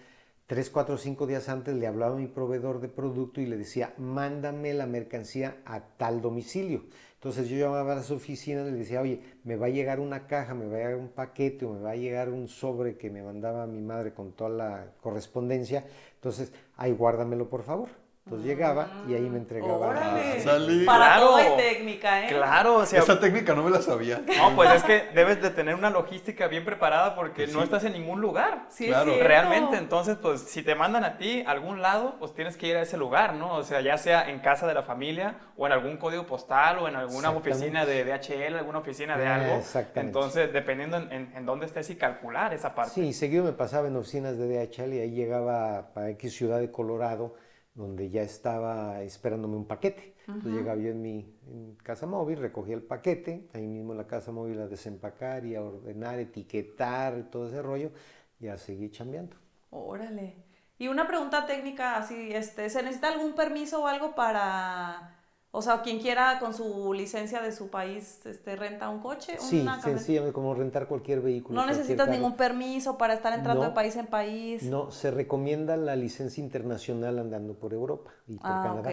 tres, 0.51 0.68
cuatro, 0.68 0.98
cinco 0.98 1.28
días 1.28 1.48
antes 1.48 1.76
le 1.76 1.86
hablaba 1.86 2.16
a 2.16 2.18
mi 2.18 2.26
proveedor 2.26 2.80
de 2.80 2.88
producto 2.88 3.40
y 3.40 3.46
le 3.46 3.57
decía, 3.57 3.94
mándame 3.98 4.74
la 4.74 4.84
mercancía 4.84 5.59
a 5.64 5.78
tal 5.96 6.20
domicilio. 6.20 6.82
Entonces 7.14 7.48
yo 7.48 7.57
llamaba 7.57 7.92
a 7.92 7.94
las 7.94 8.11
oficinas 8.11 8.66
y 8.66 8.72
le 8.72 8.78
decía, 8.78 9.01
oye, 9.01 9.20
me 9.44 9.55
va 9.55 9.66
a 9.66 9.68
llegar 9.68 10.01
una 10.01 10.26
caja, 10.26 10.55
me 10.55 10.66
va 10.66 10.74
a 10.74 10.78
llegar 10.78 10.96
un 10.96 11.07
paquete 11.07 11.66
o 11.66 11.74
me 11.74 11.80
va 11.80 11.92
a 11.92 11.94
llegar 11.94 12.30
un 12.30 12.48
sobre 12.48 12.96
que 12.96 13.11
me 13.11 13.22
mandaba 13.22 13.68
mi 13.68 13.80
madre 13.80 14.12
con 14.12 14.32
toda 14.32 14.51
la 14.51 14.86
correspondencia. 15.01 15.84
Entonces, 16.16 16.53
ahí 16.76 16.90
guárdamelo 16.90 17.48
por 17.48 17.62
favor. 17.62 17.99
Entonces 18.31 18.47
llegaba 18.47 18.87
y 19.09 19.14
ahí 19.14 19.28
me 19.28 19.39
entregaba. 19.39 19.89
¡Órale! 19.89 20.85
Para 20.85 21.16
claro, 21.16 21.26
todo 21.31 21.57
técnica, 21.57 22.24
¿eh? 22.24 22.28
Claro, 22.28 22.76
o 22.76 22.87
sea, 22.87 23.01
esa 23.01 23.18
técnica 23.18 23.57
no 23.57 23.64
me 23.64 23.70
la 23.70 23.83
sabía. 23.83 24.22
No, 24.39 24.55
pues 24.55 24.72
es 24.72 24.85
que 24.85 25.09
debes 25.16 25.43
de 25.43 25.51
tener 25.51 25.74
una 25.74 25.91
logística 25.91 26.47
bien 26.47 26.64
preparada 26.64 27.16
porque 27.16 27.49
no 27.49 27.61
estás 27.61 27.83
en 27.83 27.95
ningún 27.95 28.20
lugar. 28.20 28.66
Sí, 28.68 28.87
claro. 28.87 29.16
Realmente, 29.20 29.78
entonces, 29.78 30.16
pues 30.22 30.43
si 30.43 30.62
te 30.62 30.76
mandan 30.76 31.03
a 31.03 31.18
ti 31.18 31.43
a 31.45 31.51
algún 31.51 31.83
lado, 31.83 32.14
pues 32.20 32.33
tienes 32.33 32.57
que 32.57 32.68
ir 32.68 32.76
a 32.76 32.83
ese 32.83 32.97
lugar, 32.97 33.35
¿no? 33.35 33.57
O 33.57 33.64
sea, 33.64 33.81
ya 33.81 33.99
sea 33.99 34.31
en 34.31 34.39
casa 34.39 34.68
de 34.68 34.74
la 34.74 34.85
familia 34.85 35.35
o 35.57 35.66
en 35.66 35.72
algún 35.72 35.97
código 35.97 36.24
postal 36.24 36.78
o 36.78 36.87
en 36.87 36.95
alguna 36.95 37.31
oficina 37.31 37.85
de 37.85 38.05
DHL, 38.05 38.59
alguna 38.59 38.78
oficina 38.78 39.18
de 39.18 39.26
algo. 39.26 39.55
Exactamente. 39.57 40.01
Entonces, 40.01 40.53
dependiendo 40.53 40.99
en, 40.99 41.33
en, 41.35 41.45
dónde 41.45 41.66
estés 41.66 41.91
y 41.91 41.97
calcular 41.97 42.55
esa 42.55 42.76
parte. 42.76 42.93
Sí, 42.93 43.12
seguido 43.12 43.43
me 43.43 43.53
pasaba 43.53 43.89
en 43.89 43.97
oficinas 43.97 44.39
de 44.39 44.47
DHL 44.47 44.95
y 44.95 45.01
ahí 45.01 45.11
llegaba 45.11 45.93
para 45.95 46.11
X 46.11 46.33
ciudad 46.33 46.61
de 46.61 46.70
Colorado 46.70 47.35
donde 47.75 48.11
ya 48.11 48.23
estaba 48.23 49.03
esperándome 49.03 49.57
un 49.57 49.66
paquete. 49.66 50.14
Entonces 50.27 50.53
llegaba 50.53 50.81
yo 50.81 50.91
en 50.91 51.03
mi 51.03 51.37
casa 51.83 52.07
móvil, 52.07 52.39
recogía 52.39 52.75
el 52.75 52.83
paquete, 52.83 53.49
ahí 53.53 53.66
mismo 53.66 53.93
en 53.93 53.99
la 53.99 54.07
casa 54.07 54.31
móvil 54.31 54.61
a 54.61 54.68
desempacar 54.68 55.45
y 55.45 55.57
a 55.57 55.62
ordenar, 55.62 56.18
etiquetar, 56.21 57.31
todo 57.31 57.49
ese 57.49 57.62
rollo, 57.62 57.91
y 58.39 58.49
a 58.49 58.57
seguir 58.57 58.93
chambeando. 58.93 59.37
Órale. 59.71 60.37
Y 60.79 60.89
una 60.89 61.07
pregunta 61.07 61.47
técnica 61.47 61.97
así, 61.97 62.33
este, 62.33 62.71
¿se 62.71 62.83
necesita 62.83 63.09
algún 63.09 63.35
permiso 63.35 63.83
o 63.83 63.87
algo 63.87 64.14
para 64.14 65.20
o 65.53 65.62
sea, 65.62 65.82
quien 65.82 65.98
quiera 65.98 66.38
con 66.38 66.55
su 66.55 66.92
licencia 66.92 67.42
de 67.42 67.51
su 67.51 67.70
país 67.70 68.24
este, 68.24 68.55
renta 68.55 68.88
un 68.88 69.01
coche. 69.01 69.36
Sí, 69.40 69.66
sencillamente 69.82 70.32
como 70.32 70.55
rentar 70.55 70.86
cualquier 70.86 71.20
vehículo. 71.20 71.61
No 71.61 71.66
necesitas 71.66 72.09
ningún 72.09 72.36
permiso 72.36 72.96
para 72.96 73.14
estar 73.14 73.32
entrando 73.32 73.64
de 73.64 73.70
país 73.70 73.96
en 73.96 74.07
país. 74.07 74.62
No, 74.62 74.92
se 74.92 75.11
recomienda 75.11 75.76
la 75.76 75.96
licencia 75.96 76.42
internacional 76.42 77.18
andando 77.18 77.55
por 77.55 77.72
Europa 77.72 78.12
y 78.28 78.36
por 78.36 78.51
ah, 78.51 78.61
Canadá. 78.62 78.92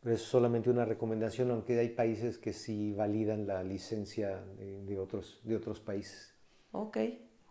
Pero 0.00 0.14
es 0.14 0.22
solamente 0.22 0.70
una 0.70 0.86
recomendación, 0.86 1.50
aunque 1.50 1.78
hay 1.78 1.90
países 1.90 2.38
que 2.38 2.54
sí 2.54 2.94
validan 2.94 3.46
la 3.46 3.62
licencia 3.62 4.42
de, 4.56 4.98
otros, 4.98 5.40
de 5.44 5.56
otros 5.56 5.80
países. 5.80 6.34
Ok. 6.72 6.96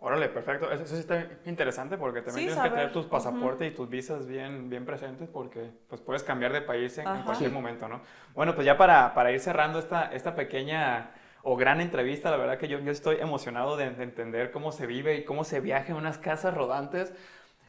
Órale, 0.01 0.29
perfecto. 0.29 0.71
Eso, 0.71 0.85
sí 0.85 0.95
está 0.95 1.27
interesante 1.45 1.97
porque 1.97 2.21
también 2.21 2.47
tienes 2.47 2.63
que 2.63 2.69
tener 2.69 2.91
tus 2.93 3.05
pasaportes 3.05 3.69
y 3.69 3.75
tus 3.75 3.89
visas 3.89 4.27
bien, 4.27 4.69
bien 4.69 4.85
presentes 4.85 5.27
porque 5.27 5.71
pues 5.89 5.99
puedes 5.99 6.23
cambiar 6.23 6.53
de 6.53 6.61
país 6.61 6.97
en, 6.97 7.23
cualquier 7.23 7.51
momento, 7.51 7.89
¿no? 7.89 8.01
Bueno, 8.33 8.55
pues 8.55 8.65
ya 8.65 8.77
para, 8.77 9.13
para, 9.13 9.31
ir 9.33 9.41
cerrando 9.41 9.77
esta, 9.77 10.05
esta 10.13 10.35
pequeña 10.35 11.11
o 11.43 11.57
gran 11.57 11.81
entrevista, 11.81 12.31
la 12.31 12.37
verdad 12.37 12.57
que 12.57 12.69
yo, 12.69 12.79
yo 12.79 12.91
estoy 12.91 13.17
emocionado 13.19 13.75
de, 13.75 13.85
entender 13.85 14.51
cómo 14.51 14.71
se 14.71 14.87
vive 14.87 15.15
y 15.15 15.25
cómo 15.25 15.43
se 15.43 15.59
viaja 15.59 15.91
en 15.91 15.97
unas 15.97 16.17
casas 16.17 16.53
rodantes. 16.53 17.13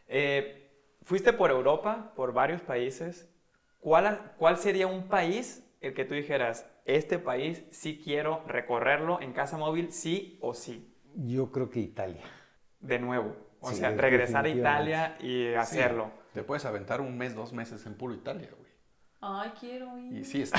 Eh, 0.06 0.70
fuiste 1.02 1.32
por 1.32 1.50
Europa, 1.50 2.12
por 2.14 2.32
varios 2.32 2.60
países. 2.62 3.28
¿Cuál, 3.80 4.34
¿Cuál 4.38 4.56
sería 4.56 4.86
un 4.86 5.08
país 5.08 5.66
el 5.80 5.94
que 5.94 6.04
tú 6.04 6.14
dijeras, 6.14 6.70
este 6.84 7.18
país 7.18 7.64
sí 7.70 8.00
quiero 8.02 8.44
recorrerlo 8.46 9.20
en 9.20 9.32
casa 9.32 9.56
móvil, 9.56 9.90
sí 9.92 10.38
o 10.40 10.54
sí? 10.54 10.89
Yo 11.14 11.50
creo 11.50 11.70
que 11.70 11.80
Italia. 11.80 12.22
De 12.80 12.98
nuevo. 12.98 13.36
O 13.60 13.72
sea, 13.72 13.90
regresar 13.90 14.46
a 14.46 14.48
Italia 14.48 15.16
y 15.20 15.52
hacerlo. 15.54 16.10
Te 16.32 16.42
puedes 16.42 16.64
aventar 16.64 17.00
un 17.00 17.18
mes, 17.18 17.34
dos 17.34 17.52
meses 17.52 17.84
en 17.86 17.94
puro 17.94 18.14
Italia, 18.14 18.48
güey. 18.56 18.70
Ay, 19.22 19.50
quiero 19.60 19.98
ir. 19.98 20.16
Y 20.16 20.24
sí, 20.24 20.40
está, 20.40 20.58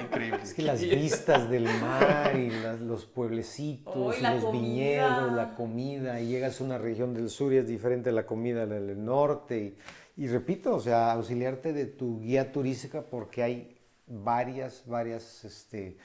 increíble. 0.00 0.40
Es 0.42 0.54
que 0.54 0.62
las 0.62 0.80
vistas 0.80 1.50
del 1.50 1.64
mar 1.64 2.34
y 2.34 2.50
los 2.82 3.04
pueblecitos 3.04 4.18
y 4.18 4.22
los 4.22 4.52
viñedos, 4.52 5.32
la 5.32 5.54
comida, 5.54 6.18
y 6.18 6.28
llegas 6.28 6.60
a 6.60 6.64
una 6.64 6.78
región 6.78 7.12
del 7.12 7.28
sur 7.28 7.52
y 7.52 7.58
es 7.58 7.68
diferente 7.68 8.08
a 8.08 8.12
la 8.12 8.24
comida 8.24 8.66
del 8.66 9.04
norte. 9.04 9.76
Y, 10.16 10.24
y 10.24 10.28
repito, 10.28 10.74
o 10.74 10.80
sea, 10.80 11.12
auxiliarte 11.12 11.74
de 11.74 11.84
tu 11.84 12.20
guía 12.20 12.52
turística 12.52 13.02
porque 13.02 13.42
hay 13.42 13.76
varias, 14.06 14.84
varias, 14.86 15.44
este, 15.44 15.98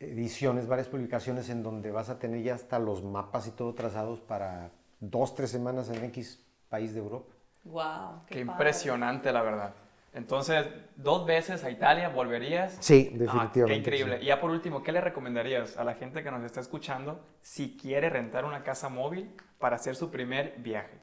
ediciones, 0.00 0.66
varias 0.66 0.88
publicaciones 0.88 1.50
en 1.50 1.62
donde 1.62 1.90
vas 1.90 2.08
a 2.08 2.18
tener 2.18 2.42
ya 2.42 2.54
hasta 2.54 2.78
los 2.78 3.04
mapas 3.04 3.46
y 3.46 3.50
todo 3.50 3.74
trazados 3.74 4.20
para 4.20 4.72
dos, 4.98 5.34
tres 5.34 5.50
semanas 5.50 5.90
en 5.90 6.02
X 6.06 6.44
país 6.68 6.94
de 6.94 7.00
Europa. 7.00 7.32
¡Wow! 7.64 8.24
¡Qué, 8.26 8.40
impresionante, 8.40 9.30
la 9.30 9.42
verdad! 9.42 9.74
Entonces, 10.12 10.66
dos 10.96 11.24
veces 11.24 11.62
a 11.62 11.70
Italia, 11.70 12.08
¿volverías? 12.08 12.76
Sí, 12.80 13.10
definitivamente. 13.12 13.64
qué 13.66 13.74
increíble. 13.74 14.18
Y 14.22 14.26
ya 14.26 14.40
por 14.40 14.50
último, 14.50 14.82
¿qué 14.82 14.90
le 14.90 15.00
recomendarías 15.00 15.76
a 15.76 15.84
la 15.84 15.94
gente 15.94 16.24
que 16.24 16.30
nos 16.30 16.42
está 16.42 16.60
escuchando 16.60 17.24
si 17.42 17.76
quiere 17.76 18.08
rentar 18.08 18.44
una 18.44 18.64
casa 18.64 18.88
móvil 18.88 19.30
para 19.58 19.76
hacer 19.76 19.94
su 19.94 20.10
primer 20.10 20.56
viaje? 20.58 20.98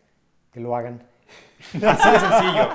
Que 0.52 0.60
lo 0.60 0.76
hagan. 0.76 1.08
Así 1.74 2.12
de 2.12 2.20
sencillo, 2.20 2.70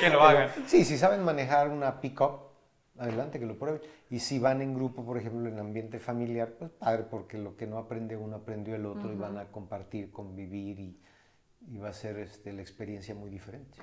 que 0.00 0.08
lo 0.08 0.22
hagan. 0.22 0.50
Sí, 0.66 0.84
si 0.84 0.96
saben 0.96 1.22
manejar 1.22 1.68
una 1.68 2.00
pick-up, 2.00 2.53
adelante, 2.98 3.38
que 3.38 3.46
lo 3.46 3.58
prueben. 3.58 3.80
Y 4.10 4.20
si 4.20 4.38
van 4.38 4.62
en 4.62 4.74
grupo, 4.74 5.04
por 5.04 5.18
ejemplo, 5.18 5.48
en 5.48 5.58
ambiente 5.58 5.98
familiar, 5.98 6.54
pues 6.58 6.70
padre, 6.70 7.04
porque 7.10 7.38
lo 7.38 7.56
que 7.56 7.66
no 7.66 7.78
aprende 7.78 8.16
uno 8.16 8.36
aprendió 8.36 8.74
el 8.74 8.86
otro 8.86 9.12
y 9.12 9.16
van 9.16 9.38
a 9.38 9.46
compartir, 9.46 10.10
convivir 10.10 10.78
y, 10.78 11.00
y 11.68 11.78
va 11.78 11.88
a 11.88 11.92
ser 11.92 12.18
este, 12.18 12.52
la 12.52 12.62
experiencia 12.62 13.14
muy 13.14 13.30
diferente. 13.30 13.78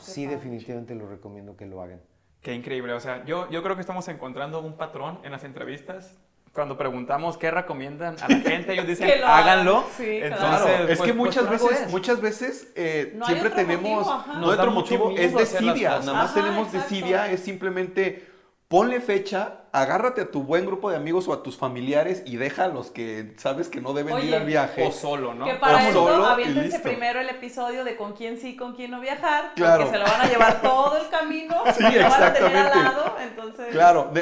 sí, 0.00 0.26
definitivamente 0.26 0.94
lo 0.94 1.08
recomiendo 1.08 1.56
que 1.56 1.66
lo 1.66 1.82
hagan. 1.82 2.00
Qué 2.40 2.54
increíble. 2.54 2.92
O 2.92 3.00
sea, 3.00 3.24
yo, 3.24 3.50
yo 3.50 3.62
creo 3.62 3.74
que 3.74 3.80
estamos 3.80 4.06
encontrando 4.08 4.60
un 4.60 4.76
patrón 4.76 5.18
en 5.24 5.32
las 5.32 5.44
entrevistas 5.44 6.16
cuando 6.58 6.76
preguntamos 6.76 7.36
qué 7.38 7.52
recomiendan 7.52 8.16
a 8.20 8.28
la 8.28 8.40
gente, 8.50 8.72
ellos 8.72 8.88
dicen 8.88 9.08
háganlo. 9.24 9.84
Sí, 9.96 10.18
Entonces, 10.20 10.90
es 10.90 11.00
que 11.00 11.14
pues, 11.14 11.14
muchas 11.14 11.46
pues, 11.46 11.62
veces, 11.62 11.90
muchas 11.92 12.20
veces 12.20 12.72
eh, 12.74 13.16
siempre 13.26 13.50
tenemos, 13.50 14.08
no 14.34 14.46
otro 14.48 14.72
motivo 14.72 15.12
es 15.16 15.32
desidia, 15.32 16.00
nada 16.00 16.14
más 16.14 16.34
tenemos 16.34 16.72
desidia, 16.72 17.30
es 17.30 17.44
simplemente 17.44 18.26
ponle 18.66 19.00
fecha, 19.00 19.60
agárrate 19.72 20.22
a 20.22 20.30
tu 20.30 20.42
buen 20.42 20.66
grupo 20.66 20.90
de 20.90 20.96
amigos 20.96 21.28
o 21.28 21.32
a 21.32 21.42
tus 21.42 21.56
familiares 21.56 22.22
y 22.26 22.36
deja 22.36 22.64
a 22.64 22.68
los 22.68 22.90
que 22.90 23.34
sabes 23.36 23.68
que 23.68 23.80
no 23.80 23.92
deben 23.92 24.18
ir 24.26 24.34
al 24.34 24.46
viaje. 24.46 24.86
O 24.86 24.92
solo, 24.92 25.34
¿no? 25.34 25.44
Que 25.44 25.54
para 25.54 25.76
o 25.76 25.80
eso 25.80 25.92
solo, 25.92 26.26
aviéntense 26.26 26.80
primero 26.80 27.20
el 27.20 27.28
episodio 27.28 27.84
de 27.84 27.96
con 27.96 28.14
quién 28.14 28.38
sí, 28.38 28.56
con 28.56 28.74
quién 28.74 28.90
no 28.90 29.00
viajar, 29.00 29.52
claro. 29.54 29.84
porque 29.84 29.98
se 29.98 30.04
lo 30.04 30.10
van 30.10 30.20
a 30.20 30.28
llevar 30.28 30.62
todo 30.62 30.96
el 30.96 31.08
camino, 31.08 31.54
sí, 31.76 31.82
lo 31.82 32.08
van 32.08 32.22
a 32.22 32.32
tener 32.32 32.56
al 32.56 32.84
lado, 32.84 33.16
entonces... 33.20 33.66
Claro, 33.70 34.12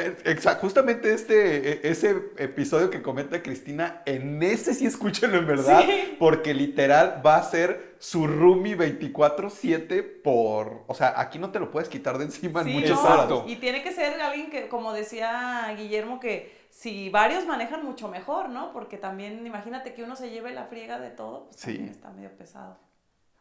justamente 0.61 1.13
este, 1.13 1.87
e, 1.87 1.91
ese 1.91 2.09
episodio 2.37 2.89
que 2.89 3.01
comenta 3.01 3.41
Cristina, 3.41 4.01
en 4.05 4.41
ese 4.43 4.73
sí 4.73 4.85
escúchenlo 4.85 5.37
en 5.37 5.47
verdad, 5.47 5.83
porque 6.19 6.53
literal 6.53 7.21
va 7.25 7.37
a 7.37 7.43
ser 7.43 7.95
su 7.99 8.27
roomie 8.27 8.77
24-7 8.77 10.21
por... 10.23 10.83
O 10.87 10.93
sea, 10.93 11.19
aquí 11.19 11.39
no 11.39 11.51
te 11.51 11.59
lo 11.59 11.71
puedes 11.71 11.89
quitar 11.89 12.17
de 12.17 12.25
encima 12.25 12.61
en 12.61 12.73
muchos 12.73 13.01
no, 13.03 13.45
Y 13.47 13.55
tiene 13.55 13.81
que 13.81 13.91
ser 13.91 14.21
alguien 14.21 14.51
que, 14.51 14.67
como 14.67 14.93
decía 14.93 15.36
Guillermo, 15.75 16.19
que 16.19 16.67
si 16.69 17.09
varios 17.09 17.45
manejan 17.45 17.83
mucho 17.83 18.07
mejor, 18.07 18.49
¿no? 18.49 18.71
Porque 18.71 18.97
también 18.97 19.45
imagínate 19.45 19.93
que 19.93 20.03
uno 20.03 20.15
se 20.15 20.29
lleve 20.29 20.53
la 20.53 20.65
friega 20.65 20.99
de 20.99 21.09
todo, 21.09 21.45
pues 21.45 21.59
sí. 21.59 21.87
está 21.89 22.09
medio 22.11 22.31
pesado. 22.37 22.77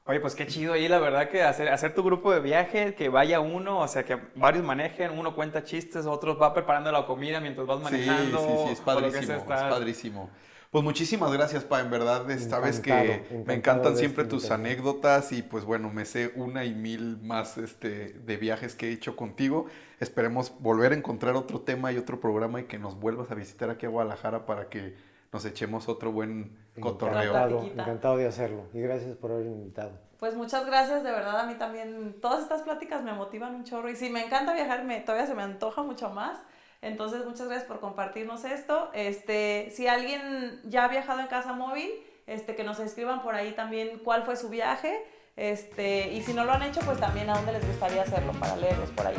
Oye, 0.08 0.20
pues 0.20 0.36
qué 0.36 0.46
chido 0.46 0.74
ahí, 0.74 0.86
la 0.86 1.00
verdad 1.00 1.28
que 1.28 1.42
hacer, 1.42 1.68
hacer 1.68 1.92
tu 1.92 2.04
grupo 2.04 2.32
de 2.32 2.38
viaje, 2.38 2.94
que 2.94 3.08
vaya 3.08 3.40
uno, 3.40 3.80
o 3.80 3.88
sea, 3.88 4.04
que 4.04 4.16
varios 4.36 4.64
manejen, 4.64 5.10
uno 5.10 5.34
cuenta 5.34 5.64
chistes, 5.64 6.06
otros 6.06 6.40
va 6.40 6.54
preparando 6.54 6.92
la 6.92 7.04
comida 7.06 7.40
mientras 7.40 7.66
vas 7.66 7.80
manejando. 7.80 8.38
Sí, 8.38 8.46
sí, 8.46 8.62
sí, 8.66 8.72
es 8.74 8.80
padrísimo, 8.80 9.34
es 9.34 9.42
padrísimo. 9.42 10.30
Pues 10.70 10.84
muchísimas 10.84 11.32
gracias, 11.32 11.64
Pa, 11.64 11.80
en 11.80 11.90
verdad, 11.90 12.26
sabes 12.38 12.80
que 12.80 13.24
me 13.46 13.54
encantan 13.54 13.96
siempre 13.96 14.24
tus 14.24 14.50
anécdotas 14.50 15.32
y 15.32 15.42
pues 15.42 15.64
bueno, 15.64 15.90
me 15.90 16.04
sé 16.04 16.32
una 16.34 16.64
y 16.64 16.74
mil 16.74 17.18
más 17.22 17.56
este, 17.56 18.12
de 18.12 18.36
viajes 18.36 18.74
que 18.74 18.88
he 18.88 18.92
hecho 18.92 19.16
contigo. 19.16 19.66
Esperemos 20.00 20.52
volver 20.60 20.92
a 20.92 20.96
encontrar 20.96 21.36
otro 21.36 21.60
tema 21.60 21.92
y 21.92 21.98
otro 21.98 22.20
programa 22.20 22.60
y 22.60 22.64
que 22.64 22.78
nos 22.78 22.98
vuelvas 22.98 23.30
a 23.30 23.34
visitar 23.34 23.70
aquí 23.70 23.86
a 23.86 23.88
Guadalajara 23.88 24.44
para 24.44 24.68
que 24.68 24.96
nos 25.32 25.44
echemos 25.44 25.88
otro 25.88 26.12
buen 26.12 26.56
cotorreo. 26.80 27.30
Encantado, 27.30 27.62
encantado 27.62 28.16
de 28.16 28.26
hacerlo 28.26 28.64
y 28.74 28.80
gracias 28.80 29.16
por 29.16 29.32
haberme 29.32 29.52
invitado. 29.52 29.92
Pues 30.18 30.34
muchas 30.34 30.64
gracias, 30.64 31.04
de 31.04 31.10
verdad 31.10 31.40
a 31.40 31.46
mí 31.46 31.54
también 31.56 32.16
todas 32.20 32.42
estas 32.42 32.62
pláticas 32.62 33.02
me 33.02 33.12
motivan 33.12 33.54
un 33.54 33.64
chorro 33.64 33.90
y 33.90 33.96
si 33.96 34.08
me 34.08 34.24
encanta 34.24 34.54
viajar, 34.54 34.84
me, 34.84 35.00
todavía 35.00 35.26
se 35.26 35.34
me 35.34 35.42
antoja 35.42 35.82
mucho 35.82 36.10
más. 36.10 36.38
Entonces, 36.86 37.24
muchas 37.24 37.46
gracias 37.46 37.66
por 37.66 37.80
compartirnos 37.80 38.44
esto. 38.44 38.90
Este, 38.94 39.70
si 39.72 39.88
alguien 39.88 40.60
ya 40.64 40.84
ha 40.84 40.88
viajado 40.88 41.20
en 41.20 41.26
casa 41.26 41.52
móvil 41.52 41.90
este, 42.26 42.54
que 42.54 42.64
nos 42.64 42.78
escriban 42.80 43.22
por 43.22 43.34
ahí 43.34 43.52
también 43.52 44.00
cuál 44.04 44.24
fue 44.24 44.36
su 44.36 44.48
viaje. 44.48 45.04
Este, 45.36 46.12
y 46.12 46.22
si 46.22 46.32
no 46.32 46.44
lo 46.44 46.52
han 46.52 46.62
hecho, 46.62 46.80
pues 46.80 46.98
también 46.98 47.28
a 47.28 47.34
dónde 47.34 47.52
les 47.52 47.66
gustaría 47.66 48.02
hacerlo 48.02 48.32
para 48.32 48.56
leerlos 48.56 48.90
por 48.90 49.06
ahí. 49.06 49.16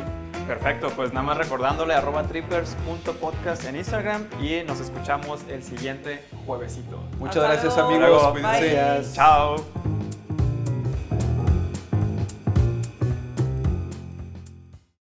Perfecto, 0.48 0.90
pues 0.96 1.12
nada 1.12 1.26
más 1.26 1.36
recordándole 1.36 1.94
arroba 1.94 2.22
trippers.podcast 2.22 3.64
en 3.66 3.76
Instagram 3.76 4.26
y 4.42 4.62
nos 4.64 4.80
escuchamos 4.80 5.42
el 5.48 5.62
siguiente 5.62 6.24
juevesito. 6.46 6.96
Muchas 7.18 7.36
Hasta 7.36 7.52
gracias 7.52 7.76
luego. 7.76 8.26
amigos. 8.26 8.34
Bye. 8.34 8.70
Gracias. 8.70 9.14
Chao. 9.14 9.97